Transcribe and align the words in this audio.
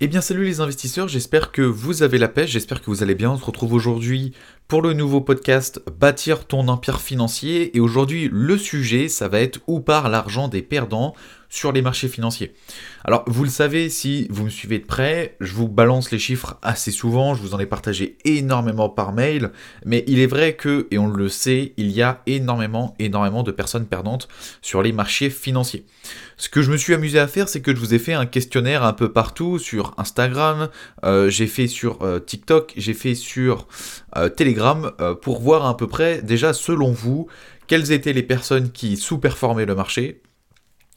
Eh 0.00 0.06
bien 0.06 0.20
salut 0.20 0.44
les 0.44 0.60
investisseurs, 0.60 1.08
j'espère 1.08 1.50
que 1.50 1.60
vous 1.60 2.04
avez 2.04 2.18
la 2.18 2.28
pêche, 2.28 2.50
j'espère 2.50 2.80
que 2.80 2.86
vous 2.86 3.02
allez 3.02 3.16
bien. 3.16 3.32
On 3.32 3.36
se 3.36 3.44
retrouve 3.44 3.72
aujourd'hui 3.72 4.32
pour 4.68 4.80
le 4.80 4.92
nouveau 4.92 5.20
podcast 5.20 5.82
Bâtir 5.98 6.46
ton 6.46 6.68
empire 6.68 7.00
financier. 7.00 7.76
Et 7.76 7.80
aujourd'hui 7.80 8.28
le 8.30 8.56
sujet, 8.56 9.08
ça 9.08 9.26
va 9.26 9.40
être 9.40 9.58
où 9.66 9.80
part 9.80 10.08
l'argent 10.08 10.46
des 10.46 10.62
perdants? 10.62 11.16
Sur 11.48 11.72
les 11.72 11.82
marchés 11.82 12.08
financiers. 12.08 12.54
Alors, 13.04 13.24
vous 13.26 13.44
le 13.44 13.50
savez, 13.50 13.88
si 13.88 14.26
vous 14.30 14.44
me 14.44 14.50
suivez 14.50 14.78
de 14.78 14.84
près, 14.84 15.36
je 15.40 15.52
vous 15.54 15.68
balance 15.68 16.10
les 16.10 16.18
chiffres 16.18 16.58
assez 16.62 16.90
souvent, 16.90 17.34
je 17.34 17.42
vous 17.42 17.54
en 17.54 17.58
ai 17.58 17.66
partagé 17.66 18.18
énormément 18.24 18.88
par 18.88 19.12
mail, 19.12 19.52
mais 19.84 20.04
il 20.06 20.18
est 20.20 20.26
vrai 20.26 20.56
que, 20.56 20.86
et 20.90 20.98
on 20.98 21.08
le 21.08 21.28
sait, 21.28 21.72
il 21.76 21.90
y 21.90 22.02
a 22.02 22.22
énormément, 22.26 22.94
énormément 22.98 23.42
de 23.42 23.50
personnes 23.50 23.86
perdantes 23.86 24.28
sur 24.60 24.82
les 24.82 24.92
marchés 24.92 25.30
financiers. 25.30 25.86
Ce 26.36 26.48
que 26.48 26.62
je 26.62 26.70
me 26.70 26.76
suis 26.76 26.94
amusé 26.94 27.18
à 27.18 27.26
faire, 27.26 27.48
c'est 27.48 27.60
que 27.60 27.74
je 27.74 27.80
vous 27.80 27.94
ai 27.94 27.98
fait 27.98 28.12
un 28.12 28.26
questionnaire 28.26 28.84
un 28.84 28.92
peu 28.92 29.12
partout 29.12 29.58
sur 29.58 29.94
Instagram, 29.96 30.68
euh, 31.04 31.30
j'ai 31.30 31.46
fait 31.46 31.66
sur 31.66 32.02
euh, 32.02 32.18
TikTok, 32.18 32.74
j'ai 32.76 32.94
fait 32.94 33.14
sur 33.14 33.66
euh, 34.16 34.28
Telegram, 34.28 34.92
pour 35.22 35.40
voir 35.40 35.66
à 35.66 35.76
peu 35.76 35.86
près, 35.86 36.22
déjà 36.22 36.52
selon 36.52 36.92
vous, 36.92 37.28
quelles 37.66 37.92
étaient 37.92 38.12
les 38.12 38.22
personnes 38.22 38.70
qui 38.70 38.96
sous-performaient 38.96 39.66
le 39.66 39.74
marché, 39.74 40.22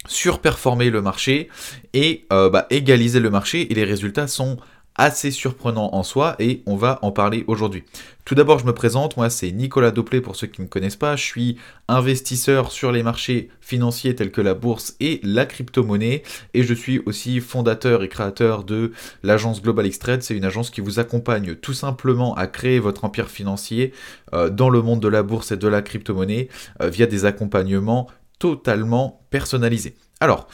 surperformer 0.07 0.89
le 0.89 1.01
marché 1.01 1.49
et 1.93 2.25
euh, 2.31 2.49
bah, 2.49 2.67
égaliser 2.69 3.19
le 3.19 3.29
marché 3.29 3.71
et 3.71 3.75
les 3.75 3.83
résultats 3.83 4.27
sont 4.27 4.57
assez 4.95 5.31
surprenants 5.31 5.93
en 5.93 6.03
soi 6.03 6.35
et 6.39 6.63
on 6.65 6.75
va 6.75 6.99
en 7.01 7.11
parler 7.11 7.45
aujourd'hui. 7.47 7.83
Tout 8.25 8.35
d'abord 8.35 8.59
je 8.59 8.65
me 8.65 8.73
présente, 8.73 9.17
moi 9.17 9.29
c'est 9.29 9.51
Nicolas 9.51 9.91
Doplé 9.91 10.21
pour 10.21 10.35
ceux 10.35 10.47
qui 10.47 10.61
ne 10.61 10.65
me 10.65 10.69
connaissent 10.69 10.97
pas, 10.97 11.15
je 11.15 11.23
suis 11.23 11.57
investisseur 11.87 12.71
sur 12.71 12.91
les 12.91 13.01
marchés 13.01 13.49
financiers 13.61 14.15
tels 14.15 14.31
que 14.31 14.41
la 14.41 14.53
bourse 14.53 14.95
et 14.99 15.19
la 15.23 15.45
crypto-monnaie 15.45 16.23
et 16.53 16.63
je 16.63 16.73
suis 16.73 16.99
aussi 17.05 17.39
fondateur 17.39 18.03
et 18.03 18.09
créateur 18.09 18.63
de 18.63 18.91
l'agence 19.23 19.61
Global 19.61 19.87
X 19.87 19.97
Trade, 19.99 20.23
c'est 20.23 20.35
une 20.35 20.45
agence 20.45 20.69
qui 20.69 20.81
vous 20.81 20.99
accompagne 20.99 21.55
tout 21.55 21.73
simplement 21.73 22.35
à 22.35 22.47
créer 22.47 22.79
votre 22.79 23.05
empire 23.05 23.29
financier 23.29 23.93
euh, 24.33 24.49
dans 24.49 24.69
le 24.69 24.81
monde 24.81 24.99
de 24.99 25.07
la 25.07 25.23
bourse 25.23 25.51
et 25.51 25.57
de 25.57 25.67
la 25.67 25.81
crypto-monnaie 25.81 26.49
euh, 26.81 26.89
via 26.89 27.07
des 27.07 27.25
accompagnements 27.25 28.07
totalement 28.41 29.21
personnalisé. 29.29 29.93
Alors, 30.19 30.47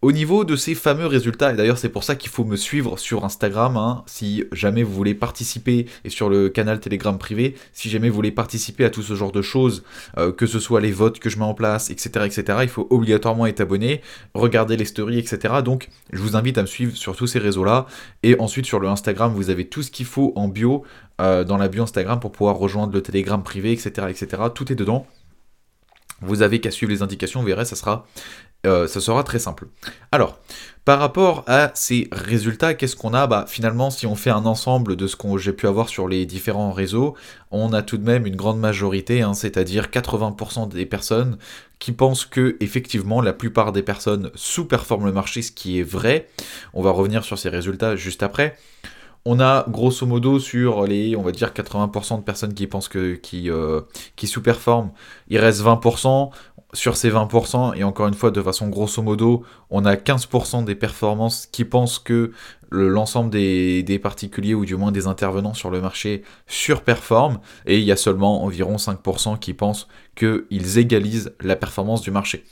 au 0.00 0.10
niveau 0.10 0.44
de 0.44 0.54
ces 0.54 0.76
fameux 0.76 1.06
résultats, 1.06 1.52
et 1.52 1.56
d'ailleurs 1.56 1.78
c'est 1.78 1.88
pour 1.88 2.04
ça 2.04 2.14
qu'il 2.14 2.30
faut 2.30 2.44
me 2.44 2.56
suivre 2.56 2.98
sur 2.98 3.24
Instagram, 3.24 3.76
hein, 3.76 4.04
si 4.06 4.44
jamais 4.52 4.84
vous 4.84 4.92
voulez 4.92 5.14
participer, 5.14 5.86
et 6.04 6.10
sur 6.10 6.28
le 6.28 6.48
canal 6.48 6.78
Telegram 6.78 7.18
privé, 7.18 7.56
si 7.72 7.90
jamais 7.90 8.08
vous 8.08 8.14
voulez 8.14 8.30
participer 8.30 8.84
à 8.84 8.90
tout 8.90 9.02
ce 9.02 9.14
genre 9.14 9.32
de 9.32 9.42
choses, 9.42 9.82
euh, 10.18 10.32
que 10.32 10.46
ce 10.46 10.60
soit 10.60 10.80
les 10.80 10.92
votes 10.92 11.18
que 11.18 11.30
je 11.30 11.38
mets 11.38 11.44
en 11.44 11.54
place, 11.54 11.90
etc., 11.90 12.26
etc., 12.26 12.58
il 12.62 12.68
faut 12.68 12.86
obligatoirement 12.90 13.46
être 13.46 13.60
abonné, 13.60 14.02
regarder 14.34 14.76
les 14.76 14.84
stories, 14.84 15.18
etc. 15.18 15.54
Donc 15.64 15.88
je 16.12 16.20
vous 16.20 16.36
invite 16.36 16.58
à 16.58 16.62
me 16.62 16.66
suivre 16.66 16.96
sur 16.96 17.16
tous 17.16 17.26
ces 17.26 17.40
réseaux-là, 17.40 17.86
et 18.22 18.38
ensuite 18.38 18.66
sur 18.66 18.78
le 18.78 18.88
Instagram, 18.88 19.32
vous 19.32 19.50
avez 19.50 19.66
tout 19.68 19.82
ce 19.82 19.90
qu'il 19.90 20.06
faut 20.06 20.32
en 20.36 20.46
bio, 20.46 20.84
euh, 21.20 21.42
dans 21.44 21.56
la 21.56 21.68
bio 21.68 21.82
Instagram 21.82 22.20
pour 22.20 22.32
pouvoir 22.32 22.56
rejoindre 22.56 22.92
le 22.92 23.02
Telegram 23.02 23.42
privé, 23.42 23.72
etc., 23.72 24.06
etc. 24.10 24.42
Tout 24.54 24.72
est 24.72 24.76
dedans. 24.76 25.06
Vous 26.22 26.42
avez 26.42 26.60
qu'à 26.60 26.70
suivre 26.70 26.92
les 26.92 27.02
indications, 27.02 27.40
vous 27.40 27.46
verrez, 27.46 27.64
ça 27.64 27.76
sera, 27.76 28.06
euh, 28.66 28.86
ça 28.86 29.00
sera 29.00 29.24
très 29.24 29.38
simple. 29.38 29.66
Alors, 30.12 30.38
par 30.84 30.98
rapport 30.98 31.44
à 31.46 31.70
ces 31.74 32.08
résultats, 32.10 32.74
qu'est-ce 32.74 32.96
qu'on 32.96 33.14
a? 33.14 33.26
Bah, 33.26 33.44
Finalement, 33.48 33.90
si 33.90 34.06
on 34.06 34.16
fait 34.16 34.30
un 34.30 34.46
ensemble 34.46 34.96
de 34.96 35.06
ce 35.06 35.16
que 35.16 35.38
j'ai 35.38 35.52
pu 35.52 35.66
avoir 35.66 35.88
sur 35.88 36.08
les 36.08 36.26
différents 36.26 36.72
réseaux, 36.72 37.14
on 37.50 37.72
a 37.72 37.82
tout 37.82 37.98
de 37.98 38.04
même 38.04 38.26
une 38.26 38.36
grande 38.36 38.58
majorité, 38.58 39.22
hein, 39.22 39.34
c'est-à-dire 39.34 39.88
80% 39.90 40.68
des 40.68 40.86
personnes 40.86 41.38
qui 41.78 41.92
pensent 41.92 42.24
que 42.24 42.56
effectivement 42.60 43.20
la 43.20 43.32
plupart 43.32 43.72
des 43.72 43.82
personnes 43.82 44.30
sous-performent 44.34 45.06
le 45.06 45.12
marché, 45.12 45.42
ce 45.42 45.52
qui 45.52 45.80
est 45.80 45.84
vrai. 45.84 46.28
On 46.74 46.82
va 46.82 46.90
revenir 46.90 47.24
sur 47.24 47.38
ces 47.38 47.48
résultats 47.48 47.96
juste 47.96 48.22
après. 48.22 48.56
On 49.24 49.38
a 49.38 49.64
grosso 49.68 50.04
modo 50.04 50.40
sur 50.40 50.84
les, 50.84 51.14
on 51.14 51.22
va 51.22 51.30
dire 51.30 51.52
80% 51.52 52.18
de 52.18 52.22
personnes 52.22 52.54
qui 52.54 52.66
pensent 52.66 52.88
que 52.88 53.14
qui, 53.14 53.50
euh, 53.50 53.82
qui 54.16 54.26
sous-performent, 54.26 54.92
il 55.28 55.38
reste 55.38 55.62
20%. 55.62 56.30
Sur 56.74 56.96
ces 56.96 57.10
20%, 57.10 57.74
et 57.76 57.84
encore 57.84 58.08
une 58.08 58.14
fois, 58.14 58.30
de 58.30 58.40
façon 58.40 58.68
grosso 58.70 59.02
modo, 59.02 59.44
on 59.68 59.84
a 59.84 59.94
15% 59.94 60.64
des 60.64 60.74
performances 60.74 61.44
qui 61.44 61.66
pensent 61.66 61.98
que 61.98 62.32
l'ensemble 62.70 63.28
des, 63.28 63.82
des, 63.82 63.98
particuliers, 63.98 64.54
ou 64.54 64.64
du 64.64 64.76
moins 64.76 64.90
des 64.90 65.06
intervenants 65.06 65.52
sur 65.52 65.68
le 65.68 65.82
marché, 65.82 66.22
surperforment, 66.46 67.40
et 67.66 67.78
il 67.78 67.84
y 67.84 67.92
a 67.92 67.96
seulement 67.96 68.42
environ 68.42 68.76
5% 68.76 69.38
qui 69.38 69.52
pensent 69.52 69.86
qu'ils 70.16 70.78
égalisent 70.78 71.34
la 71.42 71.56
performance 71.56 72.00
du 72.00 72.10
marché. 72.10 72.44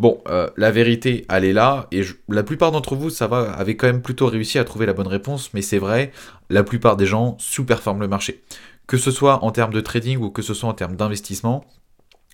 Bon, 0.00 0.22
euh, 0.30 0.48
la 0.56 0.70
vérité, 0.70 1.26
elle 1.28 1.44
est 1.44 1.52
là, 1.52 1.86
et 1.92 2.00
la 2.30 2.42
plupart 2.42 2.72
d'entre 2.72 2.96
vous, 2.96 3.10
ça 3.10 3.26
va, 3.26 3.52
avaient 3.52 3.76
quand 3.76 3.86
même 3.86 4.00
plutôt 4.00 4.28
réussi 4.28 4.58
à 4.58 4.64
trouver 4.64 4.86
la 4.86 4.94
bonne 4.94 5.06
réponse, 5.06 5.52
mais 5.52 5.60
c'est 5.60 5.76
vrai, 5.76 6.10
la 6.48 6.62
plupart 6.62 6.96
des 6.96 7.04
gens 7.04 7.36
sous-performent 7.38 8.00
le 8.00 8.08
marché. 8.08 8.42
Que 8.86 8.96
ce 8.96 9.10
soit 9.10 9.44
en 9.44 9.50
termes 9.50 9.74
de 9.74 9.80
trading 9.82 10.16
ou 10.16 10.30
que 10.30 10.40
ce 10.40 10.54
soit 10.54 10.70
en 10.70 10.72
termes 10.72 10.96
d'investissement, 10.96 11.66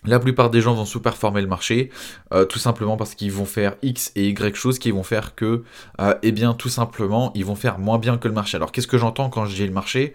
la 0.04 0.20
plupart 0.20 0.50
des 0.50 0.60
gens 0.60 0.74
vont 0.74 0.84
sous-performer 0.84 1.40
le 1.40 1.48
marché, 1.48 1.90
euh, 2.32 2.44
tout 2.44 2.60
simplement 2.60 2.96
parce 2.96 3.16
qu'ils 3.16 3.32
vont 3.32 3.46
faire 3.46 3.74
X 3.82 4.12
et 4.14 4.28
Y 4.28 4.54
choses 4.54 4.78
qui 4.78 4.92
vont 4.92 5.02
faire 5.02 5.34
que, 5.34 5.64
euh, 6.00 6.14
eh 6.22 6.30
bien, 6.30 6.54
tout 6.54 6.68
simplement, 6.68 7.32
ils 7.34 7.44
vont 7.44 7.56
faire 7.56 7.80
moins 7.80 7.98
bien 7.98 8.16
que 8.16 8.28
le 8.28 8.34
marché. 8.34 8.56
Alors, 8.56 8.70
qu'est-ce 8.70 8.86
que 8.86 8.96
j'entends 8.96 9.28
quand 9.28 9.44
je 9.44 9.56
dis 9.56 9.66
le 9.66 9.72
marché? 9.72 10.14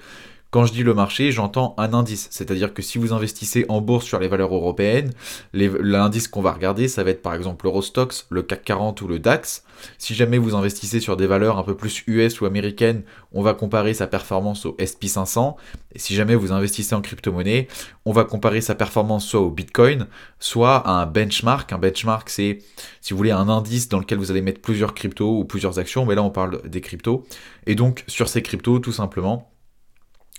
Quand 0.52 0.66
je 0.66 0.74
dis 0.74 0.84
le 0.84 0.94
marché, 0.94 1.32
j'entends 1.32 1.74
un 1.78 1.94
indice. 1.94 2.28
C'est-à-dire 2.30 2.74
que 2.74 2.82
si 2.82 2.98
vous 2.98 3.14
investissez 3.14 3.66
en 3.70 3.80
bourse 3.80 4.06
sur 4.06 4.20
les 4.20 4.28
valeurs 4.28 4.54
européennes, 4.54 5.14
l'indice 5.54 6.28
qu'on 6.28 6.42
va 6.42 6.52
regarder, 6.52 6.90
ça 6.90 7.06
va 7.06 7.12
être 7.12 7.22
par 7.22 7.34
exemple 7.34 7.66
l'Eurostox, 7.66 8.28
le 8.30 8.44
CAC 8.44 8.66
40 8.66 9.02
ou 9.02 9.08
le 9.08 9.18
DAX. 9.18 9.64
Si 9.98 10.14
jamais 10.14 10.38
vous 10.38 10.54
investissez 10.54 11.00
sur 11.00 11.16
des 11.16 11.26
valeurs 11.26 11.58
un 11.58 11.64
peu 11.64 11.76
plus 11.76 12.04
US 12.06 12.42
ou 12.42 12.46
américaines, 12.46 13.04
on 13.32 13.42
va 13.42 13.54
comparer 13.54 13.94
sa 13.94 14.08
performance 14.08 14.66
au 14.66 14.76
SP500. 14.78 15.56
Et 15.96 16.00
si 16.00 16.16
jamais 16.16 16.36
vous 16.36 16.52
investissez 16.52 16.96
en 16.96 17.02
crypto-monnaie, 17.02 17.70
on 18.06 18.12
va 18.12 18.26
comparer 18.26 18.60
sa 18.60 18.76
performance 18.76 19.26
soit 19.26 19.40
au 19.40 19.50
Bitcoin, 19.50 20.08
soit 20.40 20.76
à 20.76 20.92
un 20.92 21.06
benchmark. 21.06 21.72
Un 21.72 21.78
benchmark, 21.78 22.30
c'est, 22.30 22.60
si 23.00 23.14
vous 23.14 23.18
voulez, 23.18 23.32
un 23.32 23.48
indice 23.48 23.88
dans 23.88 24.00
lequel 24.00 24.18
vous 24.18 24.32
allez 24.32 24.42
mettre 24.42 24.62
plusieurs 24.62 24.94
cryptos 24.94 25.40
ou 25.40 25.46
plusieurs 25.46 25.80
actions. 25.80 26.06
Mais 26.06 26.16
là, 26.16 26.24
on 26.24 26.30
parle 26.30 26.62
des 26.68 26.82
cryptos. 26.82 27.24
Et 27.68 27.76
donc, 27.76 28.04
sur 28.08 28.28
ces 28.28 28.42
cryptos, 28.42 28.80
tout 28.80 28.92
simplement, 28.92 29.51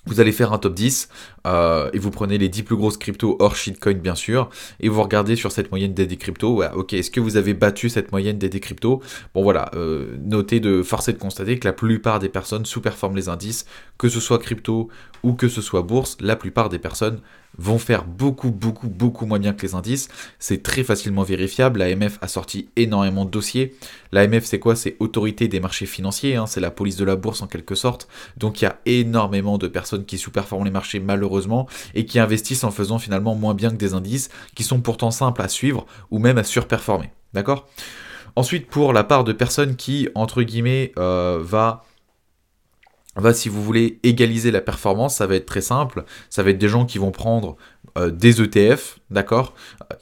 vous 0.07 0.21
allez 0.21 0.33
faire 0.33 0.53
un 0.53 0.59
top 0.59 0.75
10 0.75 1.09
euh, 1.47 1.91
et 1.93 1.99
vous 1.99 2.11
prenez 2.11 2.37
les 2.37 2.49
10 2.49 2.65
plus 2.65 2.77
grosses 2.77 2.97
cryptos 2.97 3.37
hors 3.39 3.55
shitcoin 3.55 3.95
bien 3.95 4.15
sûr 4.15 4.51
et 4.81 4.89
vous 4.89 5.03
regardez 5.03 5.37
sur 5.37 5.53
cette 5.53 5.71
moyenne 5.71 5.95
des 5.95 6.17
cryptos. 6.17 6.57
Ouais, 6.57 6.71
ok, 6.75 6.93
est-ce 6.95 7.11
que 7.11 7.21
vous 7.21 7.37
avez 7.37 7.55
battu 7.55 7.89
cette 7.89 8.11
moyenne 8.11 8.39
des 8.39 8.61
cryptos 8.61 9.01
Bon 9.35 9.43
voilà, 9.43 9.71
euh, 9.75 10.17
notez 10.25 10.61
de 10.61 10.83
forcer 10.83 11.13
de 11.13 11.19
constater 11.19 11.59
que 11.59 11.69
la 11.69 11.73
plupart 11.73 12.19
des 12.19 12.29
personnes 12.29 12.67
sous-performent 12.67 13.17
les 13.17 13.29
indices, 13.29 13.65
que 13.97 14.09
ce 14.09 14.21
soit 14.21 14.39
crypto 14.39 14.89
ou 15.23 15.35
que 15.35 15.49
ce 15.49 15.63
soit 15.63 15.83
bourse, 15.83 16.17
la 16.21 16.37
plupart 16.37 16.69
des 16.69 16.79
personnes 16.79 17.21
vont 17.59 17.79
faire 17.79 18.05
beaucoup, 18.05 18.51
beaucoup, 18.51 18.89
beaucoup 18.89 19.27
moins 19.27 19.39
bien 19.39 19.53
que 19.53 19.63
les 19.63 19.75
indices. 19.75 20.09
C'est 20.39 20.63
très 20.63 20.85
facilement 20.85 21.23
vérifiable. 21.23 21.81
L'AMF 21.81 22.19
a 22.21 22.29
sorti 22.29 22.69
énormément 22.77 23.25
de 23.25 23.31
dossiers. 23.31 23.75
L'AMF, 24.13 24.45
c'est 24.45 24.59
quoi? 24.59 24.77
C'est 24.77 24.97
Autorité 25.01 25.49
des 25.49 25.61
marchés 25.61 25.87
financiers. 25.87 26.37
Hein. 26.37 26.47
c'est 26.47 26.61
la 26.61 26.71
police 26.71 26.97
de 26.97 27.05
la 27.05 27.17
bourse 27.17 27.43
en 27.43 27.47
quelque 27.47 27.75
sorte. 27.75 28.09
Donc 28.37 28.61
il 28.61 28.65
y 28.65 28.69
a 28.69 28.79
énormément 28.87 29.59
de 29.59 29.69
personnes 29.69 30.05
qui 30.05 30.19
sous-performent 30.19 30.65
les 30.65 30.71
marchés 30.71 31.01
malheureusement 31.01 31.69
et 31.95 32.07
qui 32.07 32.19
investissent 32.19 32.65
en 32.65 32.71
faisant 32.71 32.99
finalement 32.99 33.35
moins 33.35 33.55
bien 33.55 33.71
que 33.71 33.77
des 33.77 33.95
indices 33.95 34.31
qui 34.55 34.63
sont 34.63 34.81
pourtant 34.81 35.11
simples 35.11 35.43
à 35.43 35.49
suivre 35.49 35.87
ou 36.11 36.19
même 36.19 36.39
à 36.39 36.45
surperformer. 36.45 37.11
D'accord? 37.33 37.69
Ensuite, 38.35 38.67
pour 38.69 38.93
la 38.93 39.05
part 39.05 39.25
de 39.25 39.33
personnes 39.33 39.77
qui, 39.77 40.09
entre 40.15 40.43
guillemets, 40.43 40.93
euh, 40.97 41.39
va 41.43 41.85
va, 43.21 43.35
si 43.35 43.49
vous 43.49 43.63
voulez 43.63 44.01
égaliser 44.03 44.51
la 44.51 44.61
performance, 44.61 45.17
ça 45.17 45.27
va 45.27 45.35
être 45.35 45.47
très 45.47 45.61
simple. 45.61 46.05
Ça 46.31 46.43
va 46.43 46.51
être 46.51 46.59
des 46.59 46.69
gens 46.69 46.87
qui 46.87 46.99
vont 46.99 47.11
prendre 47.11 47.57
euh, 47.99 48.11
des 48.11 48.41
ETF, 48.41 48.99
d'accord? 49.11 49.55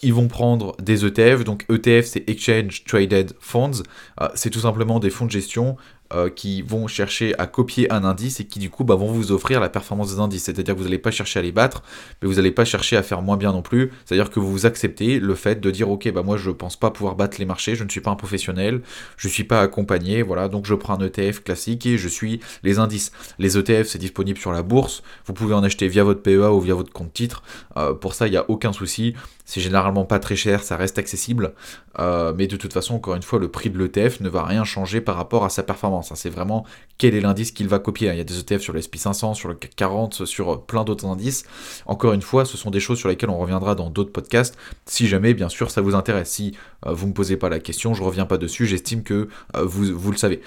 Ils 0.03 0.15
vont 0.15 0.28
prendre 0.28 0.76
des 0.81 1.04
ETF. 1.04 1.43
Donc 1.44 1.66
ETF, 1.69 2.06
c'est 2.06 2.28
Exchange 2.28 2.84
Traded 2.84 3.32
Funds. 3.41 3.82
Euh, 4.20 4.28
c'est 4.34 4.50
tout 4.50 4.60
simplement 4.60 5.00
des 5.00 5.10
fonds 5.10 5.26
de 5.26 5.31
gestion 5.31 5.76
euh, 6.12 6.28
qui 6.28 6.62
vont 6.62 6.88
chercher 6.88 7.38
à 7.38 7.47
copier 7.47 7.93
un 7.93 8.02
indice 8.02 8.40
et 8.40 8.44
qui 8.44 8.58
du 8.58 8.69
coup 8.69 8.82
bah, 8.82 8.96
vont 8.96 9.12
vous 9.12 9.31
offrir 9.31 9.61
la 9.61 9.69
performance 9.69 10.14
des 10.14 10.20
indices. 10.20 10.44
C'est-à-dire 10.44 10.75
que 10.75 10.79
vous 10.79 10.84
n'allez 10.84 10.99
pas 10.99 11.11
chercher 11.11 11.38
à 11.38 11.43
les 11.43 11.52
battre, 11.52 11.82
mais 12.20 12.29
vous 12.29 12.34
n'allez 12.34 12.50
pas 12.50 12.64
chercher 12.64 12.96
à 12.96 13.02
faire 13.02 13.23
moins 13.23 13.37
bien 13.37 13.52
non 13.52 13.62
plus. 13.62 13.93
C'est-à-dire 14.05 14.31
que 14.31 14.40
vous 14.40 14.67
acceptez 14.67 15.20
le 15.20 15.34
fait 15.34 15.61
de 15.61 15.70
dire 15.70 15.90
ok 15.90 16.11
bah 16.12 16.23
moi 16.23 16.37
je 16.37 16.50
pense 16.50 16.76
pas 16.76 16.90
pouvoir 16.90 17.14
battre 17.14 17.37
les 17.38 17.44
marchés, 17.44 17.76
je 17.76 17.84
ne 17.84 17.88
suis 17.88 18.00
pas 18.00 18.11
un 18.11 18.17
professionnel, 18.17 18.82
je 19.17 19.29
ne 19.29 19.32
suis 19.32 19.44
pas 19.44 19.61
accompagné, 19.61 20.23
voilà, 20.23 20.49
donc 20.49 20.67
je 20.67 20.75
prends 20.75 20.99
un 21.00 21.06
ETF 21.06 21.44
classique 21.44 21.87
et 21.87 21.96
je 21.96 22.08
suis 22.08 22.40
les 22.62 22.79
indices. 22.79 23.12
Les 23.38 23.56
ETF 23.56 23.87
c'est 23.87 23.99
disponible 23.99 24.38
sur 24.38 24.52
la 24.52 24.62
bourse, 24.62 25.02
vous 25.26 25.32
pouvez 25.32 25.55
en 25.55 25.62
acheter 25.62 25.88
via 25.88 26.02
votre 26.02 26.23
PEA 26.23 26.52
ou 26.52 26.61
via 26.61 26.75
votre 26.75 26.93
compte 26.93 27.12
titre. 27.12 27.43
Euh, 27.76 27.94
pour 27.94 28.14
ça 28.14 28.26
il 28.26 28.31
n'y 28.31 28.37
a 28.37 28.49
aucun 28.49 28.73
souci. 28.73 29.14
C'est 29.50 29.61
généralement 29.61 30.05
pas 30.05 30.20
très 30.20 30.37
cher, 30.37 30.62
ça 30.62 30.76
reste 30.76 30.96
accessible. 30.96 31.55
Euh, 31.99 32.32
mais 32.37 32.46
de 32.46 32.56
toute 32.56 32.73
façon, 32.73 32.94
encore 32.94 33.17
une 33.17 33.23
fois, 33.23 33.40
le 33.40 33.49
prix 33.49 33.69
de 33.69 33.76
l'ETF 33.76 34.20
ne 34.20 34.29
va 34.29 34.44
rien 34.44 34.62
changer 34.62 35.00
par 35.00 35.17
rapport 35.17 35.44
à 35.44 35.49
sa 35.50 35.64
performance. 35.64 36.00
C'est 36.02 36.31
vraiment 36.31 36.64
quel 36.99 37.14
est 37.14 37.20
l'indice 37.20 37.52
qu'il 37.52 37.69
va 37.69 37.79
copier. 37.79 38.08
Hein. 38.08 38.14
Il 38.14 38.19
y 38.19 38.20
a 38.20 38.25
des 38.25 38.38
ETF 38.38 38.61
sur 38.61 38.73
le 38.73 38.81
SP500, 38.81 39.35
sur 39.35 39.49
le 39.49 39.55
CAC 39.55 39.75
40, 39.76 40.25
sur 40.25 40.52
euh, 40.52 40.56
plein 40.56 40.85
d'autres 40.85 41.06
indices. 41.06 41.44
Encore 41.87 42.12
une 42.12 42.23
fois, 42.23 42.44
ce 42.44 42.56
sont 42.56 42.70
des 42.70 42.81
choses 42.81 42.99
sur 42.99 43.08
lesquelles 43.08 43.31
on 43.31 43.38
reviendra 43.38 43.75
dans 43.75 43.91
d'autres 43.91 44.12
podcasts. 44.12 44.56
Si 44.87 45.06
jamais, 45.08 45.35
bien 45.35 45.49
sûr, 45.49 45.70
ça 45.70 45.81
vous 45.81 45.94
intéresse. 45.94 46.31
Si 46.31 46.56
euh, 46.87 46.93
vous 46.93 47.06
ne 47.06 47.11
me 47.11 47.14
posez 47.14 47.37
pas 47.37 47.49
la 47.49 47.58
question, 47.58 47.94
je 47.94 48.00
ne 48.02 48.06
reviens 48.06 48.26
pas 48.26 48.38
dessus. 48.38 48.67
J'estime 48.67 49.02
que 49.02 49.29
vous, 49.55 49.85
vous 49.97 50.12
le 50.12 50.17
savez. 50.17 50.41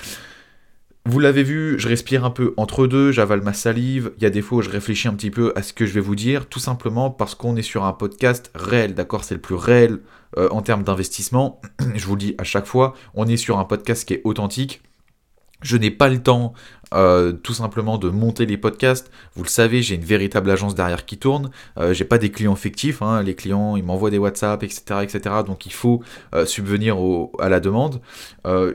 Vous 1.05 1.19
l'avez 1.19 1.43
vu, 1.43 1.77
je 1.79 1.89
respire 1.89 2.23
un 2.23 2.29
peu 2.29 2.53
entre 2.55 2.87
deux, 2.87 3.11
j'avale 3.11 3.41
ma 3.41 3.51
salive, 3.51 4.13
il 4.15 4.23
y 4.23 4.25
a 4.25 4.29
des 4.29 4.41
fois 4.41 4.59
où 4.59 4.61
je 4.61 4.69
réfléchis 4.69 5.09
un 5.09 5.13
petit 5.13 5.31
peu 5.31 5.51
à 5.57 5.61
ce 5.61 5.73
que 5.73 5.85
je 5.85 5.91
vais 5.91 5.99
vous 5.99 6.15
dire, 6.15 6.47
tout 6.47 6.59
simplement 6.59 7.11
parce 7.11 7.35
qu'on 7.35 7.57
est 7.57 7.61
sur 7.61 7.83
un 7.83 7.91
podcast 7.91 8.49
réel, 8.55 8.93
d'accord 8.93 9.25
C'est 9.25 9.35
le 9.35 9.41
plus 9.41 9.55
réel 9.55 9.99
euh, 10.37 10.47
en 10.49 10.61
termes 10.61 10.83
d'investissement, 10.83 11.59
je 11.95 12.05
vous 12.05 12.15
le 12.15 12.19
dis 12.19 12.35
à 12.37 12.45
chaque 12.45 12.65
fois, 12.65 12.93
on 13.15 13.27
est 13.27 13.35
sur 13.35 13.59
un 13.59 13.65
podcast 13.65 14.07
qui 14.07 14.13
est 14.13 14.21
authentique, 14.23 14.81
je 15.63 15.77
n'ai 15.77 15.91
pas 15.91 16.09
le 16.09 16.21
temps 16.21 16.53
euh, 16.93 17.31
tout 17.31 17.53
simplement 17.53 17.97
de 17.97 18.09
monter 18.09 18.45
les 18.45 18.57
podcasts. 18.57 19.11
Vous 19.35 19.43
le 19.43 19.49
savez, 19.49 19.81
j'ai 19.81 19.95
une 19.95 20.03
véritable 20.03 20.49
agence 20.51 20.75
derrière 20.75 21.05
qui 21.05 21.17
tourne. 21.17 21.49
Euh, 21.77 21.93
j'ai 21.93 22.05
pas 22.05 22.17
des 22.17 22.29
clients 22.29 22.55
fictifs. 22.55 23.01
Hein. 23.01 23.23
Les 23.23 23.35
clients, 23.35 23.75
ils 23.75 23.83
m'envoient 23.83 24.11
des 24.11 24.17
WhatsApp, 24.17 24.63
etc., 24.63 24.81
etc. 25.01 25.35
Donc 25.45 25.65
il 25.65 25.73
faut 25.73 26.03
euh, 26.35 26.45
subvenir 26.45 26.97
à 27.39 27.49
la 27.49 27.59
demande. 27.59 28.01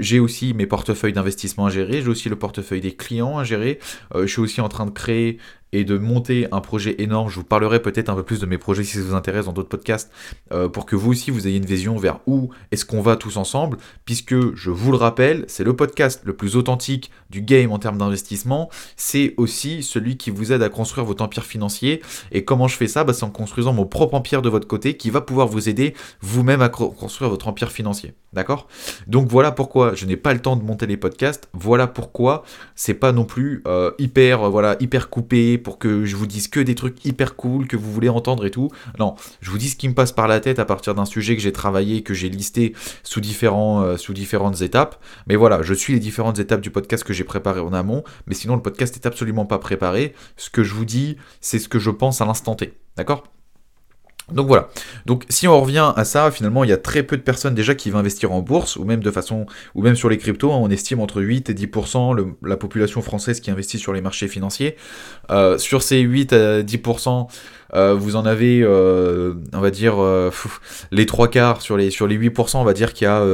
j'ai 0.00 0.18
aussi 0.18 0.54
mes 0.54 0.66
portefeuilles 0.66 1.12
d'investissement 1.12 1.66
à 1.66 1.70
gérer. 1.70 2.02
J'ai 2.02 2.08
aussi 2.08 2.28
le 2.28 2.36
portefeuille 2.36 2.80
des 2.80 2.94
clients 2.94 3.38
à 3.38 3.44
gérer. 3.44 3.78
je 4.14 4.26
suis 4.26 4.40
aussi 4.40 4.60
en 4.60 4.68
train 4.68 4.86
de 4.86 4.90
créer 4.90 5.38
et 5.72 5.84
de 5.84 5.98
monter 5.98 6.48
un 6.52 6.60
projet 6.60 6.96
énorme. 6.98 7.28
Je 7.28 7.36
vous 7.36 7.44
parlerai 7.44 7.80
peut-être 7.80 8.08
un 8.08 8.14
peu 8.14 8.22
plus 8.22 8.40
de 8.40 8.46
mes 8.46 8.58
projets 8.58 8.84
si 8.84 8.96
ça 8.96 9.02
vous 9.02 9.14
intéresse 9.14 9.46
dans 9.46 9.52
d'autres 9.52 9.68
podcasts, 9.68 10.10
euh, 10.52 10.68
pour 10.68 10.86
que 10.86 10.96
vous 10.96 11.10
aussi 11.10 11.30
vous 11.30 11.46
ayez 11.46 11.58
une 11.58 11.66
vision 11.66 11.96
vers 11.96 12.20
où 12.26 12.50
est-ce 12.70 12.84
qu'on 12.84 13.02
va 13.02 13.16
tous 13.16 13.36
ensemble, 13.36 13.78
puisque 14.04 14.54
je 14.54 14.70
vous 14.70 14.90
le 14.90 14.96
rappelle, 14.96 15.44
c'est 15.48 15.64
le 15.64 15.76
podcast 15.76 16.22
le 16.24 16.34
plus 16.34 16.56
authentique 16.56 17.10
du 17.30 17.42
game 17.42 17.70
en 17.70 17.78
termes 17.78 17.98
d'investissement, 17.98 18.07
c'est 18.96 19.34
aussi 19.36 19.82
celui 19.82 20.16
qui 20.16 20.30
vous 20.30 20.52
aide 20.52 20.62
à 20.62 20.68
construire 20.68 21.06
votre 21.06 21.22
empire 21.22 21.44
financier. 21.44 22.02
Et 22.32 22.44
comment 22.44 22.68
je 22.68 22.76
fais 22.76 22.88
ça? 22.88 23.04
Bah, 23.04 23.12
C'est 23.12 23.24
en 23.24 23.30
construisant 23.30 23.72
mon 23.72 23.86
propre 23.86 24.14
empire 24.14 24.42
de 24.42 24.48
votre 24.48 24.66
côté 24.66 24.96
qui 24.96 25.10
va 25.10 25.20
pouvoir 25.20 25.46
vous 25.48 25.68
aider 25.68 25.94
vous-même 26.20 26.62
à 26.62 26.68
construire 26.68 27.30
votre 27.30 27.48
empire 27.48 27.70
financier. 27.70 28.14
D'accord? 28.34 28.68
Donc 29.06 29.28
voilà 29.28 29.52
pourquoi 29.52 29.94
je 29.94 30.04
n'ai 30.04 30.16
pas 30.16 30.34
le 30.34 30.40
temps 30.40 30.56
de 30.56 30.62
monter 30.62 30.86
les 30.86 30.98
podcasts, 30.98 31.48
voilà 31.54 31.86
pourquoi 31.86 32.44
c'est 32.74 32.92
pas 32.92 33.10
non 33.10 33.24
plus 33.24 33.62
euh, 33.66 33.90
hyper, 33.98 34.42
euh, 34.42 34.48
voilà, 34.50 34.76
hyper 34.80 35.08
coupé 35.08 35.56
pour 35.56 35.78
que 35.78 36.04
je 36.04 36.14
vous 36.14 36.26
dise 36.26 36.46
que 36.48 36.60
des 36.60 36.74
trucs 36.74 37.02
hyper 37.06 37.36
cool 37.36 37.66
que 37.66 37.76
vous 37.76 37.90
voulez 37.90 38.10
entendre 38.10 38.44
et 38.44 38.50
tout. 38.50 38.70
Non, 38.98 39.14
je 39.40 39.50
vous 39.50 39.56
dis 39.56 39.70
ce 39.70 39.76
qui 39.76 39.88
me 39.88 39.94
passe 39.94 40.12
par 40.12 40.28
la 40.28 40.40
tête 40.40 40.58
à 40.58 40.66
partir 40.66 40.94
d'un 40.94 41.06
sujet 41.06 41.36
que 41.36 41.42
j'ai 41.42 41.52
travaillé, 41.52 42.02
que 42.02 42.12
j'ai 42.12 42.28
listé 42.28 42.74
sous, 43.02 43.22
différents, 43.22 43.80
euh, 43.80 43.96
sous 43.96 44.12
différentes 44.12 44.60
étapes. 44.60 45.02
Mais 45.26 45.36
voilà, 45.36 45.62
je 45.62 45.72
suis 45.72 45.94
les 45.94 46.00
différentes 46.00 46.38
étapes 46.38 46.60
du 46.60 46.70
podcast 46.70 47.04
que 47.04 47.14
j'ai 47.14 47.24
préparé 47.24 47.60
en 47.60 47.72
amont, 47.72 47.87
mais 48.26 48.34
sinon 48.34 48.56
le 48.56 48.62
podcast 48.62 48.94
est 48.96 49.06
absolument 49.06 49.46
pas 49.46 49.58
préparé. 49.58 50.14
Ce 50.36 50.50
que 50.50 50.62
je 50.62 50.74
vous 50.74 50.84
dis, 50.84 51.16
c'est 51.40 51.58
ce 51.58 51.68
que 51.68 51.78
je 51.78 51.90
pense 51.90 52.20
à 52.20 52.26
l'instant 52.26 52.54
T. 52.54 52.74
D'accord? 52.96 53.24
Donc 54.32 54.46
voilà. 54.46 54.68
Donc 55.06 55.24
si 55.28 55.48
on 55.48 55.60
revient 55.60 55.92
à 55.96 56.04
ça, 56.04 56.30
finalement, 56.30 56.64
il 56.64 56.70
y 56.70 56.72
a 56.72 56.76
très 56.76 57.02
peu 57.02 57.16
de 57.16 57.22
personnes 57.22 57.54
déjà 57.54 57.74
qui 57.74 57.90
vont 57.90 57.98
investir 57.98 58.32
en 58.32 58.42
bourse, 58.42 58.76
ou 58.76 58.84
même 58.84 59.02
de 59.02 59.10
façon, 59.10 59.46
ou 59.74 59.82
même 59.82 59.96
sur 59.96 60.08
les 60.08 60.18
cryptos. 60.18 60.52
Hein, 60.52 60.58
on 60.60 60.70
estime 60.70 61.00
entre 61.00 61.22
8 61.22 61.50
et 61.50 61.54
10% 61.54 62.34
la 62.42 62.56
population 62.56 63.00
française 63.00 63.40
qui 63.40 63.50
investit 63.50 63.78
sur 63.78 63.92
les 63.92 64.02
marchés 64.02 64.28
financiers. 64.28 64.76
Euh, 65.30 65.56
sur 65.58 65.82
ces 65.82 66.00
8 66.00 66.32
à 66.32 66.62
10%, 66.62 67.28
euh, 67.74 67.94
vous 67.94 68.16
en 68.16 68.24
avez, 68.26 68.62
euh, 68.62 69.34
on 69.52 69.60
va 69.60 69.70
dire, 69.70 70.02
euh, 70.02 70.30
les 70.90 71.06
trois 71.06 71.28
quarts 71.28 71.60
sur 71.60 71.76
les 71.76 71.90
sur 71.90 72.06
les 72.06 72.16
8%, 72.16 72.58
on 72.58 72.64
va 72.64 72.72
dire 72.72 72.92
qu'il 72.92 73.04
y 73.04 73.08
a 73.08 73.24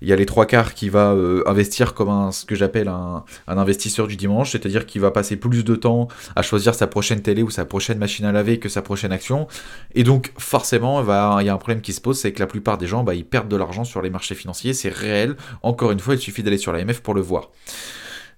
il 0.00 0.08
y 0.08 0.12
a 0.12 0.16
les 0.16 0.26
trois 0.26 0.46
quarts 0.46 0.74
qui 0.74 0.88
va 0.88 1.14
investir 1.46 1.94
comme 1.94 2.08
un 2.08 2.32
ce 2.32 2.44
que 2.44 2.54
j'appelle 2.54 2.88
un, 2.88 3.24
un, 3.46 3.58
investisseur 3.58 4.06
du 4.06 4.16
dimanche, 4.16 4.52
c'est-à-dire 4.52 4.86
qu'il 4.86 5.00
va 5.00 5.10
passer 5.10 5.36
plus 5.36 5.64
de 5.64 5.74
temps 5.74 6.08
à 6.36 6.42
choisir 6.42 6.74
sa 6.74 6.86
prochaine 6.86 7.22
télé 7.22 7.42
ou 7.42 7.50
sa 7.50 7.64
prochaine 7.64 7.98
machine 7.98 8.24
à 8.24 8.32
laver 8.32 8.58
que 8.58 8.68
sa 8.68 8.82
prochaine 8.82 9.12
action, 9.12 9.46
et 9.94 10.04
donc 10.04 10.32
forcément, 10.38 11.02
il 11.40 11.46
y 11.46 11.48
a 11.48 11.54
un 11.54 11.58
problème 11.58 11.80
qui 11.80 11.92
se 11.92 12.00
pose, 12.00 12.18
c'est 12.18 12.32
que 12.32 12.40
la 12.40 12.46
plupart 12.46 12.78
des 12.78 12.86
gens, 12.86 13.04
bah, 13.04 13.14
ils 13.14 13.24
perdent 13.24 13.48
de 13.48 13.56
l'argent 13.56 13.84
sur 13.84 14.02
les 14.02 14.10
marchés 14.10 14.34
financiers, 14.34 14.74
c'est 14.74 14.88
réel. 14.88 15.36
Encore 15.62 15.90
une 15.92 16.00
fois, 16.00 16.14
il 16.14 16.20
suffit 16.20 16.42
d'aller 16.42 16.58
sur 16.58 16.72
l'AMF 16.72 17.00
pour 17.00 17.14
le 17.14 17.20
voir. 17.20 17.50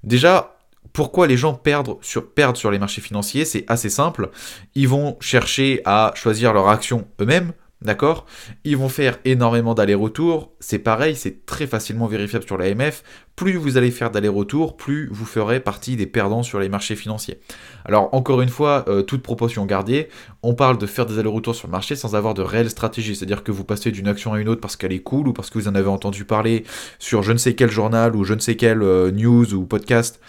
Déjà, 0.03 0.54
pourquoi 0.94 1.26
les 1.26 1.37
gens 1.37 1.55
perdent 1.55 1.96
sur, 2.02 2.70
les 2.70 2.79
marchés 2.79 3.00
financiers 3.00 3.44
C'est 3.44 3.64
assez 3.67 3.91
simple. 3.91 4.31
Ils 4.76 4.88
vont 4.88 5.17
chercher 5.20 5.82
à 5.85 6.12
choisir 6.14 6.52
leur 6.52 6.69
action 6.69 7.08
eux-mêmes, 7.20 7.52
d'accord? 7.82 8.26
Ils 8.62 8.76
vont 8.76 8.88
faire 8.88 9.19
énormément 9.25 9.75
d'allers-retours. 9.75 10.52
C'est 10.61 10.79
pareil, 10.79 11.17
c'est 11.17 11.46
très 11.46 11.67
facilement 11.67 12.06
vérifiable 12.06 12.46
sur 12.46 12.56
l'AMF. 12.56 13.02
Plus 13.35 13.56
vous 13.56 13.76
allez 13.76 13.91
faire 13.91 14.12
d'allers-retours, 14.12 14.76
plus 14.76 15.08
vous 15.11 15.25
ferez 15.25 15.58
partie 15.58 15.96
des 15.96 16.06
perdants 16.06 16.44
sur 16.44 16.61
les 16.61 16.69
marchés 16.69 16.94
financiers. 16.94 17.41
Alors 17.85 18.14
encore 18.14 18.41
une 18.41 18.49
fois, 18.49 18.85
euh, 18.87 19.02
toute 19.02 19.25
proportion 19.25 19.67
gardée, 19.67 20.08
on 20.44 20.55
parle 20.55 20.79
de 20.79 20.87
faire 20.87 21.06
des 21.06 21.19
allers-retours 21.19 21.56
sur 21.56 21.67
le 21.67 21.73
marché 21.73 21.96
sans 21.96 22.14
avoir 22.14 22.35
de 22.35 22.43
réelle 22.43 22.70
stratégie. 22.70 23.17
C'est-à-dire 23.17 23.43
que 23.43 23.50
vous 23.50 23.64
passez 23.64 23.91
d'une 23.91 24.06
action 24.06 24.32
à 24.32 24.41
une 24.41 24.49
autre 24.49 24.61
parce 24.61 24.76
qu'elle 24.76 24.93
est 24.93 25.02
cool 25.02 25.26
ou 25.26 25.32
parce 25.32 25.50
que 25.50 25.58
vous 25.58 25.67
en 25.67 25.75
avez 25.75 25.88
entendu 25.88 26.25
parler 26.25 26.62
sur 27.00 27.25
je 27.25 27.32
ne 27.32 27.38
sais 27.38 27.56
quel 27.56 27.73
journal 27.73 28.14
ou 28.14 28.23
je 28.23 28.35
ne 28.35 28.38
sais 28.41 28.55
quel 28.55 28.81
euh, 28.82 29.11
news 29.11 29.55
ou 29.55 29.64
podcast 29.64 30.20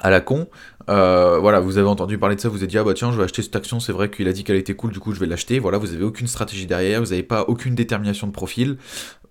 à 0.00 0.10
la 0.10 0.20
con. 0.20 0.48
Euh, 0.88 1.38
voilà, 1.38 1.60
vous 1.60 1.78
avez 1.78 1.88
entendu 1.88 2.18
parler 2.18 2.36
de 2.36 2.40
ça, 2.40 2.48
vous 2.48 2.58
avez 2.58 2.66
dit 2.66 2.78
ah 2.78 2.84
bah 2.84 2.94
tiens 2.94 3.12
je 3.12 3.16
vais 3.16 3.24
acheter 3.24 3.42
cette 3.42 3.54
action, 3.54 3.78
c'est 3.78 3.92
vrai 3.92 4.10
qu'il 4.10 4.26
a 4.26 4.32
dit 4.32 4.42
qu'elle 4.44 4.56
était 4.56 4.74
cool, 4.74 4.92
du 4.92 4.98
coup 4.98 5.12
je 5.12 5.20
vais 5.20 5.26
l'acheter. 5.26 5.58
Voilà, 5.58 5.78
vous 5.78 5.92
avez 5.92 6.04
aucune 6.04 6.26
stratégie 6.26 6.66
derrière, 6.66 7.00
vous 7.00 7.10
n'avez 7.10 7.22
pas 7.22 7.44
aucune 7.48 7.74
détermination 7.74 8.26
de 8.26 8.32
profil. 8.32 8.78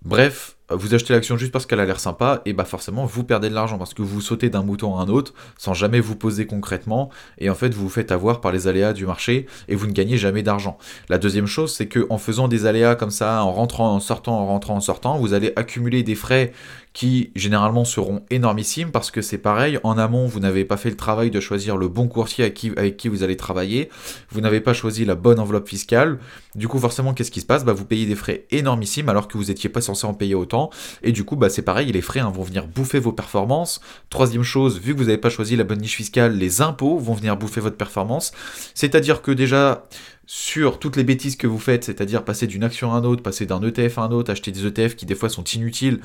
Bref, 0.03 0.55
vous 0.71 0.93
achetez 0.93 1.13
l'action 1.13 1.37
juste 1.37 1.51
parce 1.51 1.65
qu'elle 1.65 1.79
a 1.79 1.85
l'air 1.85 1.99
sympa, 1.99 2.41
et 2.45 2.53
bah 2.53 2.65
forcément 2.65 3.05
vous 3.05 3.23
perdez 3.23 3.49
de 3.49 3.55
l'argent 3.55 3.77
parce 3.77 3.93
que 3.93 4.01
vous 4.01 4.21
sautez 4.21 4.49
d'un 4.49 4.63
mouton 4.63 4.97
à 4.97 5.01
un 5.01 5.07
autre 5.07 5.33
sans 5.57 5.73
jamais 5.73 5.99
vous 5.99 6.15
poser 6.15 6.45
concrètement, 6.45 7.09
et 7.37 7.49
en 7.49 7.55
fait 7.55 7.73
vous 7.73 7.83
vous 7.83 7.89
faites 7.89 8.11
avoir 8.11 8.41
par 8.41 8.51
les 8.51 8.67
aléas 8.67 8.93
du 8.93 9.05
marché 9.05 9.45
et 9.67 9.75
vous 9.75 9.87
ne 9.87 9.91
gagnez 9.91 10.17
jamais 10.17 10.43
d'argent. 10.43 10.77
La 11.09 11.17
deuxième 11.17 11.47
chose, 11.47 11.73
c'est 11.73 11.87
que 11.87 12.05
en 12.09 12.17
faisant 12.17 12.47
des 12.47 12.65
aléas 12.65 12.95
comme 12.95 13.11
ça, 13.11 13.43
en 13.43 13.51
rentrant, 13.51 13.95
en 13.95 13.99
sortant, 13.99 14.39
en 14.39 14.45
rentrant, 14.45 14.75
en 14.75 14.81
sortant, 14.81 15.17
vous 15.17 15.33
allez 15.33 15.53
accumuler 15.55 16.03
des 16.03 16.15
frais 16.15 16.53
qui 16.93 17.31
généralement 17.35 17.85
seront 17.85 18.23
énormissimes 18.29 18.91
parce 18.91 19.11
que 19.11 19.21
c'est 19.21 19.37
pareil, 19.37 19.79
en 19.83 19.97
amont 19.97 20.25
vous 20.25 20.39
n'avez 20.39 20.65
pas 20.65 20.75
fait 20.75 20.89
le 20.89 20.97
travail 20.97 21.29
de 21.29 21.39
choisir 21.39 21.77
le 21.77 21.87
bon 21.87 22.07
courtier 22.07 22.45
avec 22.45 22.55
qui, 22.55 22.71
avec 22.77 22.97
qui 22.97 23.07
vous 23.07 23.23
allez 23.23 23.37
travailler, 23.37 23.89
vous 24.31 24.41
n'avez 24.41 24.59
pas 24.59 24.73
choisi 24.73 25.05
la 25.05 25.15
bonne 25.15 25.39
enveloppe 25.39 25.69
fiscale, 25.69 26.17
du 26.55 26.67
coup 26.67 26.79
forcément 26.79 27.13
qu'est-ce 27.13 27.31
qui 27.31 27.41
se 27.41 27.45
passe? 27.45 27.63
Bah, 27.63 27.73
Vous 27.73 27.85
payez 27.85 28.05
des 28.05 28.15
frais 28.15 28.45
énormissimes 28.51 29.07
alors 29.07 29.27
que 29.27 29.37
vous 29.37 29.45
n'étiez 29.45 29.69
pas 29.69 29.81
censé 29.81 30.07
en 30.07 30.13
payer 30.13 30.35
autant, 30.35 30.58
et 31.03 31.11
du 31.11 31.23
coup 31.23 31.35
bah, 31.35 31.49
c'est 31.49 31.61
pareil, 31.61 31.91
les 31.91 32.01
frais 32.01 32.19
hein, 32.19 32.31
vont 32.33 32.43
venir 32.43 32.67
bouffer 32.67 32.99
vos 32.99 33.11
performances. 33.11 33.81
Troisième 34.09 34.43
chose, 34.43 34.79
vu 34.79 34.93
que 34.93 34.99
vous 34.99 35.05
n'avez 35.05 35.17
pas 35.17 35.29
choisi 35.29 35.55
la 35.55 35.63
bonne 35.63 35.79
niche 35.79 35.95
fiscale, 35.95 36.35
les 36.37 36.61
impôts 36.61 36.97
vont 36.97 37.13
venir 37.13 37.37
bouffer 37.37 37.61
votre 37.61 37.77
performance, 37.77 38.31
c'est-à-dire 38.73 39.21
que 39.21 39.31
déjà 39.31 39.87
sur 40.25 40.77
toutes 40.77 40.95
les 40.95 41.03
bêtises 41.03 41.37
que 41.37 41.47
vous 41.47 41.57
faites, 41.57 41.83
c'est-à-dire 41.83 42.23
passer 42.23 42.45
d'une 42.45 42.63
action 42.63 42.93
à 42.93 42.97
un 42.97 43.03
autre, 43.03 43.23
passer 43.23 43.45
d'un 43.47 43.61
ETF 43.63 43.97
à 43.97 44.01
un 44.03 44.11
autre, 44.11 44.31
acheter 44.31 44.51
des 44.51 44.65
ETF 44.67 44.95
qui 44.95 45.05
des 45.07 45.15
fois 45.15 45.29
sont 45.29 45.43
inutiles 45.43 46.01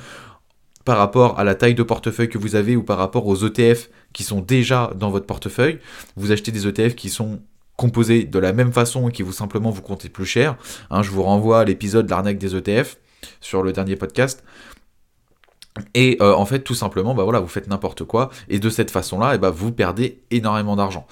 par 0.85 0.99
rapport 0.99 1.39
à 1.39 1.45
la 1.45 1.55
taille 1.55 1.75
de 1.75 1.83
portefeuille 1.83 2.29
que 2.29 2.39
vous 2.39 2.57
avez 2.57 2.77
ou 2.77 2.83
par 2.83 2.99
rapport 2.99 3.27
aux 3.27 3.37
ETF 3.45 3.91
qui 4.13 4.23
sont 4.23 4.41
déjà 4.41 4.93
dans 4.97 5.11
votre 5.11 5.27
portefeuille. 5.27 5.79
Vous 6.17 6.33
achetez 6.33 6.53
des 6.53 6.67
ETF 6.67 6.95
qui 6.95 7.11
sont 7.11 7.41
composés 7.77 8.25
de 8.25 8.39
la 8.39 8.53
même 8.53 8.73
façon 8.73 9.09
et 9.09 9.13
qui 9.13 9.23
vous 9.23 9.33
simplement 9.33 9.71
vous 9.71 9.83
comptez 9.83 10.09
plus 10.09 10.27
cher. 10.27 10.57
Hein, 10.91 11.03
je 11.03 11.11
vous 11.11 11.23
renvoie 11.23 11.61
à 11.61 11.65
l'épisode 11.65 12.09
l'arnaque 12.09 12.39
des 12.39 12.55
ETF 12.55 12.99
sur 13.41 13.63
le 13.63 13.73
dernier 13.73 13.97
podcast. 13.97 14.45
Et 15.95 16.19
euh, 16.21 16.35
en 16.35 16.47
fait, 16.47 16.61
tout 16.61 16.75
simplement, 16.75 17.15
bah 17.15 17.25
voilà, 17.25 17.41
vous 17.41 17.49
faites 17.49 17.67
n'importe 17.67 18.05
quoi, 18.05 18.31
et 18.49 18.59
de 18.59 18.71
cette 18.71 18.91
façon-là, 18.91 19.33
et 19.33 19.35
eh 19.37 19.39
bah, 19.39 19.51
vous 19.51 19.73
perdez 19.73 20.23
énormément 20.31 20.77
d'argent. 20.77 21.07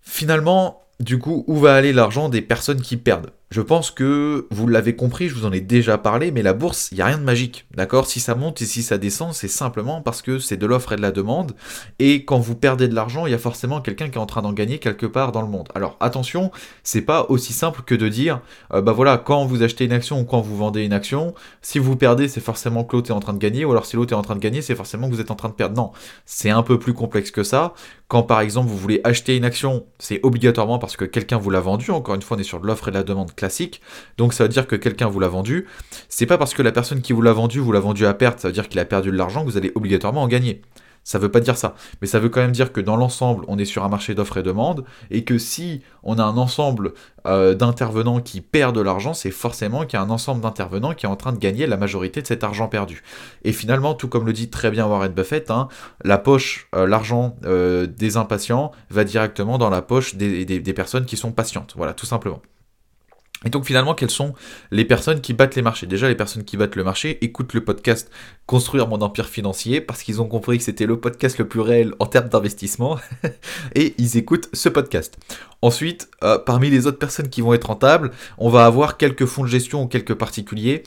Finalement, 0.00 0.82
du 1.00 1.18
coup, 1.18 1.44
où 1.46 1.58
va 1.58 1.74
aller 1.74 1.92
l'argent 1.92 2.28
des 2.28 2.42
personnes 2.42 2.80
qui 2.80 2.96
perdent? 2.96 3.30
Je 3.50 3.60
pense 3.60 3.90
que 3.90 4.46
vous 4.50 4.66
l'avez 4.66 4.96
compris, 4.96 5.28
je 5.28 5.34
vous 5.34 5.46
en 5.46 5.52
ai 5.52 5.60
déjà 5.60 5.96
parlé, 5.98 6.32
mais 6.32 6.42
la 6.42 6.54
bourse, 6.54 6.88
il 6.90 6.96
n'y 6.96 7.02
a 7.02 7.06
rien 7.06 7.18
de 7.18 7.22
magique, 7.22 7.66
d'accord? 7.74 8.06
Si 8.06 8.18
ça 8.18 8.34
monte 8.34 8.60
et 8.62 8.66
si 8.66 8.82
ça 8.82 8.98
descend, 8.98 9.32
c'est 9.32 9.48
simplement 9.48 10.02
parce 10.02 10.22
que 10.22 10.38
c'est 10.38 10.56
de 10.56 10.66
l'offre 10.66 10.92
et 10.92 10.96
de 10.96 11.02
la 11.02 11.12
demande, 11.12 11.52
et 11.98 12.24
quand 12.24 12.38
vous 12.38 12.56
perdez 12.56 12.88
de 12.88 12.94
l'argent, 12.94 13.26
il 13.26 13.30
y 13.30 13.34
a 13.34 13.38
forcément 13.38 13.80
quelqu'un 13.80 14.08
qui 14.08 14.16
est 14.16 14.20
en 14.20 14.26
train 14.26 14.42
d'en 14.42 14.52
gagner 14.52 14.78
quelque 14.78 15.06
part 15.06 15.30
dans 15.30 15.42
le 15.42 15.48
monde. 15.48 15.68
Alors 15.74 15.96
attention, 16.00 16.50
c'est 16.82 17.02
pas 17.02 17.26
aussi 17.28 17.52
simple 17.52 17.82
que 17.82 17.94
de 17.94 18.08
dire, 18.08 18.40
euh, 18.72 18.80
bah 18.80 18.92
voilà, 18.92 19.18
quand 19.18 19.44
vous 19.44 19.62
achetez 19.62 19.84
une 19.84 19.92
action 19.92 20.20
ou 20.20 20.24
quand 20.24 20.40
vous 20.40 20.56
vendez 20.56 20.82
une 20.82 20.92
action, 20.92 21.34
si 21.62 21.78
vous 21.78 21.96
perdez, 21.96 22.28
c'est 22.28 22.40
forcément 22.40 22.84
que 22.84 22.96
l'autre 22.96 23.10
est 23.10 23.14
en 23.14 23.20
train 23.20 23.34
de 23.34 23.38
gagner, 23.38 23.64
ou 23.64 23.70
alors 23.70 23.86
si 23.86 23.96
l'autre 23.96 24.12
est 24.12 24.16
en 24.16 24.22
train 24.22 24.34
de 24.34 24.40
gagner, 24.40 24.62
c'est 24.62 24.74
forcément 24.74 25.08
que 25.08 25.14
vous 25.14 25.20
êtes 25.20 25.30
en 25.30 25.36
train 25.36 25.48
de 25.48 25.54
perdre. 25.54 25.76
Non, 25.76 25.92
c'est 26.24 26.50
un 26.50 26.62
peu 26.62 26.78
plus 26.78 26.94
complexe 26.94 27.30
que 27.30 27.42
ça. 27.42 27.74
Quand 28.08 28.22
par 28.22 28.40
exemple 28.40 28.68
vous 28.68 28.76
voulez 28.76 29.00
acheter 29.04 29.36
une 29.36 29.44
action, 29.44 29.86
c'est 29.98 30.20
obligatoirement 30.22 30.78
parce 30.78 30.96
que 30.96 31.04
quelqu'un 31.04 31.38
vous 31.38 31.50
l'a 31.50 31.60
vendu. 31.60 31.90
Encore 31.90 32.14
une 32.14 32.22
fois, 32.22 32.36
on 32.36 32.40
est 32.40 32.44
sur 32.44 32.60
de 32.60 32.66
l'offre 32.66 32.88
et 32.88 32.90
de 32.90 32.96
la 32.96 33.02
demande 33.02 33.33
classique. 33.34 33.80
Donc 34.18 34.32
ça 34.32 34.44
veut 34.44 34.48
dire 34.48 34.66
que 34.66 34.76
quelqu'un 34.76 35.08
vous 35.08 35.20
l'a 35.20 35.28
vendu. 35.28 35.66
C'est 36.08 36.26
pas 36.26 36.38
parce 36.38 36.54
que 36.54 36.62
la 36.62 36.72
personne 36.72 37.00
qui 37.00 37.12
vous 37.12 37.22
l'a 37.22 37.32
vendu 37.32 37.60
vous 37.60 37.72
l'a 37.72 37.80
vendu 37.80 38.06
à 38.06 38.14
perte, 38.14 38.40
ça 38.40 38.48
veut 38.48 38.54
dire 38.54 38.68
qu'il 38.68 38.80
a 38.80 38.84
perdu 38.84 39.10
de 39.10 39.16
l'argent 39.16 39.44
que 39.44 39.50
vous 39.50 39.56
allez 39.56 39.72
obligatoirement 39.74 40.22
en 40.22 40.28
gagner. 40.28 40.62
Ça 41.04 41.18
veut 41.18 41.30
pas 41.30 41.40
dire 41.40 41.58
ça, 41.58 41.74
mais 42.00 42.06
ça 42.06 42.18
veut 42.18 42.30
quand 42.30 42.40
même 42.40 42.52
dire 42.52 42.72
que 42.72 42.80
dans 42.80 42.96
l'ensemble, 42.96 43.44
on 43.46 43.58
est 43.58 43.66
sur 43.66 43.84
un 43.84 43.90
marché 43.90 44.14
d'offres 44.14 44.38
et 44.38 44.42
demande, 44.42 44.86
et 45.10 45.22
que 45.22 45.36
si 45.36 45.82
on 46.02 46.18
a 46.18 46.24
un 46.24 46.38
ensemble 46.38 46.94
euh, 47.26 47.54
d'intervenants 47.54 48.20
qui 48.20 48.40
perdent 48.40 48.76
de 48.76 48.80
l'argent, 48.80 49.12
c'est 49.12 49.30
forcément 49.30 49.84
qu'il 49.84 49.98
y 49.98 50.02
a 50.02 50.02
un 50.02 50.08
ensemble 50.08 50.40
d'intervenants 50.40 50.94
qui 50.94 51.04
est 51.04 51.08
en 51.08 51.16
train 51.16 51.32
de 51.32 51.38
gagner 51.38 51.66
la 51.66 51.76
majorité 51.76 52.22
de 52.22 52.26
cet 52.26 52.42
argent 52.42 52.68
perdu. 52.68 53.02
Et 53.44 53.52
finalement, 53.52 53.92
tout 53.92 54.08
comme 54.08 54.24
le 54.24 54.32
dit 54.32 54.48
très 54.48 54.70
bien 54.70 54.86
Warren 54.86 55.12
Buffett, 55.12 55.50
hein, 55.50 55.68
la 56.02 56.16
poche, 56.16 56.68
euh, 56.74 56.86
l'argent 56.86 57.36
euh, 57.44 57.86
des 57.86 58.16
impatients 58.16 58.72
va 58.88 59.04
directement 59.04 59.58
dans 59.58 59.70
la 59.70 59.82
poche 59.82 60.14
des 60.14 60.72
personnes 60.74 61.04
qui 61.04 61.18
sont 61.18 61.32
patientes. 61.32 61.74
Voilà, 61.76 61.92
tout 61.92 62.06
simplement. 62.06 62.40
Et 63.44 63.50
donc 63.50 63.64
finalement, 63.64 63.94
quelles 63.94 64.10
sont 64.10 64.34
les 64.70 64.84
personnes 64.84 65.20
qui 65.20 65.32
battent 65.32 65.54
les 65.54 65.62
marchés? 65.62 65.86
Déjà, 65.86 66.08
les 66.08 66.14
personnes 66.14 66.44
qui 66.44 66.56
battent 66.56 66.76
le 66.76 66.84
marché 66.84 67.18
écoutent 67.24 67.54
le 67.54 67.64
podcast 67.64 68.10
Construire 68.46 68.88
mon 68.88 69.00
empire 69.00 69.26
financier 69.26 69.80
parce 69.80 70.02
qu'ils 70.02 70.20
ont 70.20 70.26
compris 70.26 70.58
que 70.58 70.64
c'était 70.64 70.86
le 70.86 71.00
podcast 71.00 71.38
le 71.38 71.48
plus 71.48 71.60
réel 71.60 71.94
en 71.98 72.06
termes 72.06 72.28
d'investissement 72.28 72.98
et 73.74 73.94
ils 73.96 74.18
écoutent 74.18 74.50
ce 74.52 74.68
podcast. 74.68 75.16
Ensuite, 75.64 76.10
euh, 76.22 76.36
parmi 76.36 76.68
les 76.68 76.86
autres 76.86 76.98
personnes 76.98 77.30
qui 77.30 77.40
vont 77.40 77.54
être 77.54 77.68
rentables, 77.68 78.10
on 78.36 78.50
va 78.50 78.66
avoir 78.66 78.98
quelques 78.98 79.24
fonds 79.24 79.44
de 79.44 79.48
gestion 79.48 79.84
ou 79.84 79.86
quelques 79.86 80.12
particuliers 80.12 80.82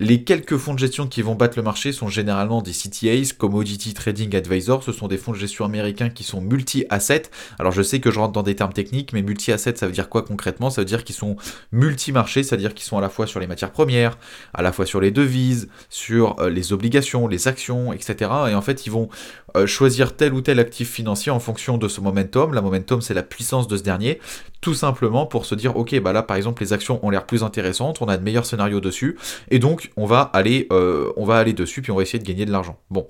les 0.00 0.24
quelques 0.24 0.56
fonds 0.56 0.72
de 0.74 0.78
gestion 0.78 1.06
qui 1.06 1.20
vont 1.20 1.34
battre 1.34 1.58
le 1.58 1.62
marché 1.62 1.92
sont 1.92 2.08
généralement 2.08 2.62
des 2.62 2.72
CTAs, 2.72 3.34
Commodity 3.36 3.94
Trading 3.94 4.34
Advisor. 4.34 4.82
Ce 4.82 4.92
sont 4.92 5.08
des 5.08 5.18
fonds 5.18 5.32
de 5.32 5.36
gestion 5.36 5.64
américains 5.64 6.08
qui 6.08 6.24
sont 6.24 6.40
multi-assets. 6.40 7.24
Alors 7.58 7.72
je 7.72 7.82
sais 7.82 8.00
que 8.00 8.10
je 8.10 8.18
rentre 8.18 8.32
dans 8.32 8.42
des 8.42 8.56
termes 8.56 8.72
techniques, 8.72 9.12
mais 9.12 9.22
multi-assets, 9.22 9.76
ça 9.76 9.86
veut 9.86 9.92
dire 9.92 10.08
quoi 10.08 10.22
concrètement? 10.22 10.70
Ça 10.70 10.80
veut 10.80 10.86
dire 10.86 11.04
qu'ils 11.04 11.14
sont 11.14 11.36
multi-marchés, 11.72 12.42
c'est-à-dire 12.42 12.74
qu'ils 12.74 12.86
sont 12.86 12.98
à 12.98 13.00
la 13.00 13.08
fois 13.08 13.26
sur 13.26 13.40
les 13.40 13.46
matières 13.46 13.72
premières, 13.72 14.16
à 14.54 14.62
la 14.62 14.72
fois 14.72 14.86
sur 14.86 15.00
les 15.00 15.10
devises, 15.10 15.68
sur 15.88 16.40
euh, 16.40 16.50
les 16.50 16.72
obligations, 16.72 17.26
les 17.28 17.48
actions, 17.48 17.92
etc. 17.92 18.30
Et 18.48 18.54
en 18.54 18.62
fait, 18.62 18.86
ils 18.86 18.90
vont 18.90 19.08
euh, 19.56 19.66
choisir 19.66 20.16
tel 20.16 20.32
ou 20.32 20.40
tel 20.40 20.60
actif 20.60 20.90
financier 20.90 21.32
en 21.32 21.40
fonction 21.40 21.78
de 21.78 21.88
ce 21.88 22.00
momentum. 22.00 22.54
La 22.54 22.62
momentum, 22.62 23.02
c'est 23.02 23.14
la 23.14 23.22
puissance 23.22 23.68
de 23.68 23.76
ce 23.76 23.82
dernier. 23.82 24.19
Tout 24.60 24.74
simplement 24.74 25.26
pour 25.26 25.46
se 25.46 25.54
dire, 25.54 25.76
ok, 25.76 25.98
bah 26.00 26.12
là 26.12 26.22
par 26.22 26.36
exemple, 26.36 26.62
les 26.62 26.72
actions 26.72 27.04
ont 27.04 27.10
l'air 27.10 27.26
plus 27.26 27.42
intéressantes, 27.42 28.02
on 28.02 28.08
a 28.08 28.16
de 28.16 28.22
meilleurs 28.22 28.46
scénarios 28.46 28.80
dessus. 28.80 29.18
Et 29.50 29.58
donc, 29.58 29.90
on 29.96 30.06
va 30.06 30.20
aller, 30.20 30.66
euh, 30.72 31.12
on 31.16 31.24
va 31.24 31.38
aller 31.38 31.52
dessus, 31.52 31.82
puis 31.82 31.92
on 31.92 31.96
va 31.96 32.02
essayer 32.02 32.18
de 32.18 32.26
gagner 32.26 32.44
de 32.44 32.52
l'argent. 32.52 32.78
Bon. 32.90 33.06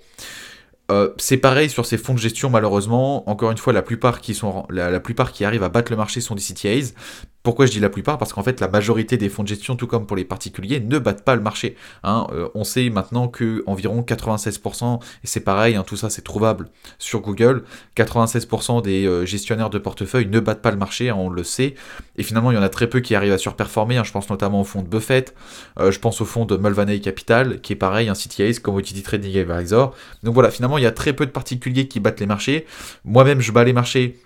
Euh, 0.90 1.10
c'est 1.18 1.36
pareil 1.36 1.70
sur 1.70 1.86
ces 1.86 1.96
fonds 1.96 2.14
de 2.14 2.18
gestion, 2.18 2.50
malheureusement. 2.50 3.28
Encore 3.30 3.50
une 3.52 3.58
fois, 3.58 3.72
la 3.72 3.82
plupart 3.82 4.20
qui, 4.20 4.34
sont, 4.34 4.66
la, 4.70 4.98
plupart 4.98 5.30
qui 5.30 5.44
arrivent 5.44 5.62
à 5.62 5.68
battre 5.68 5.92
le 5.92 5.96
marché 5.96 6.20
sont 6.20 6.34
des 6.34 6.42
CTAs. 6.42 6.94
Pourquoi 7.42 7.64
je 7.64 7.72
dis 7.72 7.80
la 7.80 7.88
plupart? 7.88 8.18
Parce 8.18 8.34
qu'en 8.34 8.42
fait, 8.42 8.60
la 8.60 8.68
majorité 8.68 9.16
des 9.16 9.30
fonds 9.30 9.42
de 9.42 9.48
gestion, 9.48 9.74
tout 9.74 9.86
comme 9.86 10.06
pour 10.06 10.16
les 10.16 10.24
particuliers, 10.24 10.78
ne 10.78 10.98
battent 10.98 11.24
pas 11.24 11.34
le 11.34 11.40
marché. 11.40 11.74
Hein. 12.02 12.26
Euh, 12.32 12.48
on 12.54 12.64
sait 12.64 12.90
maintenant 12.90 13.28
que 13.28 13.62
environ 13.66 14.02
96%, 14.02 15.00
et 15.24 15.26
c'est 15.26 15.40
pareil, 15.40 15.74
hein, 15.74 15.84
tout 15.86 15.96
ça 15.96 16.10
c'est 16.10 16.20
trouvable 16.22 16.68
sur 16.98 17.20
Google, 17.20 17.64
96% 17.96 18.82
des 18.82 19.06
euh, 19.06 19.24
gestionnaires 19.24 19.70
de 19.70 19.78
portefeuille 19.78 20.26
ne 20.26 20.38
battent 20.38 20.60
pas 20.60 20.70
le 20.70 20.76
marché, 20.76 21.08
hein, 21.08 21.16
on 21.18 21.30
le 21.30 21.42
sait. 21.42 21.74
Et 22.18 22.22
finalement, 22.22 22.50
il 22.50 22.56
y 22.56 22.58
en 22.58 22.62
a 22.62 22.68
très 22.68 22.88
peu 22.88 23.00
qui 23.00 23.14
arrivent 23.14 23.32
à 23.32 23.38
surperformer. 23.38 24.02
je 24.04 24.12
pense 24.12 24.28
notamment 24.28 24.60
au 24.60 24.64
fonds 24.64 24.82
de 24.82 24.88
Buffett, 24.88 25.34
je 25.78 25.98
pense 25.98 26.20
au 26.20 26.26
fonds 26.26 26.44
de 26.44 26.56
Mulvaney 26.58 27.00
Capital, 27.00 27.60
qui 27.62 27.72
est 27.72 27.76
pareil, 27.76 28.08
un 28.08 28.14
CTAs, 28.14 28.60
Commodity 28.62 29.02
Trading 29.02 29.38
Advisor. 29.38 29.94
Donc 30.22 30.34
voilà, 30.34 30.50
finalement, 30.50 30.76
il 30.76 30.84
y 30.84 30.86
a 30.86 30.92
très 30.92 31.14
peu 31.14 31.24
de 31.24 31.30
particuliers 31.30 31.88
qui 31.88 32.00
battent 32.00 32.20
les 32.20 32.26
marchés. 32.26 32.66
Moi-même, 33.04 33.40
je 33.40 33.52
bats 33.52 33.64
les 33.64 33.72
marchés 33.72 34.18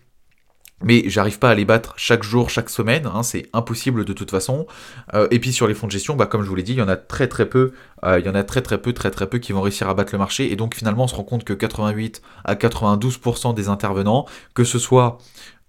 mais 0.84 1.08
j'arrive 1.08 1.38
pas 1.38 1.50
à 1.50 1.54
les 1.54 1.64
battre 1.64 1.94
chaque 1.96 2.22
jour, 2.22 2.50
chaque 2.50 2.70
semaine, 2.70 3.06
hein, 3.12 3.22
c'est 3.22 3.48
impossible 3.52 4.04
de 4.04 4.12
toute 4.12 4.30
façon. 4.30 4.66
Euh, 5.14 5.26
et 5.30 5.38
puis 5.38 5.52
sur 5.52 5.66
les 5.66 5.74
fonds 5.74 5.86
de 5.86 5.92
gestion, 5.92 6.14
bah, 6.14 6.26
comme 6.26 6.42
je 6.42 6.48
vous 6.48 6.54
l'ai 6.54 6.62
dit, 6.62 6.72
il 6.72 6.78
y 6.78 6.82
en 6.82 6.88
a 6.88 6.96
très 6.96 7.26
très 7.26 7.46
peu, 7.46 7.72
euh, 8.04 8.18
il 8.18 8.26
y 8.26 8.28
en 8.28 8.34
a 8.34 8.44
très 8.44 8.62
très 8.62 8.78
peu, 8.78 8.92
très 8.92 9.10
très 9.10 9.26
peu 9.26 9.38
qui 9.38 9.52
vont 9.52 9.62
réussir 9.62 9.88
à 9.88 9.94
battre 9.94 10.12
le 10.12 10.18
marché. 10.18 10.52
Et 10.52 10.56
donc 10.56 10.74
finalement, 10.74 11.04
on 11.04 11.08
se 11.08 11.14
rend 11.14 11.24
compte 11.24 11.44
que 11.44 11.54
88 11.54 12.22
à 12.44 12.54
92% 12.54 13.54
des 13.54 13.68
intervenants, 13.68 14.26
que 14.54 14.64
ce 14.64 14.78
soit 14.78 15.18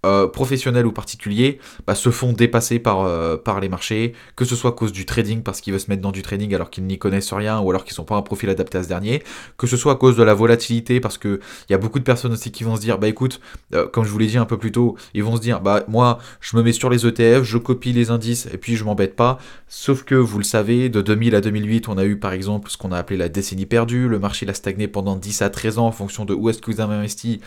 euh, 0.05 0.27
professionnels 0.27 0.85
ou 0.85 0.91
particuliers 0.91 1.59
bah, 1.87 1.95
se 1.95 2.09
font 2.11 2.31
dépasser 2.31 2.79
par, 2.79 3.01
euh, 3.01 3.37
par 3.37 3.59
les 3.59 3.69
marchés, 3.69 4.13
que 4.35 4.45
ce 4.45 4.55
soit 4.55 4.69
à 4.69 4.73
cause 4.73 4.91
du 4.91 5.05
trading 5.05 5.41
parce 5.41 5.61
qu'ils 5.61 5.73
veulent 5.73 5.81
se 5.81 5.89
mettre 5.89 6.01
dans 6.01 6.11
du 6.11 6.21
trading 6.21 6.53
alors 6.53 6.69
qu'ils 6.69 6.85
n'y 6.85 6.97
connaissent 6.97 7.33
rien 7.33 7.59
ou 7.59 7.69
alors 7.69 7.83
qu'ils 7.83 7.93
sont 7.93 8.05
pas 8.05 8.15
un 8.15 8.21
profil 8.21 8.49
adapté 8.49 8.77
à 8.77 8.83
ce 8.83 8.87
dernier, 8.87 9.23
que 9.57 9.67
ce 9.67 9.77
soit 9.77 9.93
à 9.93 9.95
cause 9.95 10.15
de 10.15 10.23
la 10.23 10.33
volatilité 10.33 10.99
parce 10.99 11.17
que 11.17 11.39
il 11.67 11.71
y 11.71 11.75
a 11.75 11.77
beaucoup 11.77 11.99
de 11.99 12.03
personnes 12.03 12.33
aussi 12.33 12.51
qui 12.51 12.63
vont 12.63 12.75
se 12.75 12.81
dire 12.81 12.99
bah 12.99 13.07
écoute, 13.07 13.41
euh, 13.73 13.87
comme 13.87 14.05
je 14.05 14.09
vous 14.09 14.19
l'ai 14.19 14.27
dit 14.27 14.37
un 14.37 14.45
peu 14.45 14.57
plus 14.57 14.71
tôt, 14.71 14.95
ils 15.13 15.23
vont 15.23 15.35
se 15.35 15.41
dire 15.41 15.59
bah 15.59 15.83
moi 15.87 16.19
je 16.39 16.55
me 16.55 16.63
mets 16.63 16.73
sur 16.73 16.89
les 16.89 17.05
ETF, 17.05 17.43
je 17.43 17.57
copie 17.57 17.91
les 17.91 18.11
indices 18.11 18.47
et 18.53 18.57
puis 18.57 18.75
je 18.75 18.83
m'embête 18.83 19.15
pas. 19.15 19.39
Sauf 19.67 20.03
que 20.03 20.15
vous 20.15 20.37
le 20.37 20.43
savez, 20.43 20.89
de 20.89 21.01
2000 21.01 21.35
à 21.35 21.41
2008, 21.41 21.89
on 21.89 21.97
a 21.97 22.05
eu 22.05 22.17
par 22.17 22.33
exemple 22.33 22.69
ce 22.69 22.77
qu'on 22.77 22.91
a 22.91 22.97
appelé 22.97 23.17
la 23.17 23.29
décennie 23.29 23.65
perdue, 23.65 24.07
le 24.07 24.19
marché 24.19 24.47
a 24.47 24.53
stagné 24.53 24.87
pendant 24.87 25.15
10 25.15 25.41
à 25.41 25.49
13 25.49 25.79
ans 25.79 25.87
en 25.87 25.91
fonction 25.91 26.25
de 26.25 26.33
où 26.33 26.49
est-ce 26.49 26.61
que 26.61 26.71
vous 26.71 26.81
avez 26.81 26.93
investi 26.93 27.41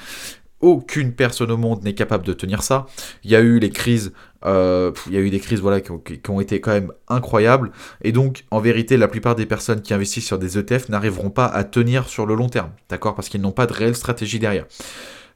aucune 0.61 1.13
personne 1.13 1.51
au 1.51 1.57
monde 1.57 1.85
n'est 1.85 1.95
capable 1.95 2.25
de 2.25 2.33
tenir 2.33 2.63
ça. 2.63 2.87
Il 3.25 3.31
y 3.31 3.37
a 3.37 3.41
eu 3.41 3.59
les 3.59 3.71
crises, 3.71 4.13
euh, 4.45 4.93
il 5.07 5.15
y 5.15 5.17
a 5.17 5.21
eu 5.21 5.31
des 5.31 5.41
crises 5.41 5.61
voilà, 5.61 5.81
qui 5.81 6.31
ont, 6.31 6.41
été 6.41 6.61
quand 6.61 6.73
même 6.73 6.93
incroyables. 7.09 7.71
Et 8.03 8.13
donc, 8.13 8.45
en 8.51 8.61
vérité, 8.61 8.97
la 8.97 9.09
plupart 9.09 9.35
des 9.35 9.47
personnes 9.47 9.83
qui 9.83 9.95
investissent 9.95 10.27
sur 10.27 10.39
des 10.39 10.59
ETF 10.59 10.89
n'arriveront 10.89 11.31
pas 11.31 11.47
à 11.47 11.65
tenir 11.65 12.09
sur 12.09 12.27
le 12.27 12.35
long 12.35 12.49
terme. 12.49 12.71
D'accord? 12.89 13.15
Parce 13.15 13.29
qu'ils 13.29 13.41
n'ont 13.41 13.53
pas 13.53 13.67
de 13.67 13.73
réelle 13.73 13.97
stratégie 13.97 14.39
derrière. 14.39 14.67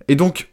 Et 0.09 0.17
donc, 0.17 0.53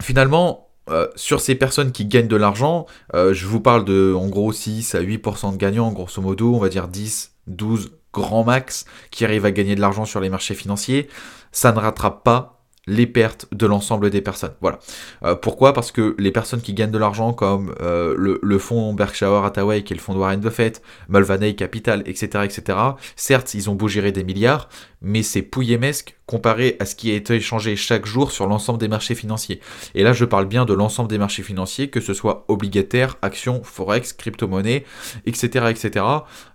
finalement, 0.00 0.68
euh, 0.90 1.06
sur 1.16 1.40
ces 1.40 1.54
personnes 1.54 1.92
qui 1.92 2.06
gagnent 2.06 2.28
de 2.28 2.36
l'argent, 2.36 2.86
euh, 3.14 3.34
je 3.34 3.46
vous 3.46 3.60
parle 3.60 3.84
de 3.84 4.14
en 4.16 4.28
gros 4.28 4.52
6 4.52 4.94
à 4.94 5.00
8% 5.00 5.52
de 5.52 5.56
gagnants, 5.56 5.92
grosso 5.92 6.20
modo, 6.22 6.54
on 6.54 6.58
va 6.58 6.68
dire 6.68 6.88
10, 6.88 7.34
12 7.46 7.92
grand 8.12 8.42
max 8.42 8.86
qui 9.10 9.24
arrivent 9.24 9.44
à 9.44 9.52
gagner 9.52 9.74
de 9.74 9.80
l'argent 9.80 10.06
sur 10.06 10.20
les 10.20 10.30
marchés 10.30 10.54
financiers. 10.54 11.08
Ça 11.52 11.72
ne 11.72 11.78
rattrape 11.78 12.24
pas 12.24 12.57
les 12.88 13.06
pertes 13.06 13.46
de 13.52 13.66
l'ensemble 13.66 14.10
des 14.10 14.20
personnes. 14.20 14.54
Voilà. 14.60 14.78
Euh, 15.22 15.34
pourquoi? 15.34 15.72
Parce 15.72 15.92
que 15.92 16.16
les 16.18 16.32
personnes 16.32 16.60
qui 16.60 16.74
gagnent 16.74 16.90
de 16.90 16.98
l'argent, 16.98 17.32
comme 17.32 17.74
euh, 17.80 18.14
le, 18.16 18.58
fonds 18.58 18.94
Berkshire 18.94 19.44
Hathaway, 19.44 19.82
qui 19.82 19.92
est 19.92 19.96
le 19.96 20.02
fonds 20.02 20.14
de 20.14 20.18
Warren 20.18 20.40
Buffett, 20.40 20.82
Mulvaney 21.08 21.54
Capital, 21.54 22.02
etc., 22.06 22.44
etc., 22.44 22.78
certes, 23.14 23.54
ils 23.54 23.70
ont 23.70 23.74
beau 23.74 23.88
gérer 23.88 24.10
des 24.10 24.24
milliards, 24.24 24.68
mais 25.02 25.22
c'est 25.22 25.42
pouillemesque 25.42 26.17
comparé 26.28 26.76
à 26.78 26.84
ce 26.84 26.94
qui 26.94 27.10
a 27.10 27.14
été 27.14 27.36
échangé 27.36 27.74
chaque 27.74 28.04
jour 28.04 28.30
sur 28.30 28.46
l'ensemble 28.46 28.78
des 28.78 28.86
marchés 28.86 29.14
financiers. 29.14 29.60
Et 29.94 30.02
là, 30.02 30.12
je 30.12 30.26
parle 30.26 30.44
bien 30.44 30.66
de 30.66 30.74
l'ensemble 30.74 31.08
des 31.08 31.16
marchés 31.16 31.42
financiers, 31.42 31.88
que 31.88 32.00
ce 32.00 32.12
soit 32.12 32.44
obligataires, 32.48 33.16
actions, 33.22 33.62
forex, 33.64 34.12
crypto-monnaies, 34.12 34.84
etc., 35.24 35.66
etc. 35.70 36.04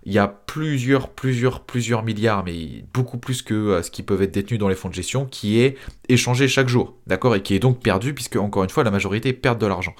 Il 0.04 0.12
y 0.12 0.18
a 0.18 0.28
plusieurs, 0.28 1.08
plusieurs, 1.08 1.64
plusieurs 1.64 2.04
milliards, 2.04 2.44
mais 2.44 2.84
beaucoup 2.94 3.18
plus 3.18 3.42
que 3.42 3.54
euh, 3.54 3.82
ce 3.82 3.90
qui 3.90 4.04
peuvent 4.04 4.22
être 4.22 4.32
détenus 4.32 4.60
dans 4.60 4.68
les 4.68 4.76
fonds 4.76 4.88
de 4.88 4.94
gestion, 4.94 5.26
qui 5.26 5.60
est 5.60 5.76
échangé 6.08 6.46
chaque 6.46 6.68
jour, 6.68 6.94
d'accord, 7.08 7.34
et 7.34 7.42
qui 7.42 7.56
est 7.56 7.58
donc 7.58 7.82
perdu, 7.82 8.14
puisque 8.14 8.36
encore 8.36 8.62
une 8.62 8.70
fois, 8.70 8.84
la 8.84 8.92
majorité 8.92 9.32
perd 9.32 9.60
de 9.60 9.66
l'argent. 9.66 9.94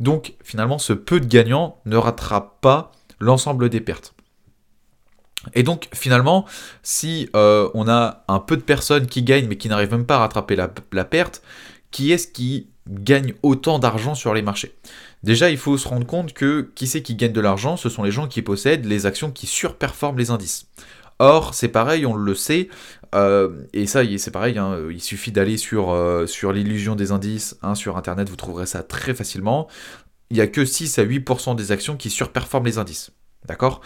Donc, 0.00 0.34
finalement, 0.42 0.78
ce 0.78 0.94
peu 0.94 1.20
de 1.20 1.26
gagnants 1.26 1.76
ne 1.84 1.98
rattrape 1.98 2.62
pas 2.62 2.92
l'ensemble 3.20 3.68
des 3.68 3.80
pertes. 3.80 4.14
Et 5.54 5.62
donc 5.62 5.88
finalement, 5.94 6.46
si 6.82 7.28
euh, 7.36 7.70
on 7.74 7.88
a 7.88 8.24
un 8.28 8.40
peu 8.40 8.56
de 8.56 8.62
personnes 8.62 9.06
qui 9.06 9.22
gagnent 9.22 9.46
mais 9.46 9.56
qui 9.56 9.68
n'arrivent 9.68 9.92
même 9.92 10.06
pas 10.06 10.16
à 10.16 10.20
rattraper 10.20 10.56
la, 10.56 11.04
perte, 11.04 11.42
qui 11.90 12.12
est-ce 12.12 12.28
qui 12.28 12.68
gagne 12.88 13.34
autant 13.42 13.78
d'argent 13.78 14.14
sur 14.14 14.34
les 14.34 14.42
marchés? 14.42 14.74
Déjà, 15.22 15.50
il 15.50 15.56
faut 15.56 15.76
se 15.78 15.88
rendre 15.88 16.06
compte 16.06 16.32
que 16.32 16.70
qui 16.74 16.86
c'est 16.86 17.02
qui 17.02 17.14
gagne 17.14 17.32
de 17.32 17.40
l'argent? 17.40 17.76
Ce 17.76 17.88
sont 17.88 18.02
les 18.02 18.10
gens 18.10 18.28
qui 18.28 18.42
possèdent 18.42 18.84
les 18.84 19.06
actions 19.06 19.30
qui 19.30 19.46
surperforment 19.46 20.18
les 20.18 20.30
indices. 20.30 20.66
Or, 21.20 21.54
c'est 21.54 21.68
pareil, 21.68 22.06
on 22.06 22.14
le 22.14 22.34
sait, 22.36 22.68
euh, 23.14 23.62
et 23.72 23.86
ça, 23.86 24.02
c'est 24.18 24.30
pareil, 24.30 24.58
hein, 24.58 24.78
il 24.90 25.00
suffit 25.00 25.32
d'aller 25.32 25.56
sur, 25.56 25.90
euh, 25.90 26.26
l'illusion 26.52 26.94
des 26.94 27.10
indices, 27.10 27.56
hein, 27.62 27.74
sur 27.74 27.96
Internet, 27.96 28.28
vous 28.28 28.36
trouverez 28.36 28.66
ça 28.66 28.82
très 28.82 29.14
facilement. 29.14 29.68
Il 30.30 30.36
n'y 30.36 30.42
a 30.42 30.46
que 30.46 30.64
6 30.64 30.98
à 30.98 31.04
8% 31.04 31.56
des 31.56 31.72
actions 31.72 31.96
qui 31.96 32.10
surperforment 32.10 32.66
les 32.66 32.78
indices. 32.78 33.10
D'accord? 33.46 33.80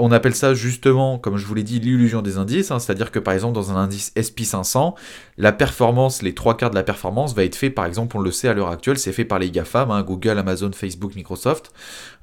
On 0.00 0.12
appelle 0.12 0.34
ça 0.34 0.54
justement, 0.54 1.18
comme 1.18 1.36
je 1.36 1.46
vous 1.46 1.54
l'ai 1.54 1.62
dit, 1.62 1.78
l'illusion 1.78 2.22
des 2.22 2.38
indices, 2.38 2.70
hein, 2.70 2.78
c'est-à-dire 2.78 3.10
que 3.10 3.18
par 3.18 3.34
exemple 3.34 3.54
dans 3.54 3.70
un 3.70 3.76
indice 3.76 4.12
SP500, 4.16 4.94
la 5.36 5.52
performance, 5.52 6.22
les 6.22 6.34
trois 6.34 6.56
quarts 6.56 6.70
de 6.70 6.74
la 6.74 6.82
performance 6.82 7.34
va 7.34 7.44
être 7.44 7.54
fait, 7.54 7.70
par 7.70 7.84
exemple, 7.84 8.16
on 8.16 8.20
le 8.20 8.32
sait 8.32 8.48
à 8.48 8.54
l'heure 8.54 8.70
actuelle, 8.70 8.98
c'est 8.98 9.12
fait 9.12 9.24
par 9.24 9.38
les 9.38 9.50
GAFAM, 9.50 9.90
hein, 9.90 10.02
Google, 10.02 10.38
Amazon, 10.38 10.70
Facebook, 10.72 11.14
Microsoft 11.14 11.72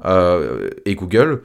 euh, 0.05 0.69
et 0.85 0.95
Google. 0.95 1.43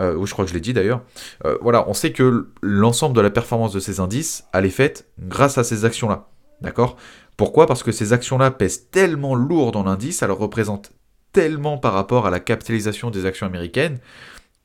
Euh, 0.00 0.14
oui, 0.14 0.26
je 0.26 0.32
crois 0.32 0.44
que 0.44 0.50
je 0.50 0.54
l'ai 0.54 0.60
dit 0.60 0.72
d'ailleurs. 0.72 1.02
Euh, 1.44 1.56
voilà, 1.60 1.88
on 1.88 1.94
sait 1.94 2.12
que 2.12 2.48
l'ensemble 2.62 3.16
de 3.16 3.20
la 3.20 3.30
performance 3.30 3.72
de 3.72 3.80
ces 3.80 4.00
indices, 4.00 4.44
elle 4.52 4.66
est 4.66 4.70
faite 4.70 5.08
grâce 5.18 5.58
à 5.58 5.64
ces 5.64 5.84
actions-là. 5.84 6.28
D'accord? 6.60 6.96
Pourquoi? 7.36 7.66
Parce 7.66 7.82
que 7.82 7.92
ces 7.92 8.12
actions-là 8.12 8.50
pèsent 8.50 8.90
tellement 8.90 9.34
lourd 9.34 9.72
dans 9.72 9.84
l'indice, 9.84 10.22
elles 10.22 10.30
représentent 10.30 10.92
tellement 11.32 11.78
par 11.78 11.92
rapport 11.92 12.26
à 12.26 12.30
la 12.30 12.40
capitalisation 12.40 13.10
des 13.10 13.26
actions 13.26 13.46
américaines, 13.46 13.98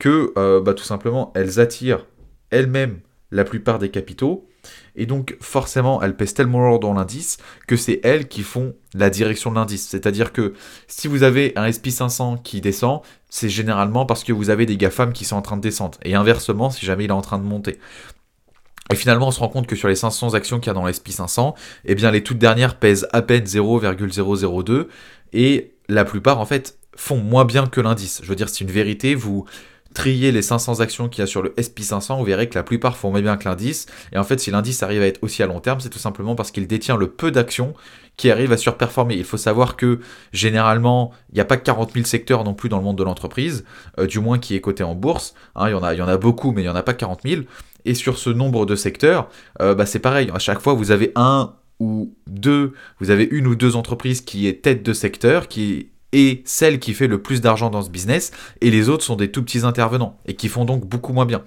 que 0.04 0.34
euh, 0.36 0.60
bah, 0.60 0.74
tout 0.74 0.84
simplement 0.84 1.32
elles 1.34 1.60
attirent 1.60 2.04
elles-mêmes 2.50 3.00
la 3.30 3.42
plupart 3.42 3.78
des 3.78 3.90
capitaux, 3.90 4.46
et 4.96 5.06
donc 5.06 5.34
forcément 5.40 6.02
elles 6.02 6.14
pèsent 6.14 6.34
tellement 6.34 6.76
dans 6.76 6.92
l'indice 6.92 7.38
que 7.66 7.74
c'est 7.74 8.00
elles 8.04 8.28
qui 8.28 8.42
font 8.42 8.74
la 8.92 9.08
direction 9.08 9.50
de 9.50 9.56
l'indice. 9.56 9.88
C'est-à-dire 9.88 10.34
que 10.34 10.52
si 10.88 11.08
vous 11.08 11.22
avez 11.22 11.54
un 11.56 11.66
SP500 11.66 12.42
qui 12.42 12.60
descend, 12.60 13.00
c'est 13.30 13.48
généralement 13.48 14.04
parce 14.04 14.24
que 14.24 14.34
vous 14.34 14.50
avez 14.50 14.66
des 14.66 14.76
GAFAM 14.76 15.14
qui 15.14 15.24
sont 15.24 15.36
en 15.36 15.42
train 15.42 15.56
de 15.56 15.62
descendre, 15.62 15.98
et 16.02 16.14
inversement 16.14 16.68
si 16.68 16.84
jamais 16.84 17.04
il 17.04 17.10
est 17.10 17.14
en 17.14 17.22
train 17.22 17.38
de 17.38 17.44
monter. 17.44 17.78
Et 18.92 18.96
finalement, 18.96 19.28
on 19.28 19.30
se 19.30 19.40
rend 19.40 19.48
compte 19.48 19.66
que 19.66 19.74
sur 19.74 19.88
les 19.88 19.96
500 19.96 20.34
actions 20.34 20.60
qu'il 20.60 20.66
y 20.66 20.70
a 20.70 20.74
dans 20.74 20.86
l'SP500, 20.86 21.54
eh 21.86 21.94
bien, 21.94 22.10
les 22.10 22.22
toutes 22.22 22.36
dernières 22.36 22.78
pèsent 22.78 23.08
à 23.14 23.22
peine 23.22 23.46
0,002 23.46 24.88
et 25.32 25.72
la 25.88 26.04
plupart, 26.04 26.40
en 26.40 26.44
fait, 26.44 26.78
font 26.94 27.16
moins 27.16 27.46
bien 27.46 27.66
que 27.66 27.80
l'indice. 27.80 28.20
Je 28.22 28.28
veux 28.28 28.36
dire, 28.36 28.50
c'est 28.50 28.60
une 28.60 28.70
vérité, 28.70 29.14
vous, 29.14 29.46
trier 29.94 30.32
les 30.32 30.42
500 30.42 30.80
actions 30.80 31.08
qu'il 31.08 31.22
y 31.22 31.24
a 31.24 31.26
sur 31.26 31.40
le 31.40 31.50
SP500, 31.50 32.18
vous 32.18 32.24
verrez 32.24 32.48
que 32.48 32.54
la 32.56 32.62
plupart 32.62 32.96
font 32.96 33.12
bien 33.12 33.36
que 33.36 33.48
l'indice. 33.48 33.86
Et 34.12 34.18
en 34.18 34.24
fait, 34.24 34.38
si 34.40 34.50
l'indice 34.50 34.82
arrive 34.82 35.02
à 35.02 35.06
être 35.06 35.22
aussi 35.22 35.42
à 35.42 35.46
long 35.46 35.60
terme, 35.60 35.80
c'est 35.80 35.88
tout 35.88 35.98
simplement 35.98 36.34
parce 36.34 36.50
qu'il 36.50 36.66
détient 36.66 36.96
le 36.96 37.08
peu 37.08 37.30
d'actions 37.30 37.74
qui 38.16 38.30
arrivent 38.30 38.52
à 38.52 38.56
surperformer. 38.56 39.14
Il 39.14 39.24
faut 39.24 39.36
savoir 39.36 39.76
que 39.76 40.00
généralement, 40.32 41.12
il 41.30 41.36
n'y 41.36 41.40
a 41.40 41.44
pas 41.44 41.56
40 41.56 41.92
000 41.92 42.04
secteurs 42.04 42.44
non 42.44 42.54
plus 42.54 42.68
dans 42.68 42.78
le 42.78 42.84
monde 42.84 42.98
de 42.98 43.04
l'entreprise, 43.04 43.64
euh, 43.98 44.06
du 44.06 44.20
moins 44.20 44.38
qui 44.38 44.54
est 44.54 44.60
coté 44.60 44.84
en 44.84 44.94
bourse. 44.94 45.34
Hein, 45.54 45.68
il, 45.68 45.72
y 45.72 45.74
en 45.74 45.82
a, 45.82 45.96
en 45.96 46.08
a 46.08 46.16
beaucoup, 46.16 46.52
mais 46.52 46.62
il 46.62 46.64
n'y 46.64 46.70
en 46.70 46.76
a 46.76 46.82
pas 46.82 46.94
40 46.94 47.22
000. 47.24 47.42
Et 47.84 47.94
sur 47.94 48.18
ce 48.18 48.30
nombre 48.30 48.66
de 48.66 48.76
secteurs, 48.76 49.28
euh, 49.60 49.74
bah, 49.74 49.86
c'est 49.86 49.98
pareil. 49.98 50.30
À 50.34 50.38
chaque 50.38 50.60
fois, 50.60 50.74
vous 50.74 50.90
avez 50.90 51.12
un 51.16 51.54
ou 51.80 52.14
deux, 52.26 52.72
vous 53.00 53.10
avez 53.10 53.24
une 53.30 53.46
ou 53.46 53.56
deux 53.56 53.76
entreprises 53.76 54.20
qui 54.20 54.46
est 54.46 54.62
tête 54.62 54.82
de 54.82 54.92
secteur, 54.92 55.48
qui 55.48 55.90
est 56.14 56.42
celle 56.46 56.78
qui 56.78 56.94
fait 56.94 57.06
le 57.06 57.20
plus 57.20 57.40
d'argent 57.40 57.70
dans 57.70 57.82
ce 57.82 57.90
business, 57.90 58.32
et 58.60 58.70
les 58.70 58.88
autres 58.88 59.04
sont 59.04 59.16
des 59.16 59.30
tout 59.30 59.42
petits 59.42 59.64
intervenants, 59.64 60.18
et 60.26 60.34
qui 60.34 60.48
font 60.48 60.64
donc 60.64 60.86
beaucoup 60.86 61.12
moins 61.12 61.26
bien. 61.26 61.42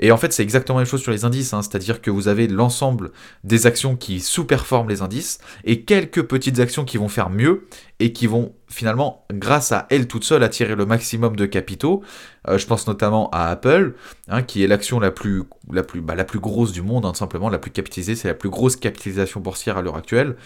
Et 0.00 0.12
en 0.12 0.16
fait, 0.16 0.32
c'est 0.32 0.42
exactement 0.42 0.78
la 0.78 0.84
même 0.84 0.90
chose 0.90 1.02
sur 1.02 1.12
les 1.12 1.24
indices, 1.24 1.52
hein. 1.52 1.62
c'est-à-dire 1.62 2.00
que 2.00 2.10
vous 2.10 2.26
avez 2.28 2.48
l'ensemble 2.48 3.12
des 3.44 3.66
actions 3.66 3.96
qui 3.96 4.20
sous-performent 4.20 4.88
les 4.88 5.02
indices 5.02 5.38
et 5.64 5.84
quelques 5.84 6.22
petites 6.22 6.58
actions 6.58 6.84
qui 6.84 6.96
vont 6.96 7.08
faire 7.08 7.30
mieux 7.30 7.68
et 8.00 8.12
qui 8.12 8.26
vont 8.26 8.54
finalement, 8.70 9.26
grâce 9.32 9.72
à 9.72 9.86
elles 9.90 10.06
toutes 10.06 10.24
seules, 10.24 10.42
attirer 10.42 10.74
le 10.74 10.86
maximum 10.86 11.36
de 11.36 11.44
capitaux. 11.44 12.02
Euh, 12.48 12.56
je 12.56 12.66
pense 12.66 12.86
notamment 12.86 13.28
à 13.30 13.48
Apple, 13.48 13.94
hein, 14.28 14.42
qui 14.42 14.64
est 14.64 14.66
l'action 14.66 15.00
la 15.00 15.10
plus, 15.10 15.42
la, 15.70 15.82
bah, 15.96 16.14
la 16.14 16.24
plus 16.24 16.38
grosse 16.38 16.72
du 16.72 16.80
monde, 16.80 17.04
hein, 17.04 17.12
simplement, 17.12 17.50
la 17.50 17.58
plus 17.58 17.70
capitalisée, 17.70 18.14
c'est 18.14 18.28
la 18.28 18.34
plus 18.34 18.48
grosse 18.48 18.76
capitalisation 18.76 19.40
boursière 19.40 19.76
à 19.76 19.82
l'heure 19.82 19.96
actuelle, 19.96 20.36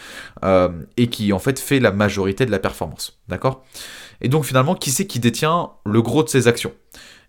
euh, 0.44 0.70
et 0.96 1.08
qui 1.08 1.32
en 1.32 1.38
fait 1.38 1.60
fait 1.60 1.80
la 1.80 1.92
majorité 1.92 2.46
de 2.46 2.50
la 2.50 2.58
performance. 2.58 3.20
D'accord? 3.28 3.62
Et 4.20 4.28
donc 4.28 4.44
finalement, 4.44 4.74
qui 4.74 4.90
c'est 4.90 5.06
qui 5.06 5.20
détient 5.20 5.70
le 5.84 6.02
gros 6.02 6.24
de 6.24 6.28
ces 6.28 6.48
actions? 6.48 6.72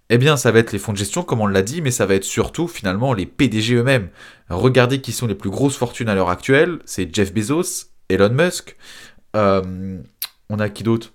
Eh 0.09 0.17
bien, 0.17 0.37
ça 0.37 0.51
va 0.51 0.59
être 0.59 0.71
les 0.71 0.79
fonds 0.79 0.93
de 0.93 0.97
gestion, 0.97 1.23
comme 1.23 1.41
on 1.41 1.47
l'a 1.47 1.63
dit, 1.63 1.81
mais 1.81 1.91
ça 1.91 2.05
va 2.05 2.15
être 2.15 2.23
surtout 2.23 2.67
finalement 2.67 3.13
les 3.13 3.25
PDG 3.25 3.75
eux-mêmes. 3.75 4.09
Regardez 4.49 5.01
qui 5.01 5.11
sont 5.11 5.25
les 5.25 5.35
plus 5.35 5.49
grosses 5.49 5.77
fortunes 5.77 6.09
à 6.09 6.15
l'heure 6.15 6.29
actuelle. 6.29 6.79
C'est 6.85 7.13
Jeff 7.13 7.33
Bezos, 7.33 7.87
Elon 8.09 8.29
Musk. 8.29 8.75
Euh, 9.35 9.97
on 10.49 10.59
a 10.59 10.69
qui 10.69 10.83
d'autre? 10.83 11.11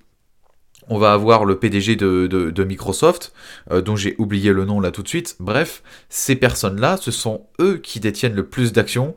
On 0.88 0.98
va 0.98 1.12
avoir 1.12 1.44
le 1.44 1.56
PDG 1.56 1.94
de, 1.94 2.64
Microsoft, 2.64 3.32
euh, 3.70 3.80
dont 3.80 3.94
j'ai 3.94 4.16
oublié 4.18 4.52
le 4.52 4.64
nom 4.64 4.80
là 4.80 4.90
tout 4.90 5.04
de 5.04 5.08
suite. 5.08 5.36
Bref, 5.38 5.84
ces 6.08 6.34
personnes-là, 6.34 6.96
ce 7.00 7.12
sont 7.12 7.46
eux 7.60 7.78
qui 7.78 8.00
détiennent 8.00 8.34
le 8.34 8.46
plus 8.46 8.72
d'actions 8.72 9.14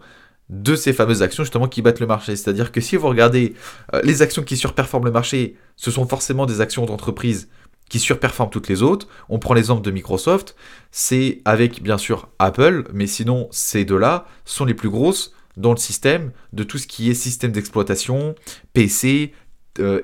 de 0.50 0.76
ces 0.76 0.94
fameuses 0.94 1.24
actions 1.24 1.44
justement 1.44 1.68
qui 1.68 1.82
battent 1.82 2.00
le 2.00 2.06
marché. 2.06 2.36
C'est-à-dire 2.36 2.72
que 2.72 2.80
si 2.80 2.96
vous 2.96 3.08
regardez 3.08 3.56
euh, 3.96 4.02
les 4.04 4.22
actions 4.22 4.44
qui 4.44 4.56
surperforment 4.56 5.06
le 5.06 5.12
marché, 5.12 5.56
ce 5.78 5.90
sont 5.90 6.06
forcément 6.06 6.46
des 6.46 6.62
actions 6.62 6.86
d'entreprise 6.86 7.50
qui 7.90 8.00
surperforment 8.00 8.50
toutes 8.50 8.70
les 8.70 8.82
autres. 8.82 9.08
On 9.30 9.40
prend 9.40 9.54
l'exemple 9.54 9.82
de 9.82 9.92
Microsoft, 9.92 10.56
c'est 10.92 11.42
avec 11.46 11.84
bien 11.84 11.98
sûr 11.98 12.30
Apple, 12.40 12.86
mais 12.94 13.08
sinon 13.08 13.48
ces 13.52 13.86
deux-là 13.86 14.26
sont 14.46 14.66
les 14.66 14.74
plus 14.74 14.90
grosses 14.90 15.34
dans 15.58 15.72
le 15.72 15.78
système 15.78 16.32
de 16.54 16.64
tout 16.64 16.78
ce 16.78 16.88
qui 16.88 17.10
est 17.10 17.14
système 17.14 17.52
d'exploitation, 17.52 18.36
PC, 18.74 19.34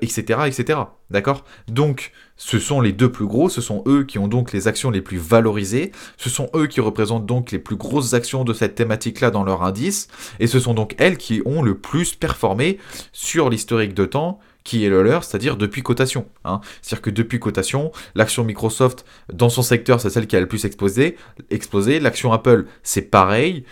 etc., 0.01 0.41
etc. 0.48 0.79
D'accord? 1.12 1.43
Donc, 1.67 2.12
ce 2.38 2.59
sont 2.59 2.81
les 2.81 2.91
deux 2.91 3.12
plus 3.12 3.25
gros, 3.25 3.50
ce 3.50 3.62
sont 3.62 3.83
eux 3.88 4.03
qui 4.03 4.19
ont 4.19 4.27
donc 4.27 4.51
les 4.51 4.67
actions 4.67 4.91
les 4.91 5.01
plus 5.01 5.17
valorisées, 5.17 5.91
ce 6.17 6.29
sont 6.29 6.50
eux 6.55 6.67
qui 6.67 6.81
représentent 6.81 7.25
donc 7.25 7.51
les 7.51 7.59
plus 7.59 7.75
grosses 7.75 8.13
actions 8.13 8.43
de 8.43 8.53
cette 8.53 8.75
thématique-là 8.75 9.31
dans 9.31 9.43
leur 9.43 9.63
indice, 9.63 10.07
et 10.39 10.48
ce 10.48 10.59
sont 10.59 10.74
donc 10.74 10.95
elles 10.98 11.17
qui 11.17 11.41
ont 11.45 11.62
le 11.62 11.77
plus 11.77 12.15
performé 12.15 12.77
sur 13.12 13.50
l'historique 13.50 13.93
de 13.93 14.05
temps 14.05 14.39
qui 14.70 14.86
est 14.86 14.90
le 14.90 15.02
leur, 15.02 15.24
c'est-à-dire 15.24 15.58
depuis 15.58 15.82
cotation. 15.82 16.28
Hein. 16.46 16.62
C'est-à-dire 16.84 17.02
que 17.02 17.10
depuis 17.10 17.40
cotation, 17.40 17.92
l'action 18.14 18.44
Microsoft 18.44 19.04
dans 19.34 19.50
son 19.50 19.64
secteur, 19.64 20.00
c'est 20.00 20.12
celle 20.12 20.28
qui 20.28 20.36
a 20.36 20.40
le 20.40 20.48
plus 20.48 20.64
explosé. 20.64 21.16
explosé. 21.50 22.00
L'action 22.00 22.32
Apple, 22.32 22.66
c'est 22.84 23.02
pareil. 23.02 23.64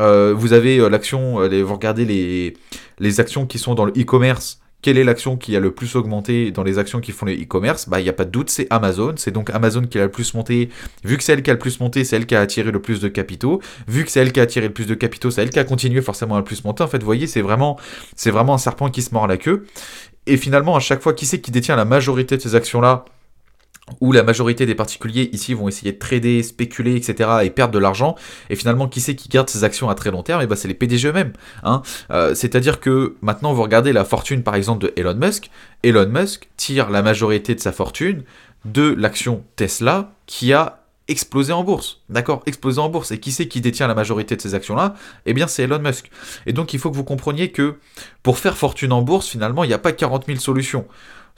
Euh, 0.00 0.32
vous 0.34 0.54
avez 0.54 0.78
euh, 0.78 0.88
l'action, 0.88 1.42
euh, 1.42 1.62
vous 1.62 1.74
regardez 1.74 2.06
les, 2.06 2.54
les 2.98 3.20
actions 3.20 3.44
qui 3.44 3.58
sont 3.58 3.74
dans 3.74 3.84
le 3.84 3.92
e-commerce, 3.92 4.60
quelle 4.86 4.98
est 4.98 5.04
l'action 5.04 5.36
qui 5.36 5.56
a 5.56 5.60
le 5.60 5.72
plus 5.72 5.96
augmenté 5.96 6.52
dans 6.52 6.62
les 6.62 6.78
actions 6.78 7.00
qui 7.00 7.10
font 7.10 7.26
le 7.26 7.32
e-commerce? 7.32 7.88
Bah, 7.88 7.98
il 7.98 8.04
n'y 8.04 8.08
a 8.08 8.12
pas 8.12 8.24
de 8.24 8.30
doute, 8.30 8.50
c'est 8.50 8.68
Amazon. 8.70 9.14
C'est 9.16 9.32
donc 9.32 9.50
Amazon 9.50 9.82
qui 9.82 9.98
a 9.98 10.04
le 10.04 10.10
plus 10.10 10.32
monté. 10.34 10.68
Vu 11.02 11.16
que 11.16 11.24
c'est 11.24 11.32
elle 11.32 11.42
qui 11.42 11.50
a 11.50 11.54
le 11.54 11.58
plus 11.58 11.80
monté, 11.80 12.04
c'est 12.04 12.14
elle 12.14 12.26
qui 12.26 12.36
a 12.36 12.40
attiré 12.40 12.70
le 12.70 12.80
plus 12.80 13.00
de 13.00 13.08
capitaux. 13.08 13.60
Vu 13.88 14.04
que 14.04 14.10
c'est 14.12 14.20
elle 14.20 14.30
qui 14.30 14.38
a 14.38 14.44
attiré 14.44 14.68
le 14.68 14.72
plus 14.72 14.86
de 14.86 14.94
capitaux, 14.94 15.32
c'est 15.32 15.42
elle 15.42 15.50
qui 15.50 15.58
a 15.58 15.64
continué 15.64 16.02
forcément 16.02 16.36
à 16.36 16.38
le 16.38 16.44
plus 16.44 16.62
monter. 16.62 16.84
En 16.84 16.86
fait, 16.86 17.02
voyez, 17.02 17.26
c'est 17.26 17.40
vraiment, 17.42 17.80
c'est 18.14 18.30
vraiment 18.30 18.54
un 18.54 18.58
serpent 18.58 18.88
qui 18.88 19.02
se 19.02 19.12
mord 19.12 19.26
la 19.26 19.38
queue. 19.38 19.66
Et 20.26 20.36
finalement, 20.36 20.76
à 20.76 20.80
chaque 20.80 21.02
fois, 21.02 21.14
qui 21.14 21.26
c'est 21.26 21.40
qui 21.40 21.50
détient 21.50 21.76
la 21.76 21.84
majorité 21.84 22.36
de 22.36 22.42
ces 22.42 22.54
actions-là 22.54 23.04
où 24.00 24.12
la 24.12 24.22
majorité 24.22 24.66
des 24.66 24.74
particuliers 24.74 25.30
ici 25.32 25.54
vont 25.54 25.68
essayer 25.68 25.92
de 25.92 25.98
trader, 25.98 26.42
spéculer, 26.42 26.96
etc. 26.96 27.30
et 27.44 27.50
perdre 27.50 27.72
de 27.72 27.78
l'argent. 27.78 28.16
Et 28.50 28.56
finalement, 28.56 28.88
qui 28.88 29.00
c'est 29.00 29.14
qui 29.14 29.28
garde 29.28 29.48
ces 29.48 29.64
actions 29.64 29.88
à 29.88 29.94
très 29.94 30.10
long 30.10 30.22
terme? 30.22 30.40
Et 30.40 30.44
eh 30.44 30.46
ben, 30.46 30.56
c'est 30.56 30.68
les 30.68 30.74
PDG 30.74 31.08
eux-mêmes. 31.08 31.32
Hein. 31.62 31.82
Euh, 32.10 32.34
c'est-à-dire 32.34 32.80
que 32.80 33.16
maintenant, 33.22 33.52
vous 33.52 33.62
regardez 33.62 33.92
la 33.92 34.04
fortune, 34.04 34.42
par 34.42 34.56
exemple, 34.56 34.84
de 34.84 34.92
Elon 34.96 35.14
Musk. 35.14 35.50
Elon 35.82 36.08
Musk 36.08 36.48
tire 36.56 36.90
la 36.90 37.02
majorité 37.02 37.54
de 37.54 37.60
sa 37.60 37.72
fortune 37.72 38.24
de 38.64 38.92
l'action 38.98 39.44
Tesla 39.54 40.10
qui 40.26 40.52
a 40.52 40.80
explosé 41.08 41.52
en 41.52 41.64
bourse. 41.64 42.02
D'accord? 42.08 42.42
Explosé 42.46 42.80
en 42.80 42.88
bourse. 42.88 43.10
Et 43.10 43.20
qui 43.20 43.32
c'est 43.32 43.48
qui 43.48 43.60
détient 43.60 43.86
la 43.86 43.94
majorité 43.94 44.36
de 44.36 44.40
ces 44.40 44.54
actions-là? 44.54 44.94
Eh 45.24 45.34
bien, 45.34 45.46
c'est 45.46 45.64
Elon 45.64 45.78
Musk. 45.78 46.10
Et 46.46 46.52
donc, 46.52 46.74
il 46.74 46.80
faut 46.80 46.90
que 46.90 46.96
vous 46.96 47.04
compreniez 47.04 47.50
que 47.50 47.76
pour 48.22 48.38
faire 48.38 48.56
fortune 48.56 48.92
en 48.92 49.02
bourse, 49.02 49.28
finalement, 49.28 49.64
il 49.64 49.68
n'y 49.68 49.74
a 49.74 49.78
pas 49.78 49.92
40 49.92 50.26
000 50.26 50.38
solutions. 50.38 50.86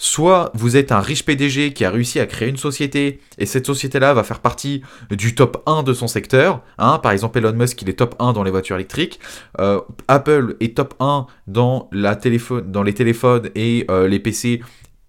Soit 0.01 0.53
vous 0.55 0.77
êtes 0.77 0.93
un 0.93 1.01
riche 1.01 1.25
PDG 1.25 1.73
qui 1.73 1.85
a 1.85 1.91
réussi 1.91 2.21
à 2.21 2.27
créer 2.27 2.49
une 2.49 2.57
société 2.57 3.21
et 3.37 3.47
cette 3.47 3.67
société-là 3.67 4.15
va 4.15 4.23
faire 4.23 4.39
partie 4.39 4.83
du 5.11 5.35
top 5.35 5.61
1 5.67 5.83
de 5.83 5.93
son 5.93 6.07
secteur. 6.07 6.63
Hein. 6.79 7.01
Par 7.03 7.11
exemple, 7.11 7.37
Elon 7.39 7.53
Musk, 7.53 7.83
il 7.83 7.89
est 7.89 7.95
top 7.95 8.15
1 8.21 8.33
dans 8.33 8.45
les 8.45 8.53
voitures 8.53 8.77
électriques. 8.77 9.19
Euh, 9.59 9.81
Apple 10.07 10.57
est 10.61 10.77
top 10.77 10.95
1 11.01 11.27
dans, 11.49 11.89
la 11.91 12.15
téléphone, 12.15 12.71
dans 12.71 12.85
les 12.85 12.95
téléphones 12.95 13.51
et 13.57 13.87
euh, 13.91 14.07
les 14.07 14.21
PC, 14.21 14.63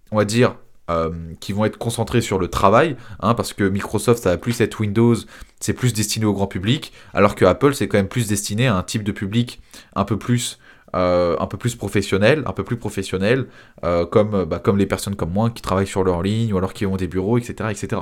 on 0.10 0.18
va 0.18 0.26
dire, 0.26 0.56
euh, 0.90 1.12
qui 1.40 1.54
vont 1.54 1.66
être 1.66 1.78
concentrés 1.78 2.22
sur 2.22 2.40
le 2.40 2.48
travail, 2.48 2.96
hein, 3.22 3.34
parce 3.34 3.54
que 3.54 3.64
Microsoft, 3.64 4.24
ça 4.24 4.32
va 4.32 4.38
plus 4.38 4.60
être 4.62 4.80
Windows, 4.80 5.16
c'est 5.60 5.74
plus 5.74 5.94
destiné 5.94 6.26
au 6.26 6.34
grand 6.34 6.48
public, 6.48 6.92
alors 7.14 7.36
que 7.36 7.46
Apple, 7.46 7.74
c'est 7.74 7.88
quand 7.88 7.98
même 7.98 8.08
plus 8.08 8.28
destiné 8.28 8.68
à 8.68 8.76
un 8.76 8.84
type 8.84 9.04
de 9.04 9.12
public 9.12 9.62
un 9.96 10.06
peu 10.06 10.18
plus 10.18 10.60
euh, 10.96 11.36
un 11.40 11.46
peu 11.46 11.58
plus 11.58 11.76
professionnel, 11.76 12.42
un 12.48 12.52
peu 12.52 12.64
plus 12.64 12.78
professionnel, 12.78 13.46
euh, 13.84 14.08
comme, 14.08 14.46
bah, 14.46 14.58
comme 14.58 14.78
les 14.80 14.88
personnes 14.88 15.16
comme 15.16 15.32
moi 15.32 15.52
qui 15.52 15.62
travaillent 15.62 15.86
sur 15.86 16.04
leur 16.04 16.24
ligne 16.24 16.52
ou 16.52 16.58
alors 16.58 16.74
qui 16.74 16.88
ont 16.88 16.98
des 16.98 17.08
bureaux, 17.08 17.38
etc. 17.38 17.70
etc. 17.70 18.02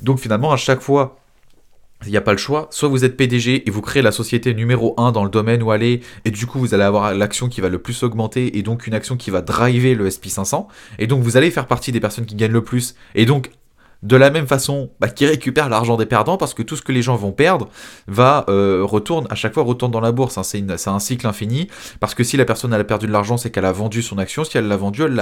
Donc 0.00 0.18
finalement, 0.18 0.50
à 0.50 0.56
chaque 0.56 0.80
fois, 0.80 1.18
il 2.06 2.10
n'y 2.10 2.16
a 2.16 2.22
pas 2.22 2.32
le 2.32 2.38
choix. 2.38 2.68
Soit 2.70 2.88
vous 2.88 3.04
êtes 3.04 3.16
PDG 3.16 3.68
et 3.68 3.70
vous 3.70 3.82
créez 3.82 4.02
la 4.02 4.12
société 4.12 4.54
numéro 4.54 4.94
1 4.96 5.12
dans 5.12 5.24
le 5.24 5.30
domaine 5.30 5.62
où 5.62 5.70
aller, 5.70 6.00
et 6.24 6.30
du 6.30 6.46
coup 6.46 6.58
vous 6.58 6.74
allez 6.74 6.84
avoir 6.84 7.14
l'action 7.14 7.48
qui 7.48 7.60
va 7.60 7.68
le 7.68 7.78
plus 7.78 8.02
augmenter, 8.02 8.58
et 8.58 8.62
donc 8.62 8.86
une 8.86 8.94
action 8.94 9.16
qui 9.16 9.30
va 9.30 9.42
driver 9.42 9.94
le 9.94 10.08
SP500, 10.08 10.66
et 10.98 11.06
donc 11.06 11.22
vous 11.22 11.36
allez 11.36 11.50
faire 11.50 11.66
partie 11.66 11.92
des 11.92 12.00
personnes 12.00 12.26
qui 12.26 12.34
gagnent 12.34 12.52
le 12.52 12.64
plus, 12.64 12.94
et 13.14 13.26
donc 13.26 13.50
de 14.06 14.16
la 14.16 14.30
même 14.30 14.46
façon 14.46 14.90
bah, 15.00 15.08
qui 15.08 15.26
récupère 15.26 15.68
l'argent 15.68 15.96
des 15.96 16.06
perdants 16.06 16.36
parce 16.36 16.54
que 16.54 16.62
tout 16.62 16.76
ce 16.76 16.82
que 16.82 16.92
les 16.92 17.02
gens 17.02 17.16
vont 17.16 17.32
perdre 17.32 17.68
va 18.06 18.44
euh, 18.48 18.82
retourne 18.84 19.26
à 19.30 19.34
chaque 19.34 19.52
fois 19.52 19.64
retourne 19.64 19.90
dans 19.90 20.00
la 20.00 20.12
bourse. 20.12 20.38
Hein. 20.38 20.42
C'est 20.44 20.88
un 20.88 20.98
cycle 21.00 21.26
infini 21.26 21.68
parce 21.98 22.14
que 22.14 22.22
si 22.22 22.36
la 22.36 22.44
personne 22.44 22.72
a 22.72 22.84
perdu 22.84 23.06
de 23.06 23.12
l'argent, 23.12 23.36
c'est 23.36 23.50
qu'elle 23.50 23.64
a 23.64 23.72
vendu 23.72 24.02
son 24.02 24.18
action. 24.18 24.44
Si 24.44 24.56
elle 24.56 24.68
l'a 24.68 24.76
vendu, 24.76 25.02
elle 25.02 25.14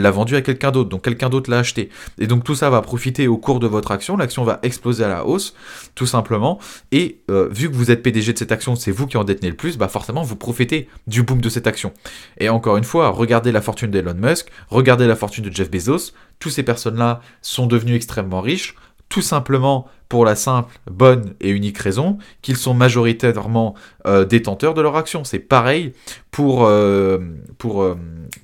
l'a 0.00 0.10
vendu 0.10 0.36
à 0.36 0.42
quelqu'un 0.42 0.70
d'autre. 0.70 0.88
Donc 0.88 1.02
quelqu'un 1.02 1.28
d'autre 1.28 1.50
l'a 1.50 1.58
acheté. 1.58 1.90
Et 2.18 2.28
donc 2.28 2.44
tout 2.44 2.54
ça 2.54 2.70
va 2.70 2.82
profiter 2.82 3.26
au 3.26 3.36
cours 3.36 3.58
de 3.58 3.66
votre 3.66 3.90
action. 3.90 4.16
L'action 4.16 4.44
va 4.44 4.60
exploser 4.62 5.02
à 5.02 5.08
la 5.08 5.26
hausse, 5.26 5.54
tout 5.96 6.06
simplement. 6.06 6.60
Et 6.92 7.20
euh, 7.30 7.48
vu 7.50 7.68
que 7.68 7.74
vous 7.74 7.90
êtes 7.90 8.02
PDG 8.02 8.32
de 8.32 8.38
cette 8.38 8.52
action, 8.52 8.76
c'est 8.76 8.92
vous 8.92 9.08
qui 9.08 9.16
en 9.16 9.24
détenez 9.24 9.50
le 9.50 9.56
plus, 9.56 9.76
bah 9.76 9.88
forcément 9.88 10.22
vous 10.22 10.36
profitez 10.36 10.88
du 11.08 11.24
boom 11.24 11.40
de 11.40 11.48
cette 11.48 11.66
action. 11.66 11.92
Et 12.38 12.48
encore 12.48 12.76
une 12.76 12.84
fois, 12.84 13.08
regardez 13.08 13.50
la 13.50 13.60
fortune 13.60 13.90
d'Elon 13.90 14.14
Musk, 14.14 14.48
regardez 14.68 15.08
la 15.08 15.16
fortune 15.16 15.44
de 15.44 15.52
Jeff 15.52 15.70
Bezos 15.70 16.12
toutes 16.40 16.52
ces 16.52 16.64
personnes-là 16.64 17.20
sont 17.42 17.66
devenues 17.66 17.94
extrêmement 17.94 18.40
riches, 18.40 18.74
tout 19.08 19.22
simplement 19.22 19.88
pour 20.08 20.24
la 20.24 20.34
simple, 20.34 20.74
bonne 20.90 21.34
et 21.40 21.50
unique 21.50 21.78
raison 21.78 22.18
qu'ils 22.42 22.56
sont 22.56 22.74
majoritairement 22.74 23.74
euh, 24.06 24.24
détenteurs 24.24 24.74
de 24.74 24.80
leur 24.80 24.96
action. 24.96 25.22
C'est 25.22 25.38
pareil 25.38 25.92
pour, 26.30 26.64
euh, 26.64 27.18
pour, 27.58 27.82
euh, 27.82 27.96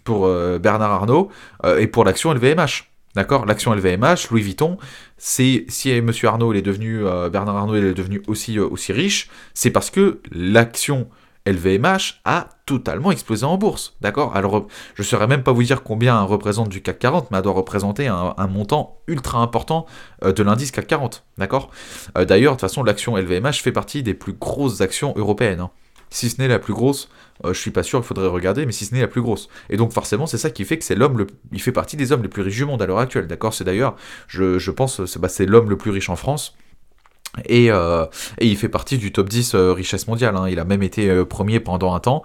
pour 0.05 0.29
Bernard 0.61 0.93
Arnault 0.93 1.31
et 1.79 1.87
pour 1.89 2.05
l'action 2.05 2.33
LVMH. 2.33 2.91
D'accord? 3.15 3.47
L'action 3.47 3.73
LVMH, 3.73 4.31
Louis 4.31 4.43
Vuitton, 4.43 4.77
c'est 5.17 5.65
si 5.69 5.91
M. 5.91 6.11
Arnault 6.25 6.53
est 6.53 6.61
devenu, 6.61 7.03
Bernard 7.33 7.57
Arnault 7.57 7.77
est 7.77 7.95
devenu 7.95 8.23
aussi, 8.27 8.59
aussi 8.59 8.93
riche, 8.93 9.31
c'est 9.55 9.71
parce 9.71 9.89
que 9.89 10.21
l'action 10.31 11.09
LVMH 11.47 12.21
a 12.25 12.49
totalement 12.67 13.13
explosé 13.13 13.45
en 13.45 13.57
bourse. 13.57 13.95
D'accord? 14.01 14.37
Alors, 14.37 14.67
je 14.95 15.03
ne 15.03 15.07
saurais 15.07 15.29
même 15.29 15.43
pas 15.43 15.53
vous 15.53 15.63
dire 15.63 15.83
combien 15.83 16.21
représente 16.23 16.69
du 16.69 16.83
CAC 16.83 16.99
40, 16.99 17.31
mais 17.31 17.39
elle 17.39 17.45
doit 17.45 17.53
représenter 17.53 18.09
un, 18.09 18.47
montant 18.49 18.99
ultra 19.07 19.39
important 19.39 19.87
euh, 20.25 20.33
de 20.33 20.43
l'indice 20.43 20.73
CAC 20.73 20.87
40. 20.89 21.25
D'accord? 21.39 21.71
Euh, 22.19 22.25
D'ailleurs, 22.25 22.53
de 22.53 22.57
toute 22.57 22.69
façon, 22.69 22.83
l'action 22.83 23.17
LVMH 23.17 23.63
fait 23.63 23.73
partie 23.73 24.03
des 24.03 24.15
plus 24.15 24.33
grosses 24.33 24.81
actions 24.81 25.15
européennes. 25.17 25.61
Hein. 25.61 25.71
si 26.11 26.29
ce 26.29 26.41
n'est 26.41 26.49
la 26.49 26.59
plus 26.59 26.75
grosse, 26.75 27.09
euh, 27.45 27.55
je 27.55 27.61
suis 27.61 27.71
pas 27.71 27.83
sûr, 27.83 28.01
il 28.01 28.05
faudrait 28.05 28.27
regarder, 28.27 28.67
mais 28.67 28.73
si 28.73 28.85
ce 28.85 28.95
n'est 28.95 29.01
la 29.01 29.09
plus 29.09 29.23
grosse. 29.23 29.49
Et 29.71 29.77
donc 29.77 29.93
forcément, 29.93 30.27
c'est 30.27 30.39
ça 30.39 30.51
qui 30.51 30.65
fait 30.65 30.79
que 30.79 30.85
c'est 30.85 30.97
l'homme, 30.97 31.19
le... 31.19 31.27
il 31.53 31.61
fait 31.61 31.73
partie 31.73 31.97
des 31.97 32.11
hommes 32.11 32.23
les 32.23 32.29
plus 32.29 32.43
riches 32.43 32.57
du 32.57 32.65
monde 32.65 32.83
à 32.83 32.87
l'heure 32.87 32.99
actuelle, 32.99 33.29
d'accord? 33.29 33.55
C'est 33.55 33.65
d'ailleurs, 33.65 33.95
je, 34.27 34.71
pense, 34.71 35.05
c'est 35.05 35.21
bah, 35.21 35.29
l'homme 35.41 35.71
le 35.71 35.77
plus 35.77 35.93
riche 35.93 36.11
en 36.11 36.17
France. 36.17 36.57
Et, 37.45 37.71
euh, 37.71 38.07
et, 38.39 38.47
il 38.47 38.57
fait 38.57 38.69
partie 38.69 38.99
du 38.99 39.13
top 39.13 39.29
10 39.29 39.55
euh, 39.55 39.73
richesse 39.73 40.09
mondiale. 40.09 40.37
Hein. 40.37 40.49
Il 40.49 40.59
a 40.59 40.65
même 40.65 40.83
été 40.83 41.11
euh, 41.11 41.25
premier 41.25 41.61
pendant 41.61 41.95
un 41.95 42.01
temps, 42.01 42.23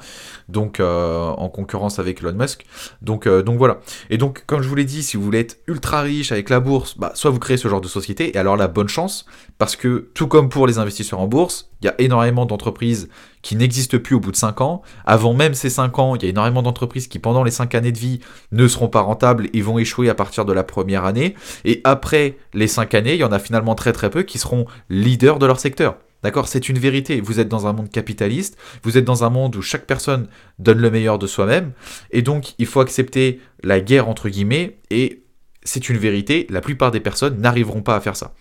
donc 0.49 0.79
en 0.79 1.49
concurrence 1.49 1.99
avec 1.99 2.21
Elon 2.21 2.33
Musk. 2.33 2.65
Donc, 3.01 3.27
donc 3.27 3.57
voilà. 3.57 3.79
Et 4.09 4.17
donc, 4.17 4.43
comme 4.45 4.61
je 4.61 4.67
vous 4.67 4.75
l'ai 4.75 4.85
dit, 4.85 5.03
si 5.03 5.17
vous 5.17 5.23
voulez 5.23 5.39
être 5.39 5.57
ultra 5.67 6.01
riche 6.01 6.31
avec 6.31 6.49
la 6.49 6.59
bourse, 6.59 6.97
bah, 6.97 7.11
soit 7.15 7.31
vous 7.31 7.39
créez 7.39 7.57
ce 7.57 7.67
genre 7.67 7.81
de 7.81 7.87
société, 7.87 8.35
et 8.35 8.37
alors 8.37 8.57
la 8.57 8.67
bonne 8.67 8.89
chance, 8.89 9.25
parce 9.57 9.75
que 9.75 10.09
tout 10.13 10.27
comme 10.27 10.49
pour 10.49 10.67
les 10.67 10.77
investisseurs 10.77 11.19
en 11.19 11.27
bourse, 11.27 11.70
il 11.81 11.85
y 11.85 11.89
a 11.89 11.95
énormément 11.99 12.45
d'entreprises 12.45 13.09
qui 13.41 13.55
n'existent 13.55 13.97
plus 13.97 14.15
au 14.15 14.19
bout 14.19 14.31
de 14.31 14.37
5 14.37 14.61
ans. 14.61 14.81
Avant 15.05 15.33
même 15.33 15.53
ces 15.53 15.69
5 15.69 15.97
ans, 15.99 16.15
il 16.15 16.23
y 16.23 16.25
a 16.25 16.29
énormément 16.29 16.61
d'entreprises 16.61 17.07
qui, 17.07 17.19
pendant 17.19 17.43
les 17.43 17.51
5 17.51 17.73
années 17.75 17.91
de 17.91 17.97
vie, 17.97 18.19
ne 18.51 18.67
seront 18.67 18.87
pas 18.87 19.01
rentables 19.01 19.49
et 19.53 19.61
vont 19.61 19.79
échouer 19.79 20.09
à 20.09 20.15
partir 20.15 20.45
de 20.45 20.53
la 20.53 20.63
première 20.63 21.05
année. 21.05 21.35
Et 21.65 21.81
après 21.83 22.37
les 22.53 22.67
5 22.67 22.93
années, 22.93 23.13
il 23.13 23.19
y 23.19 23.23
en 23.23 23.31
a 23.31 23.39
finalement 23.39 23.75
très 23.75 23.93
très 23.93 24.09
peu 24.09 24.23
qui 24.23 24.37
seront 24.37 24.65
leaders 24.89 25.39
de 25.39 25.45
leur 25.45 25.59
secteur. 25.59 25.97
D'accord? 26.23 26.47
C'est 26.47 26.69
une 26.69 26.77
vérité. 26.77 27.19
Vous 27.19 27.39
êtes 27.39 27.47
dans 27.47 27.65
un 27.65 27.73
monde 27.73 27.89
capitaliste, 27.89 28.57
vous 28.83 28.97
êtes 28.97 29.05
dans 29.05 29.23
un 29.23 29.29
monde 29.29 29.55
où 29.55 29.61
chaque 29.61 29.87
personne 29.87 30.27
donne 30.59 30.77
le 30.77 30.91
meilleur 30.91 31.17
de 31.17 31.25
soi-même, 31.25 31.71
et 32.11 32.21
donc 32.21 32.53
il 32.59 32.67
faut 32.67 32.79
accepter 32.79 33.41
la 33.63 33.79
guerre 33.79 34.07
entre 34.07 34.29
guillemets, 34.29 34.77
et 34.91 35.23
c'est 35.63 35.89
une 35.89 35.97
vérité, 35.97 36.47
la 36.49 36.61
plupart 36.61 36.91
des 36.91 36.99
personnes 36.99 37.39
n'arriveront 37.39 37.81
pas 37.81 37.95
à 37.95 38.01
faire 38.01 38.15
ça. 38.15 38.33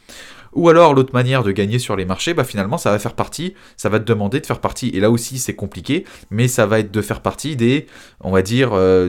Ou 0.55 0.69
alors 0.69 0.95
l'autre 0.95 1.15
manière 1.15 1.43
de 1.43 1.53
gagner 1.53 1.79
sur 1.79 1.97
les 1.97 2.05
marchés, 2.05 2.35
bah 2.35 2.45
finalement 2.45 2.79
ça 2.79 2.91
va 2.91 2.99
faire 2.99 3.15
partie, 3.15 3.55
ça 3.77 3.89
va 3.89 3.99
te 3.99 4.05
demander 4.05 4.41
de 4.41 4.47
faire 4.47 4.61
partie, 4.61 4.89
et 4.89 5.01
là 5.01 5.11
aussi 5.11 5.39
c'est 5.39 5.55
compliqué, 5.55 6.05
mais 6.31 6.49
ça 6.49 6.67
va 6.67 6.81
être 6.81 6.91
de 6.91 7.03
faire 7.03 7.21
partie 7.21 7.57
des, 7.57 7.87
on 8.21 8.31
va 8.31 8.43
dire, 8.43 8.71
euh, 8.73 9.09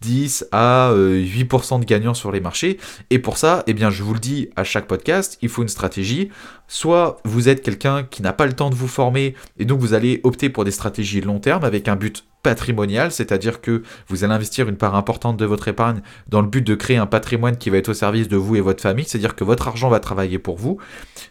10 0.00 0.46
à 0.52 0.92
8% 0.94 0.94
euh, 0.94 1.78
de 1.78 1.84
gagnants 1.84 2.14
sur 2.14 2.32
les 2.32 2.40
marchés. 2.40 2.78
Et 3.10 3.18
pour 3.18 3.36
ça, 3.36 3.62
eh 3.66 3.74
bien, 3.74 3.90
je 3.90 4.02
vous 4.02 4.14
le 4.14 4.20
dis 4.20 4.48
à 4.56 4.64
chaque 4.64 4.86
podcast, 4.86 5.38
il 5.42 5.48
faut 5.48 5.62
une 5.62 5.68
stratégie. 5.68 6.30
Soit 6.68 7.18
vous 7.24 7.48
êtes 7.48 7.62
quelqu'un 7.62 8.04
qui 8.04 8.22
n'a 8.22 8.32
pas 8.32 8.46
le 8.46 8.54
temps 8.54 8.70
de 8.70 8.74
vous 8.74 8.88
former 8.88 9.34
et 9.58 9.64
donc 9.64 9.80
vous 9.80 9.94
allez 9.94 10.20
opter 10.22 10.48
pour 10.48 10.64
des 10.64 10.70
stratégies 10.70 11.20
long 11.20 11.38
terme 11.38 11.64
avec 11.64 11.88
un 11.88 11.96
but 11.96 12.24
patrimonial, 12.42 13.12
c'est-à-dire 13.12 13.60
que 13.60 13.82
vous 14.08 14.24
allez 14.24 14.32
investir 14.32 14.68
une 14.68 14.76
part 14.76 14.94
importante 14.94 15.36
de 15.36 15.44
votre 15.44 15.68
épargne 15.68 16.00
dans 16.28 16.40
le 16.40 16.48
but 16.48 16.62
de 16.62 16.74
créer 16.74 16.96
un 16.96 17.06
patrimoine 17.06 17.56
qui 17.56 17.70
va 17.70 17.76
être 17.76 17.90
au 17.90 17.94
service 17.94 18.28
de 18.28 18.36
vous 18.36 18.56
et 18.56 18.60
votre 18.60 18.82
famille, 18.82 19.04
c'est-à-dire 19.04 19.34
que 19.34 19.44
votre 19.44 19.68
argent 19.68 19.88
va 19.88 20.00
travailler 20.00 20.38
pour 20.38 20.56
vous. 20.56 20.78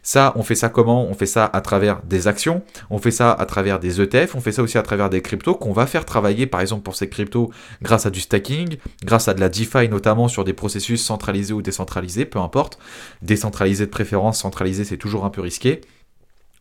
Ça, 0.04 0.34
on 0.36 0.44
fait 0.44 0.56
ça 0.56 0.70
comment? 0.70 1.08
On 1.08 1.14
fait 1.14 1.26
ça 1.26 1.46
à 1.46 1.62
travers 1.62 2.02
des 2.04 2.28
actions, 2.28 2.64
on 2.90 3.00
fait 3.00 3.12
ça 3.12 3.32
à 3.32 3.46
travers 3.46 3.80
des 3.80 4.02
ETF, 4.02 4.36
on 4.36 4.42
fait 4.42 4.52
ça 4.52 4.62
aussi 4.62 4.78
à 4.78 4.84
travers 4.84 5.10
des 5.10 5.22
cryptos 5.22 5.56
qu'on 5.56 5.74
va 5.74 5.86
faire 5.86 6.06
travailler 6.06 6.46
par 6.46 6.62
exemple 6.62 6.84
pour 6.84 6.96
ces 6.96 7.10
cryptos 7.10 7.52
grâce 7.82 8.06
à 8.06 8.10
du 8.10 8.20
stacking, 8.20 8.78
grâce 9.04 9.28
à 9.28 9.34
de 9.34 9.40
la 9.40 9.50
DeFi 9.50 9.90
notamment 9.90 10.28
sur 10.28 10.44
des 10.44 10.54
processus 10.54 11.04
centralisés 11.04 11.54
ou 11.54 11.62
décentralisés, 11.62 12.26
peu 12.26 12.40
importe. 12.40 12.80
Décentralisé 13.22 13.86
de 13.86 13.92
préférence, 13.92 14.40
centralisé 14.40 14.84
c'est 14.84 14.98
toujours 14.98 15.26
un 15.26 15.30
peu 15.30 15.42
risqué. 15.42 15.82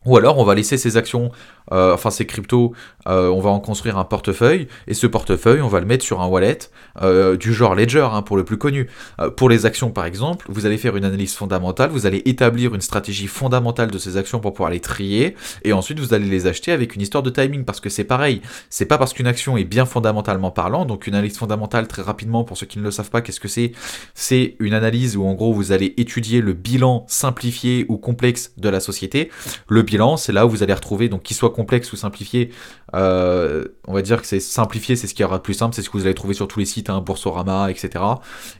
Ou 0.05 0.15
alors 0.15 0.37
on 0.37 0.45
va 0.45 0.55
laisser 0.55 0.77
ces 0.77 0.95
actions, 0.95 1.29
euh, 1.73 1.93
enfin 1.93 2.09
ces 2.09 2.25
cryptos, 2.25 2.73
euh, 3.07 3.27
on 3.27 3.41
va 3.41 3.49
en 3.49 3.59
construire 3.59 3.97
un 3.97 4.05
portefeuille, 4.05 4.69
et 4.87 4.93
ce 4.93 5.07
portefeuille 5.07 5.61
on 5.61 5.67
va 5.67 5.81
le 5.81 5.85
mettre 5.85 6.05
sur 6.05 6.21
un 6.21 6.27
wallet 6.27 6.57
euh, 7.01 7.35
du 7.35 7.53
genre 7.53 7.75
Ledger 7.75 8.07
hein, 8.09 8.21
pour 8.21 8.37
le 8.37 8.45
plus 8.45 8.57
connu. 8.57 8.87
pour 9.35 9.49
les 9.49 9.65
actions 9.65 9.91
par 9.91 10.05
exemple, 10.05 10.45
vous 10.47 10.65
allez 10.65 10.77
faire 10.77 10.95
une 10.95 11.03
analyse 11.03 11.35
fondamentale, 11.35 11.89
vous 11.89 12.05
allez 12.05 12.21
établir 12.23 12.73
une 12.73 12.81
stratégie 12.81 13.27
fondamentale 13.27 13.91
de 13.91 13.97
ces 13.97 14.15
actions 14.15 14.39
pour 14.39 14.53
pouvoir 14.53 14.69
les 14.69 14.79
trier, 14.79 15.35
et 15.63 15.73
ensuite 15.73 15.99
vous 15.99 16.13
allez 16.13 16.29
les 16.29 16.47
acheter 16.47 16.71
avec 16.71 16.95
une 16.95 17.01
histoire 17.01 17.21
de 17.21 17.29
timing, 17.29 17.65
parce 17.65 17.81
que 17.81 17.89
c'est 17.89 18.05
pareil, 18.05 18.41
c'est 18.69 18.85
pas 18.85 18.97
parce 18.97 19.11
qu'une 19.11 19.27
action 19.27 19.57
est 19.57 19.65
bien 19.65 19.85
fondamentalement 19.85 20.51
parlant, 20.51 20.85
donc 20.85 21.07
une 21.07 21.15
analyse 21.15 21.37
fondamentale 21.37 21.89
très 21.89 22.03
rapidement 22.03 22.45
pour 22.45 22.55
ceux 22.55 22.67
qui 22.67 22.79
ne 22.79 22.83
le 22.85 22.91
savent 22.91 23.09
pas, 23.09 23.19
qu'est-ce 23.19 23.41
que 23.41 23.49
c'est? 23.49 23.73
C'est 24.13 24.55
une 24.59 24.73
analyse 24.73 25.17
où 25.17 25.25
en 25.25 25.33
gros 25.33 25.53
vous 25.53 25.73
allez 25.73 25.93
étudier 25.97 26.39
le 26.39 26.53
bilan 26.53 27.03
simplifié 27.09 27.85
ou 27.89 27.97
complexe 27.97 28.53
de 28.57 28.69
la 28.69 28.79
société. 28.79 29.29
Le 29.67 29.83
bilan, 29.89 30.17
c'est 30.17 30.31
là 30.31 30.45
où 30.45 30.49
vous 30.49 30.63
allez 30.63 30.73
retrouver, 30.73 31.09
donc 31.09 31.23
qu'il 31.23 31.35
soit 31.35 31.49
complexe 31.49 31.91
ou 31.91 31.95
simplifié, 31.95 32.51
euh, 32.95 33.65
on 33.87 33.93
va 33.93 34.01
dire 34.01 34.21
que 34.21 34.27
c'est 34.27 34.39
simplifié, 34.39 34.95
c'est 34.95 35.07
ce 35.07 35.13
qui 35.13 35.23
aura 35.23 35.37
de 35.37 35.43
plus 35.43 35.53
simple, 35.53 35.75
c'est 35.75 35.81
ce 35.81 35.89
que 35.89 35.97
vous 35.97 36.05
allez 36.05 36.15
trouver 36.15 36.33
sur 36.33 36.47
tous 36.47 36.59
les 36.59 36.65
sites, 36.65 36.89
hein, 36.89 37.01
Boursorama, 37.01 37.69
etc. 37.69 38.03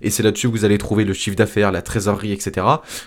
Et 0.01 0.09
c'est 0.09 0.23
là-dessus 0.23 0.47
que 0.47 0.51
vous 0.51 0.65
allez 0.65 0.77
trouver 0.77 1.05
le 1.05 1.13
chiffre 1.13 1.35
d'affaires, 1.35 1.71
la 1.71 1.81
trésorerie, 1.81 2.31
etc. 2.31 2.65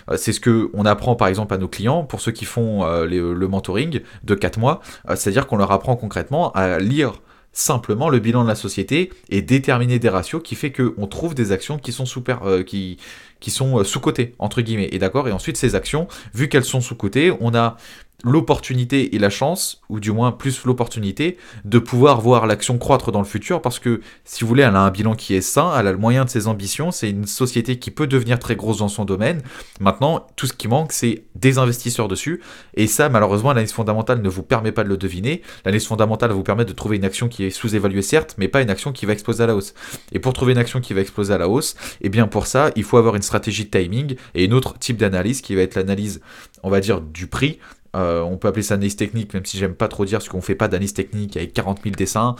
Euh, 0.09 0.17
c'est 0.17 0.33
ce 0.33 0.39
que 0.39 0.69
on 0.73 0.85
apprend 0.85 1.15
par 1.15 1.27
exemple 1.27 1.53
à 1.53 1.57
nos 1.57 1.67
clients, 1.67 2.03
pour 2.03 2.21
ceux 2.21 2.31
qui 2.31 2.45
font 2.45 2.85
euh, 2.85 3.05
le 3.05 3.47
mentoring 3.47 4.01
de 4.23 4.35
4 4.35 4.57
mois, 4.57 4.81
c'est-à-dire 5.15 5.47
qu'on 5.47 5.57
leur 5.57 5.71
apprend 5.71 5.95
concrètement 5.95 6.51
à 6.53 6.79
lire 6.79 7.13
simplement 7.51 8.09
le 8.09 8.17
bilan 8.17 8.43
de 8.43 8.47
la 8.47 8.55
société 8.55 9.11
et 9.29 9.43
déterminer 9.43 9.99
des 9.99 10.09
ratios 10.09 10.41
qui 10.43 10.55
fait 10.55 10.71
qu'on 10.71 11.05
trouve 11.05 11.35
des 11.35 11.51
actions 11.51 11.77
qui 11.77 11.91
sont 11.91 12.05
super, 12.05 12.41
qui, 12.65 12.97
qui 13.43 13.51
sont 13.51 13.83
sous-cotées, 13.83 14.35
entre 14.39 14.61
guillemets. 14.61 14.87
Et 14.93 14.99
d'accord, 14.99 15.27
et 15.27 15.33
ensuite 15.33 15.57
ces 15.57 15.75
actions, 15.75 16.07
vu 16.33 16.47
qu'elles 16.47 16.63
sont 16.63 16.79
sous-cotées, 16.79 17.33
on 17.41 17.53
a 17.53 17.75
l'opportunité 18.23 19.15
et 19.15 19.19
la 19.19 19.29
chance, 19.29 19.81
ou 19.89 19.99
du 19.99 20.11
moins 20.11 20.31
plus 20.31 20.63
l'opportunité, 20.63 21.37
de 21.65 21.77
pouvoir 21.77 22.21
voir 22.21 22.47
l'action 22.47 22.77
croître 22.77 23.11
dans 23.11 23.19
le 23.19 23.25
futur, 23.25 23.61
parce 23.61 23.79
que, 23.79 24.01
si 24.23 24.43
vous 24.43 24.47
voulez, 24.47 24.63
elle 24.63 24.75
a 24.75 24.79
un 24.79 24.91
bilan 24.91 25.13
qui 25.13 25.35
est 25.35 25.41
sain, 25.41 25.73
elle 25.77 25.87
a 25.87 25.91
le 25.91 25.97
moyen 25.97 26.23
de 26.23 26.29
ses 26.29 26.47
ambitions, 26.47 26.91
c'est 26.91 27.09
une 27.09 27.27
société 27.27 27.79
qui 27.79 27.91
peut 27.91 28.07
devenir 28.07 28.39
très 28.39 28.55
grosse 28.55 28.77
dans 28.77 28.87
son 28.87 29.03
domaine. 29.03 29.41
Maintenant, 29.81 30.25
tout 30.37 30.47
ce 30.47 30.53
qui 30.53 30.69
manque, 30.69 30.93
c'est 30.93 31.25
des 31.35 31.57
investisseurs 31.57 32.07
dessus, 32.07 32.41
et 32.75 32.87
ça, 32.87 33.09
malheureusement, 33.09 33.49
l'analyse 33.49 33.73
fondamentale 33.73 34.21
ne 34.21 34.29
vous 34.29 34.43
permet 34.43 34.71
pas 34.71 34.85
de 34.85 34.89
le 34.89 34.97
deviner. 34.97 35.41
L'analyse 35.65 35.85
fondamentale 35.85 36.31
vous 36.31 36.43
permettre 36.43 36.69
de 36.69 36.75
trouver 36.75 36.95
une 36.95 37.05
action 37.05 37.27
qui 37.27 37.43
est 37.43 37.49
sous-évaluée, 37.49 38.01
certes, 38.01 38.35
mais 38.37 38.47
pas 38.47 38.61
une 38.61 38.69
action 38.69 38.93
qui 38.93 39.05
va 39.05 39.11
exploser 39.11 39.43
à 39.43 39.47
la 39.47 39.55
hausse. 39.55 39.73
Et 40.13 40.19
pour 40.19 40.31
trouver 40.31 40.53
une 40.53 40.57
action 40.57 40.79
qui 40.79 40.93
va 40.93 41.01
exploser 41.01 41.33
à 41.33 41.37
la 41.37 41.49
hausse, 41.49 41.75
et 41.99 42.05
eh 42.05 42.09
bien 42.09 42.27
pour 42.27 42.47
ça, 42.47 42.71
il 42.77 42.85
faut 42.85 42.97
avoir 42.97 43.15
une 43.15 43.21
stratégie 43.21 43.32
de 43.39 43.69
timing 43.69 44.15
et 44.35 44.45
une 44.45 44.53
autre 44.53 44.77
type 44.77 44.97
d'analyse 44.97 45.41
qui 45.41 45.55
va 45.55 45.61
être 45.61 45.75
l'analyse, 45.75 46.21
on 46.63 46.69
va 46.69 46.79
dire, 46.79 47.01
du 47.01 47.27
prix, 47.27 47.59
euh, 47.95 48.21
on 48.21 48.37
peut 48.37 48.47
appeler 48.47 48.63
ça 48.63 48.75
analyse 48.75 48.95
technique, 48.95 49.33
même 49.33 49.45
si 49.45 49.57
j'aime 49.57 49.75
pas 49.75 49.87
trop 49.87 50.05
dire, 50.05 50.21
ce 50.21 50.29
qu'on 50.29 50.41
fait 50.41 50.55
pas 50.55 50.67
d'analyse 50.67 50.93
technique 50.93 51.37
avec 51.37 51.53
40 51.53 51.81
000 51.83 51.95
dessins. 51.95 52.35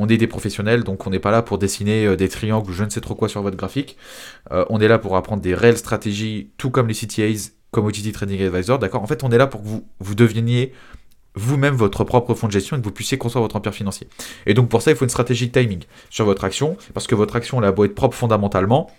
On 0.00 0.08
est 0.08 0.16
des 0.16 0.28
professionnels, 0.28 0.84
donc 0.84 1.06
on 1.06 1.10
n'est 1.10 1.18
pas 1.18 1.32
là 1.32 1.42
pour 1.42 1.58
dessiner 1.58 2.06
euh, 2.06 2.16
des 2.16 2.28
triangles 2.28 2.70
ou 2.70 2.72
je 2.72 2.84
ne 2.84 2.90
sais 2.90 3.00
trop 3.00 3.14
quoi 3.14 3.28
sur 3.28 3.42
votre 3.42 3.56
graphique. 3.56 3.96
Euh, 4.52 4.64
on 4.70 4.80
est 4.80 4.88
là 4.88 4.98
pour 4.98 5.16
apprendre 5.16 5.42
des 5.42 5.54
réelles 5.54 5.76
stratégies, 5.76 6.50
tout 6.56 6.70
comme 6.70 6.88
les 6.88 6.94
CTAs, 6.94 7.50
Commodity 7.70 8.12
Trading 8.12 8.40
Advisor, 8.42 8.78
d'accord? 8.78 9.02
En 9.02 9.06
fait, 9.06 9.24
on 9.24 9.30
est 9.30 9.38
là 9.38 9.46
pour 9.46 9.60
que 9.60 9.66
vous, 9.66 9.86
vous 10.00 10.14
deveniez 10.14 10.72
vous-même 11.34 11.74
votre 11.74 12.04
propre 12.04 12.34
fonds 12.34 12.46
de 12.46 12.52
gestion 12.52 12.76
et 12.76 12.80
que 12.80 12.84
vous 12.84 12.92
puissiez 12.92 13.18
construire 13.18 13.42
votre 13.42 13.56
empire 13.56 13.74
financier. 13.74 14.08
Et 14.46 14.54
donc 14.54 14.68
pour 14.68 14.82
ça, 14.82 14.90
il 14.90 14.96
faut 14.96 15.04
une 15.04 15.10
stratégie 15.10 15.48
de 15.48 15.52
timing 15.52 15.84
sur 16.10 16.24
votre 16.24 16.44
action, 16.44 16.76
parce 16.94 17.06
que 17.06 17.14
votre 17.14 17.36
action, 17.36 17.58
elle 17.58 17.66
a 17.66 17.72
beau 17.72 17.84
être 17.84 17.94
propre 17.94 18.16
fondamentalement, 18.16 18.90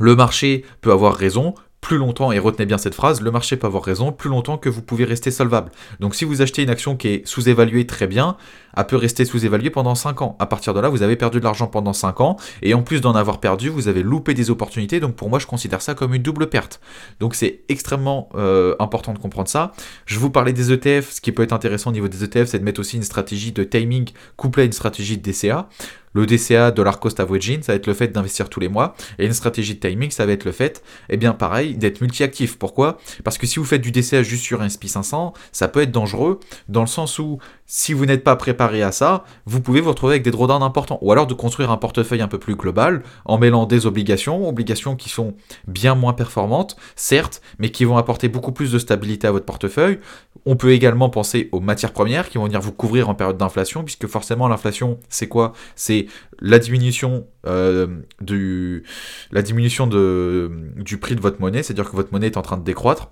le 0.00 0.16
marché 0.16 0.64
peut 0.80 0.90
avoir 0.90 1.14
raison, 1.14 1.54
plus 1.80 1.96
longtemps, 1.96 2.30
et 2.30 2.38
retenez 2.38 2.66
bien 2.66 2.78
cette 2.78 2.94
phrase, 2.94 3.20
le 3.20 3.30
marché 3.30 3.56
peut 3.56 3.66
avoir 3.66 3.82
raison, 3.82 4.12
plus 4.12 4.28
longtemps 4.28 4.58
que 4.58 4.68
vous 4.68 4.82
pouvez 4.82 5.04
rester 5.04 5.30
solvable. 5.30 5.70
Donc 5.98 6.14
si 6.14 6.24
vous 6.24 6.42
achetez 6.42 6.62
une 6.62 6.70
action 6.70 6.96
qui 6.96 7.08
est 7.08 7.26
sous-évaluée 7.26 7.86
très 7.86 8.06
bien, 8.06 8.36
elle 8.76 8.86
peut 8.86 8.96
rester 8.96 9.24
sous-évaluée 9.24 9.70
pendant 9.70 9.94
5 9.94 10.22
ans. 10.22 10.36
À 10.38 10.46
partir 10.46 10.74
de 10.74 10.80
là, 10.80 10.88
vous 10.88 11.02
avez 11.02 11.16
perdu 11.16 11.38
de 11.40 11.44
l'argent 11.44 11.66
pendant 11.66 11.92
5 11.92 12.20
ans, 12.20 12.36
et 12.62 12.74
en 12.74 12.82
plus 12.82 13.00
d'en 13.00 13.14
avoir 13.14 13.40
perdu, 13.40 13.70
vous 13.70 13.88
avez 13.88 14.02
loupé 14.02 14.34
des 14.34 14.50
opportunités, 14.50 15.00
donc 15.00 15.16
pour 15.16 15.30
moi 15.30 15.38
je 15.38 15.46
considère 15.46 15.80
ça 15.80 15.94
comme 15.94 16.14
une 16.14 16.22
double 16.22 16.48
perte. 16.48 16.80
Donc 17.18 17.34
c'est 17.34 17.60
extrêmement 17.68 18.28
euh, 18.34 18.74
important 18.78 19.12
de 19.14 19.18
comprendre 19.18 19.48
ça. 19.48 19.72
Je 20.06 20.18
vous 20.18 20.30
parlais 20.30 20.52
des 20.52 20.72
ETF, 20.72 21.10
ce 21.10 21.20
qui 21.20 21.32
peut 21.32 21.42
être 21.42 21.52
intéressant 21.52 21.90
au 21.90 21.94
niveau 21.94 22.08
des 22.08 22.24
ETF, 22.24 22.48
c'est 22.48 22.58
de 22.58 22.64
mettre 22.64 22.80
aussi 22.80 22.96
une 22.96 23.02
stratégie 23.02 23.52
de 23.52 23.64
timing 23.64 24.10
couplée 24.36 24.64
à 24.64 24.66
une 24.66 24.72
stratégie 24.72 25.16
de 25.16 25.22
DCA. 25.22 25.68
Le 26.12 26.26
DCA, 26.26 26.72
Dollar 26.72 26.98
Cost 26.98 27.20
Averaging, 27.20 27.62
ça 27.62 27.72
va 27.72 27.76
être 27.76 27.86
le 27.86 27.94
fait 27.94 28.08
d'investir 28.08 28.48
tous 28.48 28.58
les 28.58 28.68
mois. 28.68 28.96
Et 29.18 29.26
une 29.26 29.32
stratégie 29.32 29.76
de 29.76 29.80
timing, 29.80 30.10
ça 30.10 30.26
va 30.26 30.32
être 30.32 30.44
le 30.44 30.52
fait, 30.52 30.82
eh 31.08 31.16
bien 31.16 31.32
pareil, 31.32 31.69
d'être 31.74 32.00
multi-actif. 32.00 32.58
Pourquoi? 32.58 32.98
Parce 33.24 33.38
que 33.38 33.46
si 33.46 33.58
vous 33.58 33.64
faites 33.64 33.80
du 33.80 33.92
DCA 33.92 34.22
juste 34.22 34.44
sur 34.44 34.62
un 34.62 34.66
SP500, 34.66 35.32
ça 35.52 35.68
peut 35.68 35.80
être 35.80 35.92
dangereux 35.92 36.40
dans 36.68 36.82
le 36.82 36.86
sens 36.86 37.18
où 37.18 37.38
si 37.66 37.92
vous 37.92 38.04
n'êtes 38.04 38.24
pas 38.24 38.36
préparé 38.36 38.82
à 38.82 38.90
ça, 38.90 39.24
vous 39.46 39.60
pouvez 39.60 39.80
vous 39.80 39.90
retrouver 39.90 40.14
avec 40.14 40.24
des 40.24 40.32
drawdowns 40.32 40.62
importants. 40.62 40.98
Ou 41.02 41.12
alors 41.12 41.26
de 41.26 41.34
construire 41.34 41.70
un 41.70 41.76
portefeuille 41.76 42.20
un 42.20 42.28
peu 42.28 42.38
plus 42.38 42.56
global 42.56 43.02
en 43.24 43.38
mêlant 43.38 43.66
des 43.66 43.86
obligations, 43.86 44.48
obligations 44.48 44.96
qui 44.96 45.08
sont 45.08 45.34
bien 45.68 45.94
moins 45.94 46.12
performantes, 46.12 46.76
certes, 46.96 47.40
mais 47.58 47.70
qui 47.70 47.84
vont 47.84 47.96
apporter 47.96 48.28
beaucoup 48.28 48.52
plus 48.52 48.72
de 48.72 48.78
stabilité 48.78 49.26
à 49.28 49.30
votre 49.30 49.46
portefeuille. 49.46 50.00
On 50.46 50.56
peut 50.56 50.72
également 50.72 51.10
penser 51.10 51.48
aux 51.52 51.60
matières 51.60 51.92
premières 51.92 52.28
qui 52.28 52.38
vont 52.38 52.44
venir 52.44 52.60
vous 52.60 52.72
couvrir 52.72 53.08
en 53.08 53.14
période 53.14 53.36
d'inflation, 53.36 53.84
puisque 53.84 54.06
forcément 54.06 54.48
l'inflation, 54.48 54.98
c'est 55.08 55.28
quoi? 55.28 55.52
C'est 55.76 56.06
la 56.40 56.58
diminution 56.58 57.26
euh, 57.46 57.86
du, 58.20 58.84
la 59.30 59.42
diminution 59.42 59.86
de, 59.86 60.72
du 60.76 60.98
prix 60.98 61.14
de 61.14 61.20
votre 61.20 61.40
monnaie, 61.40 61.62
c'est-à-dire 61.62 61.90
que 61.90 61.96
votre 61.96 62.12
monnaie 62.12 62.26
est 62.26 62.36
en 62.36 62.42
train 62.42 62.56
de 62.56 62.64
décroître. 62.64 63.10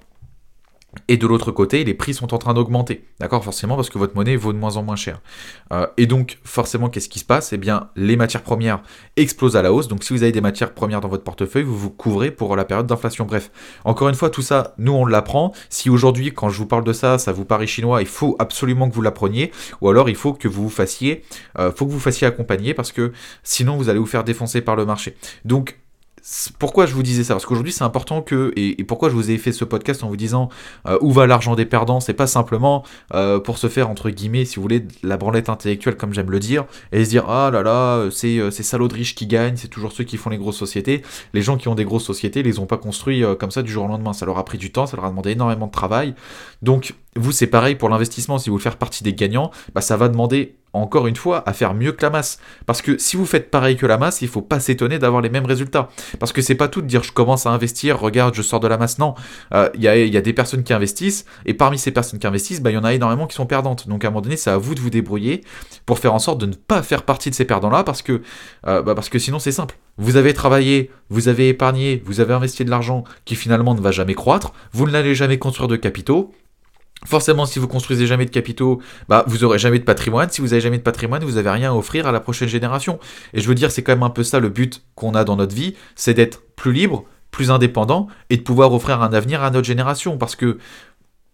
Et 1.06 1.18
de 1.18 1.26
l'autre 1.26 1.52
côté, 1.52 1.84
les 1.84 1.92
prix 1.92 2.14
sont 2.14 2.32
en 2.32 2.38
train 2.38 2.54
d'augmenter, 2.54 3.04
d'accord? 3.20 3.44
Forcément 3.44 3.76
parce 3.76 3.90
que 3.90 3.98
votre 3.98 4.16
monnaie 4.16 4.36
vaut 4.36 4.54
de 4.54 4.58
moins 4.58 4.76
en 4.78 4.82
moins 4.82 4.96
cher. 4.96 5.20
Euh, 5.70 5.86
et 5.98 6.06
donc, 6.06 6.38
forcément, 6.44 6.88
qu'est-ce 6.88 7.10
qui 7.10 7.18
se 7.18 7.26
passe? 7.26 7.52
Eh 7.52 7.58
bien, 7.58 7.90
les 7.94 8.16
matières 8.16 8.42
premières 8.42 8.82
explosent 9.16 9.56
à 9.56 9.62
la 9.62 9.72
hausse. 9.72 9.86
Donc, 9.88 10.02
si 10.02 10.14
vous 10.14 10.22
avez 10.22 10.32
des 10.32 10.40
matières 10.40 10.72
premières 10.72 11.02
dans 11.02 11.08
votre 11.08 11.24
portefeuille, 11.24 11.62
vous 11.62 11.76
vous 11.76 11.90
couvrez 11.90 12.30
pour 12.30 12.56
la 12.56 12.64
période 12.64 12.86
d'inflation. 12.86 13.26
Bref, 13.26 13.50
encore 13.84 14.08
une 14.08 14.14
fois, 14.14 14.30
tout 14.30 14.40
ça, 14.40 14.74
nous, 14.78 14.92
on 14.92 15.04
l'apprend. 15.04 15.52
Si 15.68 15.90
aujourd'hui, 15.90 16.32
quand 16.32 16.48
je 16.48 16.56
vous 16.56 16.66
parle 16.66 16.84
de 16.84 16.94
ça, 16.94 17.18
ça 17.18 17.32
vous 17.32 17.44
paraît 17.44 17.66
chinois, 17.66 18.00
il 18.00 18.08
faut 18.08 18.36
absolument 18.38 18.88
que 18.88 18.94
vous 18.94 19.02
l'appreniez. 19.02 19.52
Ou 19.82 19.90
alors, 19.90 20.08
il 20.08 20.16
faut 20.16 20.32
que 20.32 20.48
vous 20.48 20.70
fassiez, 20.70 21.22
euh, 21.58 21.70
faut 21.70 21.84
que 21.84 21.92
vous 21.92 22.00
fassiez 22.00 22.26
accompagner 22.26 22.72
parce 22.72 22.92
que 22.92 23.12
sinon, 23.42 23.76
vous 23.76 23.90
allez 23.90 23.98
vous 23.98 24.06
faire 24.06 24.24
défoncer 24.24 24.62
par 24.62 24.74
le 24.74 24.86
marché. 24.86 25.16
Donc, 25.44 25.78
pourquoi 26.58 26.86
je 26.86 26.94
vous 26.94 27.02
disais 27.02 27.24
ça 27.24 27.34
Parce 27.34 27.46
qu'aujourd'hui, 27.46 27.72
c'est 27.72 27.84
important 27.84 28.22
que, 28.22 28.52
et, 28.56 28.82
pourquoi 28.84 29.08
je 29.08 29.14
vous 29.14 29.30
ai 29.30 29.38
fait 29.38 29.52
ce 29.52 29.64
podcast 29.64 30.02
en 30.02 30.08
vous 30.08 30.16
disant 30.16 30.48
euh, 30.86 30.98
où 31.00 31.12
va 31.12 31.26
l'argent 31.26 31.54
des 31.54 31.66
perdants, 31.66 32.00
c'est 32.00 32.14
pas 32.14 32.26
simplement 32.26 32.84
euh, 33.14 33.40
pour 33.40 33.58
se 33.58 33.68
faire, 33.68 33.90
entre 33.90 34.10
guillemets, 34.10 34.44
si 34.44 34.56
vous 34.56 34.62
voulez, 34.62 34.86
la 35.02 35.16
branlette 35.16 35.48
intellectuelle, 35.48 35.96
comme 35.96 36.12
j'aime 36.12 36.30
le 36.30 36.38
dire, 36.38 36.64
et 36.92 37.04
se 37.04 37.10
dire, 37.10 37.28
ah 37.28 37.50
là 37.50 37.62
là, 37.62 38.08
c'est 38.10 38.38
euh, 38.38 38.50
ces 38.50 38.62
salauds 38.62 38.88
de 38.88 38.94
riches 38.94 39.14
qui 39.14 39.26
gagnent, 39.26 39.56
c'est 39.56 39.68
toujours 39.68 39.92
ceux 39.92 40.04
qui 40.04 40.16
font 40.16 40.30
les 40.30 40.38
grosses 40.38 40.58
sociétés. 40.58 41.02
Les 41.34 41.42
gens 41.42 41.56
qui 41.56 41.68
ont 41.68 41.74
des 41.74 41.84
grosses 41.84 42.04
sociétés, 42.04 42.42
les 42.42 42.58
ont 42.58 42.66
pas 42.66 42.78
construits 42.78 43.24
comme 43.38 43.50
ça 43.50 43.62
du 43.62 43.70
jour 43.70 43.84
au 43.84 43.88
lendemain. 43.88 44.12
Ça 44.12 44.26
leur 44.26 44.38
a 44.38 44.44
pris 44.44 44.58
du 44.58 44.72
temps, 44.72 44.86
ça 44.86 44.96
leur 44.96 45.06
a 45.06 45.10
demandé 45.10 45.30
énormément 45.30 45.66
de 45.66 45.72
travail. 45.72 46.14
Donc, 46.62 46.94
vous, 47.16 47.32
c'est 47.32 47.46
pareil 47.46 47.74
pour 47.74 47.88
l'investissement. 47.88 48.38
Si 48.38 48.48
vous 48.48 48.56
voulez 48.56 48.62
faire 48.62 48.76
partie 48.76 49.02
des 49.02 49.14
gagnants, 49.14 49.50
bah, 49.74 49.80
ça 49.80 49.96
va 49.96 50.08
demander 50.08 50.56
encore 50.78 51.06
une 51.06 51.16
fois, 51.16 51.42
à 51.46 51.52
faire 51.52 51.74
mieux 51.74 51.92
que 51.92 52.02
la 52.02 52.10
masse. 52.10 52.38
Parce 52.66 52.82
que 52.82 52.98
si 52.98 53.16
vous 53.16 53.26
faites 53.26 53.50
pareil 53.50 53.76
que 53.76 53.86
la 53.86 53.98
masse, 53.98 54.22
il 54.22 54.28
faut 54.28 54.42
pas 54.42 54.60
s'étonner 54.60 54.98
d'avoir 54.98 55.22
les 55.22 55.30
mêmes 55.30 55.46
résultats. 55.46 55.88
Parce 56.18 56.32
que 56.32 56.42
c'est 56.42 56.54
pas 56.54 56.68
tout 56.68 56.82
de 56.82 56.86
dire 56.86 57.02
je 57.02 57.12
commence 57.12 57.46
à 57.46 57.50
investir, 57.50 57.98
regarde, 57.98 58.34
je 58.34 58.42
sors 58.42 58.60
de 58.60 58.68
la 58.68 58.78
masse. 58.78 58.98
Non, 58.98 59.14
euh, 59.54 59.68
il 59.74 59.82
y, 59.82 59.88
a, 59.88 60.20
des 60.20 60.32
personnes 60.32 60.62
qui 60.62 60.72
investissent, 60.72 61.24
et 61.46 61.54
parmi 61.54 61.78
ces 61.78 61.90
personnes 61.90 62.18
qui 62.18 62.26
investissent, 62.26 62.60
bah, 62.60 62.70
il 62.70 62.74
y 62.74 62.78
en 62.78 62.84
a 62.84 62.94
énormément 62.94 63.26
qui 63.26 63.34
sont 63.34 63.46
perdantes. 63.46 63.88
Donc 63.88 64.04
à 64.04 64.08
un 64.08 64.10
moment 64.10 64.20
donné, 64.20 64.36
c'est 64.36 64.50
à 64.50 64.56
vous 64.56 64.74
de 64.74 64.80
vous 64.80 64.90
débrouiller 64.90 65.44
pour 65.86 65.98
faire 65.98 66.14
en 66.14 66.18
sorte 66.18 66.40
de 66.40 66.46
ne 66.46 66.54
pas 66.54 66.82
faire 66.82 67.02
partie 67.02 67.30
de 67.30 67.34
ces 67.34 67.44
perdants-là, 67.44 67.84
parce 67.84 68.02
que, 68.02 68.22
euh, 68.66 68.82
bah, 68.82 68.94
parce 68.94 69.08
que 69.08 69.18
sinon 69.18 69.38
c'est 69.38 69.52
simple. 69.52 69.76
Vous 69.96 70.16
avez 70.16 70.32
travaillé, 70.32 70.90
vous 71.10 71.28
avez 71.28 71.48
épargné, 71.48 72.02
vous 72.04 72.20
avez 72.20 72.34
investi 72.34 72.64
de 72.64 72.70
l'argent 72.70 73.04
qui 73.24 73.34
finalement 73.34 73.74
ne 73.74 73.80
va 73.80 73.90
jamais 73.90 74.14
croître, 74.14 74.52
vous 74.72 74.88
n'allez 74.88 75.14
jamais 75.14 75.38
construire 75.38 75.68
de 75.68 75.76
capitaux, 75.76 76.32
Forcément, 77.04 77.46
si 77.46 77.58
vous 77.58 77.68
construisez 77.68 78.06
jamais 78.06 78.24
de 78.24 78.30
capitaux, 78.30 78.80
bah, 79.08 79.24
vous 79.28 79.44
aurez 79.44 79.58
jamais 79.58 79.78
de 79.78 79.84
patrimoine. 79.84 80.30
Si 80.30 80.40
vous 80.40 80.52
avez 80.52 80.60
jamais 80.60 80.78
de 80.78 80.82
patrimoine, 80.82 81.22
vous 81.24 81.32
n'avez 81.32 81.50
rien 81.50 81.70
à 81.70 81.74
offrir 81.74 82.06
à 82.06 82.12
la 82.12 82.20
prochaine 82.20 82.48
génération. 82.48 82.98
Et 83.34 83.40
je 83.40 83.48
veux 83.48 83.54
dire, 83.54 83.70
c'est 83.70 83.82
quand 83.82 83.92
même 83.92 84.02
un 84.02 84.10
peu 84.10 84.24
ça 84.24 84.40
le 84.40 84.48
but 84.48 84.82
qu'on 84.94 85.14
a 85.14 85.24
dans 85.24 85.36
notre 85.36 85.54
vie, 85.54 85.76
c'est 85.94 86.14
d'être 86.14 86.42
plus 86.56 86.72
libre, 86.72 87.04
plus 87.30 87.50
indépendant 87.50 88.08
et 88.30 88.36
de 88.36 88.42
pouvoir 88.42 88.72
offrir 88.72 89.00
un 89.00 89.12
avenir 89.12 89.42
à 89.44 89.50
notre 89.50 89.66
génération. 89.66 90.18
Parce 90.18 90.34
que 90.34 90.58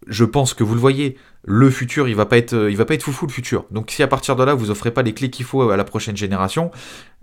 je 0.07 0.23
pense 0.23 0.53
que 0.53 0.63
vous 0.63 0.75
le 0.75 0.79
voyez, 0.79 1.17
le 1.43 1.69
futur, 1.71 2.07
il 2.07 2.15
va 2.15 2.27
pas 2.27 2.37
être, 2.37 2.69
il 2.69 2.77
va 2.77 2.85
pas 2.85 2.93
être 2.93 3.03
foufou 3.03 3.25
le 3.25 3.31
futur. 3.31 3.65
Donc 3.71 3.89
si 3.89 4.03
à 4.03 4.07
partir 4.07 4.35
de 4.35 4.43
là, 4.43 4.53
vous 4.53 4.69
offrez 4.69 4.91
pas 4.91 5.01
les 5.01 5.13
clés 5.13 5.31
qu'il 5.31 5.45
faut 5.45 5.69
à 5.69 5.77
la 5.77 5.83
prochaine 5.83 6.15
génération, 6.15 6.69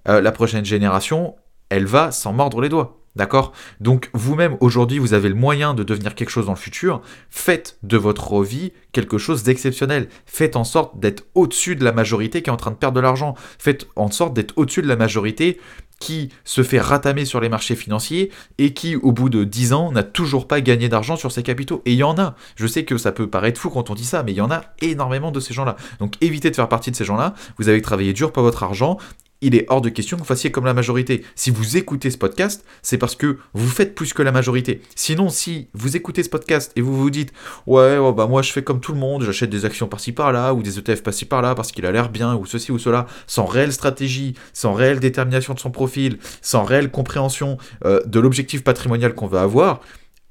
euh, 0.09 0.21
la 0.21 0.33
prochaine 0.33 0.65
génération, 0.65 1.37
elle 1.69 1.87
va 1.87 2.11
s'en 2.11 2.33
mordre 2.33 2.61
les 2.61 2.69
doigts. 2.69 3.02
D'accord? 3.15 3.53
Donc 3.81 4.11
vous-même 4.15 4.57
aujourd'hui 4.61 4.99
vous 4.99 5.13
avez 5.13 5.29
le 5.29 5.35
moyen 5.35 5.75
de 5.75 5.83
devenir 5.83 6.15
quelque 6.15 6.31
chose 6.31 6.47
dans 6.47 6.53
le 6.53 6.59
futur, 6.59 7.03
faites 7.29 7.79
de 7.83 7.97
votre 7.97 8.43
vie 8.43 8.73
quelque 8.93 9.19
chose 9.19 9.43
d'exceptionnel. 9.43 10.09
Faites 10.27 10.57
en 10.57 10.65
sorte 10.65 10.99
d'être 10.99 11.25
au-dessus 11.35 11.77
de 11.77 11.85
la 11.85 11.93
majorité 11.93 12.43
qui 12.43 12.51
est 12.51 12.53
en 12.53 12.57
train 12.57 12.71
de 12.71 12.77
perdre 12.77 12.97
de 12.97 13.01
l'argent. 13.01 13.35
Faites 13.59 13.87
en 13.97 14.11
sorte 14.11 14.35
d'être 14.35 14.55
au-dessus 14.57 14.83
de 14.83 14.89
la 14.89 14.97
majorité 14.97 15.59
qui 16.03 16.31
se 16.45 16.65
fait 16.65 16.81
ratamer 16.81 17.25
sur 17.25 17.41
les 17.41 17.49
marchés 17.49 17.77
financiers 17.77 18.33
et 18.59 18.75
qui, 18.75 18.97
au 18.97 19.13
bout 19.13 19.29
de 19.29 19.45
10 19.45 19.73
ans, 19.73 19.93
n'a 19.93 20.03
toujours 20.03 20.49
pas 20.49 20.61
gagné 20.61 20.89
d'argent 20.89 21.15
sur 21.15 21.31
ses 21.31 21.45
capitaux. 21.45 21.81
Et 21.87 21.93
il 21.93 21.99
y 21.99 22.03
en 22.03 22.19
a. 22.19 22.35
Je 22.57 22.67
sais 22.67 22.85
que 22.85 22.99
ça 22.99 23.13
peut 23.13 23.31
paraître 23.31 23.61
fou 23.61 23.71
quand 23.71 23.89
on 23.89 23.95
dit 23.95 24.05
ça, 24.05 24.25
mais 24.25 24.33
il 24.33 24.37
y 24.37 24.41
en 24.41 24.51
a 24.51 24.63
énormément 24.81 25.31
de 25.31 25.39
ces 25.39 25.55
gens-là. 25.55 25.77
Donc 26.01 26.17
évitez 26.21 26.51
de 26.51 26.57
faire 26.57 26.69
partie 26.69 26.91
de 26.91 26.97
ces 26.97 27.05
gens-là. 27.05 27.35
Vous 27.57 27.69
avez 27.69 27.81
travaillé 27.81 28.13
dur 28.13 28.33
pour 28.33 28.43
votre 28.43 28.65
argent 28.65 28.99
il 29.43 29.55
est 29.55 29.67
hors 29.69 29.83
de 29.83 29.91
question 29.91 30.17
que 30.17 30.23
vous 30.23 30.27
fassiez 30.27 30.51
comme 30.51 30.65
la 30.65 30.73
majorité. 30.73 31.25
Si 31.35 31.51
vous 31.51 31.77
écoutez 31.77 32.11
ce 32.11 32.17
podcast, 32.17 32.65
c'est 32.81 32.97
parce 32.97 33.15
que 33.15 33.39
vous 33.53 33.69
faites 33.69 33.95
plus 33.95 34.15
que 34.15 34.23
la 34.23 34.33
majorité. 34.33 34.81
Sinon, 34.95 35.29
si 35.29 35.69
vous 35.75 35.97
écoutez 35.97 36.23
ce 36.23 36.31
podcast 36.31 36.73
et 36.77 36.81
vous 36.81 36.97
vous 36.97 37.11
dites 37.11 37.33
ouais, 37.67 37.99
bah 38.13 38.27
moi 38.27 38.41
je 38.41 38.53
fais 38.53 38.63
comme 38.63 38.81
tout 38.81 38.93
le 38.93 38.99
monde, 38.99 39.25
j'achète 39.25 39.51
des 39.51 39.65
actions 39.65 39.89
par-ci 39.89 40.13
par-là 40.13 40.55
ou 40.55 40.63
des 40.63 40.79
ETF 40.79 41.03
par-ci 41.03 41.25
par-là 41.27 41.55
parce 41.55 41.73
qu'il 41.73 41.85
a 41.85 41.93
l'air 41.93 42.09
bien 42.09 42.35
ou 42.35 42.47
ceci 42.47 42.73
ou 42.73 42.79
cela, 42.79 43.07
sans 43.27 43.45
réelle 43.45 43.73
stratégie, 43.73 44.35
sans 44.53 44.73
réelle 44.73 45.01
détermination 45.01 45.55
de 45.55 45.59
son 45.59 45.71
profil, 45.71 46.19
sans 46.41 46.65
réelle 46.65 46.91
compréhension 46.91 47.59
euh, 47.85 48.01
de 48.07 48.21
l'objectif 48.21 48.63
patrimonial 48.63 49.15
qu'on 49.15 49.27
veut 49.27 49.39
avoir, 49.39 49.81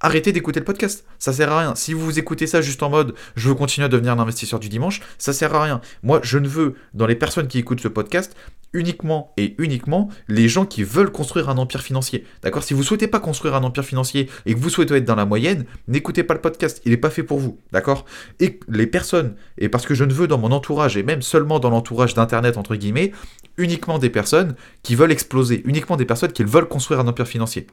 arrêtez 0.02 0.32
d'écouter 0.32 0.60
le 0.60 0.66
podcast. 0.66 1.06
Ça 1.20 1.32
sert 1.32 1.52
à 1.52 1.60
rien. 1.60 1.76
Si 1.76 1.94
vous 1.94 2.20
écoutez 2.20 2.48
ça 2.48 2.62
juste 2.62 2.84
en 2.84 2.90
mode 2.90 3.16
je 3.36 3.50
veux 3.50 3.56
continuer 3.56 3.86
à 3.86 3.90
devenir 3.90 4.14
un 4.14 4.20
investisseur 4.20 4.60
du 4.60 4.70
dimanche, 4.70 5.02
ça 5.18 5.34
sert 5.34 5.56
à 5.56 5.64
rien. 5.64 5.82
Moi, 6.04 6.20
je 6.24 6.38
ne 6.38 6.48
veux, 6.48 6.76
dans 6.94 7.06
les 7.06 7.16
personnes 7.16 7.48
qui 7.48 7.60
écoutent 7.60 7.82
ce 7.82 7.88
podcast, 7.88 8.36
uniquement 8.74 9.34
et 9.38 9.56
uniquement 9.58 10.10
les 10.28 10.48
gens 10.48 10.66
qui 10.66 10.84
veulent 10.84 11.12
construire 11.12 11.50
un 11.50 11.58
empire 11.58 11.82
financier. 11.82 12.26
D'accord? 12.42 12.64
Si 12.64 12.74
vous 12.74 12.84
souhaitez 12.84 13.08
pas 13.08 13.20
construire 13.20 13.56
un 13.56 13.64
empire 13.64 13.86
financier 13.86 14.30
et 14.46 14.54
que 14.54 14.60
vous 14.60 14.70
souhaitez 14.70 14.96
être 14.96 15.06
dans 15.06 15.16
la 15.16 15.26
moyenne, 15.26 15.66
n'écoutez 15.88 16.24
pas 16.24 16.34
le 16.34 16.42
podcast. 16.42 16.82
Il 16.86 16.92
n'est 16.92 16.98
pas 16.98 17.10
fait 17.10 17.24
pour 17.24 17.40
vous. 17.40 17.60
D'accord? 17.72 18.06
Et 18.40 18.60
les 18.70 18.88
personnes, 18.88 19.36
et 19.58 19.70
parce 19.70 19.86
que 19.86 19.94
je 19.94 20.04
ne 20.04 20.14
veux 20.14 20.28
dans 20.28 20.38
mon 20.38 20.52
entourage, 20.52 20.98
et 20.98 21.04
même 21.04 21.22
seulement 21.22 21.60
dans 21.60 21.70
l'entourage 21.70 22.14
d'Internet, 22.14 22.58
entre 22.58 22.76
guillemets, 22.76 23.12
uniquement 23.58 24.00
des 24.00 24.10
personnes 24.10 24.56
qui 24.84 24.96
veulent 24.96 25.12
exploser, 25.12 25.62
uniquement 25.66 25.98
des 25.98 26.06
personnes 26.06 26.32
qui 26.32 26.44
veulent 26.44 26.68
construire 26.68 27.00
un 27.02 27.08
empire 27.08 27.28
financier. 27.28 27.68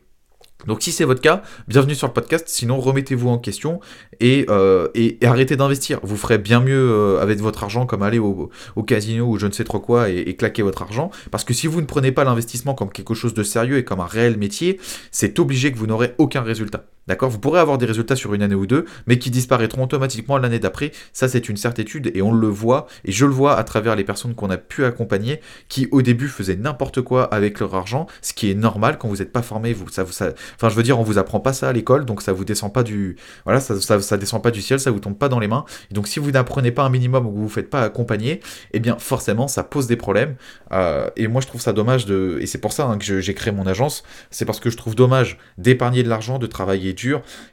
Donc 0.66 0.82
si 0.82 0.90
c'est 0.90 1.04
votre 1.04 1.20
cas, 1.20 1.42
bienvenue 1.68 1.94
sur 1.94 2.08
le 2.08 2.12
podcast, 2.12 2.46
sinon 2.48 2.80
remettez-vous 2.80 3.28
en 3.28 3.38
question 3.38 3.78
et, 4.18 4.44
euh, 4.50 4.88
arrêtez 5.22 5.54
d'investir. 5.54 6.00
Vous 6.02 6.16
ferez 6.16 6.38
bien 6.38 6.60
mieux 6.60 6.90
euh, 6.90 7.20
avec 7.20 7.38
votre 7.38 7.62
argent 7.62 7.86
comme 7.86 8.02
aller 8.02 8.18
au, 8.18 8.50
casino 8.84 9.26
ou 9.26 9.38
je 9.38 9.46
ne 9.46 9.52
sais 9.52 9.62
trop 9.62 9.78
quoi 9.78 10.10
et, 10.10 10.18
et, 10.18 10.34
claquer 10.34 10.62
votre 10.62 10.82
argent. 10.82 11.12
Parce 11.30 11.44
que 11.44 11.54
si 11.54 11.68
vous 11.68 11.80
ne 11.80 11.86
prenez 11.86 12.10
pas 12.10 12.24
l'investissement 12.24 12.74
comme 12.74 12.90
quelque 12.90 13.14
chose 13.14 13.34
de 13.34 13.44
sérieux 13.44 13.78
et 13.78 13.84
comme 13.84 14.00
un 14.00 14.06
réel 14.06 14.36
métier, 14.36 14.80
c'est 15.12 15.38
obligé 15.38 15.70
que 15.70 15.78
vous 15.78 15.86
n'aurez 15.86 16.14
aucun 16.18 16.42
résultat. 16.42 16.86
D'accord? 17.08 17.30
Vous 17.30 17.38
pourrez 17.38 17.58
avoir 17.58 17.78
des 17.78 17.86
résultats 17.86 18.16
sur 18.16 18.34
une 18.34 18.42
année 18.42 18.54
ou 18.54 18.66
deux, 18.66 18.84
mais 19.06 19.18
qui 19.18 19.30
disparaîtront 19.30 19.84
automatiquement 19.84 20.38
l'année 20.38 20.58
d'après. 20.58 20.92
Ça, 21.12 21.26
c'est 21.26 21.48
une 21.48 21.56
certitude 21.56 22.12
et 22.14 22.22
on 22.22 22.32
le 22.32 22.46
voit, 22.48 22.86
et 23.04 23.12
je 23.12 23.24
le 23.24 23.32
vois 23.32 23.56
à 23.56 23.64
travers 23.64 23.96
les 23.96 24.04
personnes 24.04 24.34
qu'on 24.34 24.50
a 24.50 24.58
pu 24.58 24.84
accompagner 24.84 25.40
qui, 25.68 25.88
au 25.90 26.02
début, 26.02 26.28
faisaient 26.28 26.56
n'importe 26.56 27.00
quoi 27.00 27.24
avec 27.24 27.60
leur 27.60 27.74
argent, 27.74 28.06
ce 28.20 28.32
qui 28.34 28.50
est 28.50 28.54
normal 28.54 28.98
quand 28.98 29.08
vous 29.08 29.16
n'êtes 29.16 29.32
pas 29.32 29.42
formé. 29.42 29.72
Vous, 29.72 29.88
ça, 29.88 30.04
ça, 30.06 30.32
enfin, 30.56 30.68
je 30.68 30.74
veux 30.74 30.82
dire, 30.82 31.00
on 31.00 31.02
vous 31.02 31.18
apprend 31.18 31.40
pas 31.40 31.52
ça 31.52 31.68
à 31.68 31.72
l'école, 31.72 32.04
donc 32.04 32.20
ça 32.20 32.32
vous 32.32 32.44
descend 32.44 32.72
pas 32.72 32.82
du, 32.82 33.16
voilà, 33.44 33.60
ça, 33.60 33.80
ça, 33.80 34.16
descend 34.16 34.42
pas 34.42 34.50
du 34.50 34.60
ciel, 34.60 34.78
ça 34.78 34.90
vous 34.90 35.00
tombe 35.00 35.16
pas 35.16 35.30
dans 35.30 35.38
les 35.38 35.48
mains. 35.48 35.64
Et 35.90 35.94
donc, 35.94 36.08
si 36.08 36.18
vous 36.18 36.30
n'apprenez 36.30 36.72
pas 36.72 36.82
un 36.82 36.90
minimum 36.90 37.26
ou 37.26 37.30
que 37.30 37.36
vous 37.36 37.42
vous 37.42 37.48
faites 37.48 37.70
pas 37.70 37.82
accompagner, 37.82 38.40
eh 38.72 38.80
bien, 38.80 38.98
forcément, 38.98 39.48
ça 39.48 39.64
pose 39.64 39.86
des 39.86 39.96
problèmes. 39.96 40.36
Euh, 40.72 41.08
et 41.16 41.26
moi, 41.26 41.40
je 41.40 41.46
trouve 41.46 41.60
ça 41.60 41.72
dommage 41.72 42.04
de, 42.04 42.38
et 42.40 42.46
c'est 42.46 42.58
pour 42.58 42.72
ça 42.72 42.86
hein, 42.86 42.98
que 42.98 43.20
j'ai 43.20 43.34
créé 43.34 43.52
mon 43.52 43.66
agence, 43.66 44.02
c'est 44.30 44.44
parce 44.44 44.60
que 44.60 44.68
je 44.68 44.76
trouve 44.76 44.94
dommage 44.94 45.38
d'épargner 45.56 46.02
de 46.02 46.08
l'argent, 46.08 46.38
de 46.38 46.46
travailler 46.46 46.92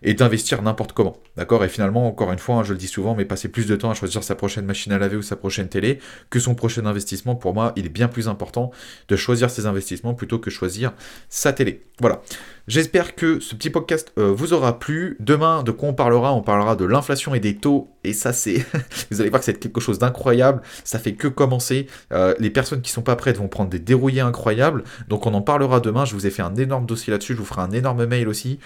et 0.03 0.13
d'investir 0.13 0.61
n'importe 0.61 0.93
comment. 0.93 1.17
D'accord? 1.37 1.63
Et 1.63 1.69
finalement, 1.69 2.07
encore 2.07 2.31
une 2.31 2.39
fois, 2.39 2.55
hein, 2.55 2.63
je 2.63 2.73
le 2.73 2.79
dis 2.79 2.87
souvent, 2.87 3.15
mais 3.15 3.25
passer 3.25 3.49
plus 3.49 3.65
de 3.65 3.75
temps 3.75 3.89
à 3.89 3.93
choisir 3.93 4.23
sa 4.23 4.35
prochaine 4.35 4.65
machine 4.65 4.91
à 4.91 4.97
laver 4.97 5.17
ou 5.17 5.21
sa 5.21 5.35
prochaine 5.35 5.67
télé 5.67 5.99
que 6.29 6.39
son 6.39 6.55
prochain 6.55 6.85
investissement, 6.85 7.35
pour 7.35 7.53
moi, 7.53 7.73
il 7.75 7.85
est 7.85 7.89
bien 7.89 8.07
plus 8.07 8.27
important 8.27 8.71
de 9.07 9.15
choisir 9.15 9.49
ses 9.49 9.65
investissements 9.65 10.13
plutôt 10.13 10.39
que 10.39 10.49
choisir 10.49 10.93
sa 11.29 11.53
télé. 11.53 11.81
Voilà. 11.99 12.21
J'espère 12.67 13.13
que 13.13 13.39
ce 13.39 13.53
petit 13.53 13.69
podcast 13.69 14.11
euh, 14.17 14.33
vous 14.33 14.53
aura 14.53 14.79
plu. 14.79 15.17
Demain, 15.19 15.61
de 15.61 15.69
quoi 15.69 15.89
on 15.89 15.93
parlera? 15.93 16.33
On 16.33 16.41
parlera 16.41 16.75
de 16.75 16.83
l'inflation 16.83 17.35
et 17.35 17.39
des 17.39 17.57
taux. 17.57 17.91
Et 18.03 18.11
ça, 18.11 18.33
c'est. 18.33 18.65
vous 19.11 19.21
allez 19.21 19.29
voir 19.29 19.39
que 19.39 19.45
c'est 19.45 19.59
quelque 19.59 19.79
chose 19.79 19.99
d'incroyable. 19.99 20.63
Ça 20.83 20.97
fait 20.97 21.13
que 21.13 21.27
commencer. 21.27 21.85
Euh, 22.11 22.33
les 22.39 22.49
personnes 22.49 22.81
qui 22.81 22.91
sont 22.91 23.03
pas 23.03 23.15
prêtes 23.15 23.37
vont 23.37 23.47
prendre 23.47 23.69
des 23.69 23.77
dérouillés 23.77 24.21
incroyables. 24.21 24.83
Donc, 25.09 25.27
on 25.27 25.33
en 25.35 25.41
parlera 25.41 25.79
demain. 25.79 26.05
Je 26.05 26.15
vous 26.15 26.25
ai 26.25 26.31
fait 26.31 26.41
un 26.41 26.55
énorme 26.55 26.87
dossier 26.87 27.11
là-dessus. 27.11 27.33
Je 27.33 27.37
vous 27.37 27.45
ferai 27.45 27.61
un 27.61 27.71
énorme 27.71 28.03
mail 28.07 28.27
aussi 28.27 28.57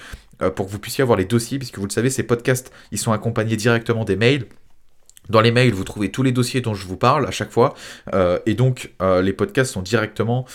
euh, 0.41 0.49
pour 0.49 0.67
que 0.67 0.71
vous 0.71 0.79
puissiez 0.79 1.01
avoir 1.01 1.17
les 1.17 1.25
dossiers. 1.25 1.59
Puisque 1.59 1.77
vous 1.77 1.85
le 1.85 1.91
savez, 1.91 2.09
ces 2.09 2.23
podcasts, 2.23 2.71
ils 2.93 2.99
sont 2.99 3.11
accompagnés 3.11 3.57
directement 3.57 4.05
des 4.05 4.15
mails. 4.15 4.45
Dans 5.27 5.41
les 5.41 5.51
mails, 5.51 5.73
vous 5.73 5.83
trouvez 5.83 6.09
tous 6.09 6.23
les 6.23 6.31
dossiers 6.31 6.61
dont 6.61 6.73
je 6.73 6.87
vous 6.87 6.97
parle 6.97 7.27
à 7.27 7.31
chaque 7.31 7.51
fois. 7.51 7.75
et 8.47 8.55
donc, 8.55 8.91
les 9.21 9.31
podcasts 9.31 9.73
sont 9.73 9.83
directement 9.83 10.47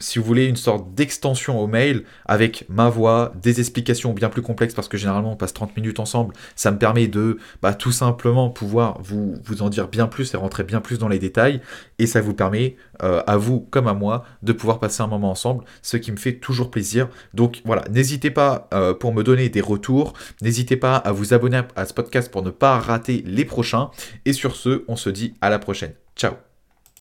si 0.00 0.18
vous 0.18 0.24
voulez, 0.24 0.46
une 0.46 0.56
sorte 0.56 0.94
d'extension 0.94 1.60
au 1.60 1.66
mail 1.66 2.04
avec 2.24 2.66
ma 2.68 2.88
voix, 2.88 3.32
des 3.42 3.60
explications 3.60 4.12
bien 4.12 4.28
plus 4.28 4.42
complexes 4.42 4.74
parce 4.74 4.88
que 4.88 4.96
généralement 4.96 5.32
on 5.32 5.36
passe 5.36 5.54
30 5.54 5.76
minutes 5.76 6.00
ensemble. 6.00 6.34
Ça 6.54 6.70
me 6.70 6.78
permet 6.78 7.08
de 7.08 7.38
bah, 7.62 7.74
tout 7.74 7.92
simplement 7.92 8.50
pouvoir 8.50 9.00
vous, 9.02 9.40
en 9.60 9.68
dire 9.68 9.88
bien 9.88 10.06
plus 10.06 10.34
et 10.34 10.36
rentrer 10.36 10.64
bien 10.64 10.80
plus 10.80 10.98
dans 10.98 11.08
les 11.08 11.18
détails. 11.18 11.60
Et 11.98 12.06
ça 12.06 12.20
vous 12.20 12.34
permet, 12.34 12.76
euh, 13.02 13.22
à 13.26 13.36
vous 13.36 13.60
comme 13.60 13.88
à 13.88 13.94
moi, 13.94 14.24
de 14.42 14.52
pouvoir 14.52 14.78
passer 14.78 15.02
un 15.02 15.06
moment 15.06 15.30
ensemble, 15.30 15.64
ce 15.82 15.96
qui 15.96 16.12
me 16.12 16.16
fait 16.16 16.34
toujours 16.34 16.70
plaisir. 16.70 17.08
Donc 17.34 17.62
voilà, 17.64 17.84
n'hésitez 17.90 18.30
pas 18.30 18.68
euh, 18.74 18.94
pour 18.94 19.12
me 19.12 19.22
donner 19.22 19.48
des 19.48 19.60
retours. 19.60 20.12
N'hésitez 20.42 20.76
pas 20.76 20.96
à 20.96 21.12
vous 21.12 21.34
abonner 21.34 21.62
à 21.76 21.86
ce 21.86 21.94
podcast 21.94 22.30
pour 22.30 22.42
ne 22.42 22.50
pas 22.50 22.78
rater 22.78 23.22
les 23.26 23.44
prochains. 23.44 23.90
Et 24.24 24.32
sur 24.32 24.56
ce, 24.56 24.84
on 24.88 24.96
se 24.96 25.10
dit 25.10 25.34
à 25.40 25.50
la 25.50 25.58
prochaine. 25.58 25.92
Ciao 26.16 26.45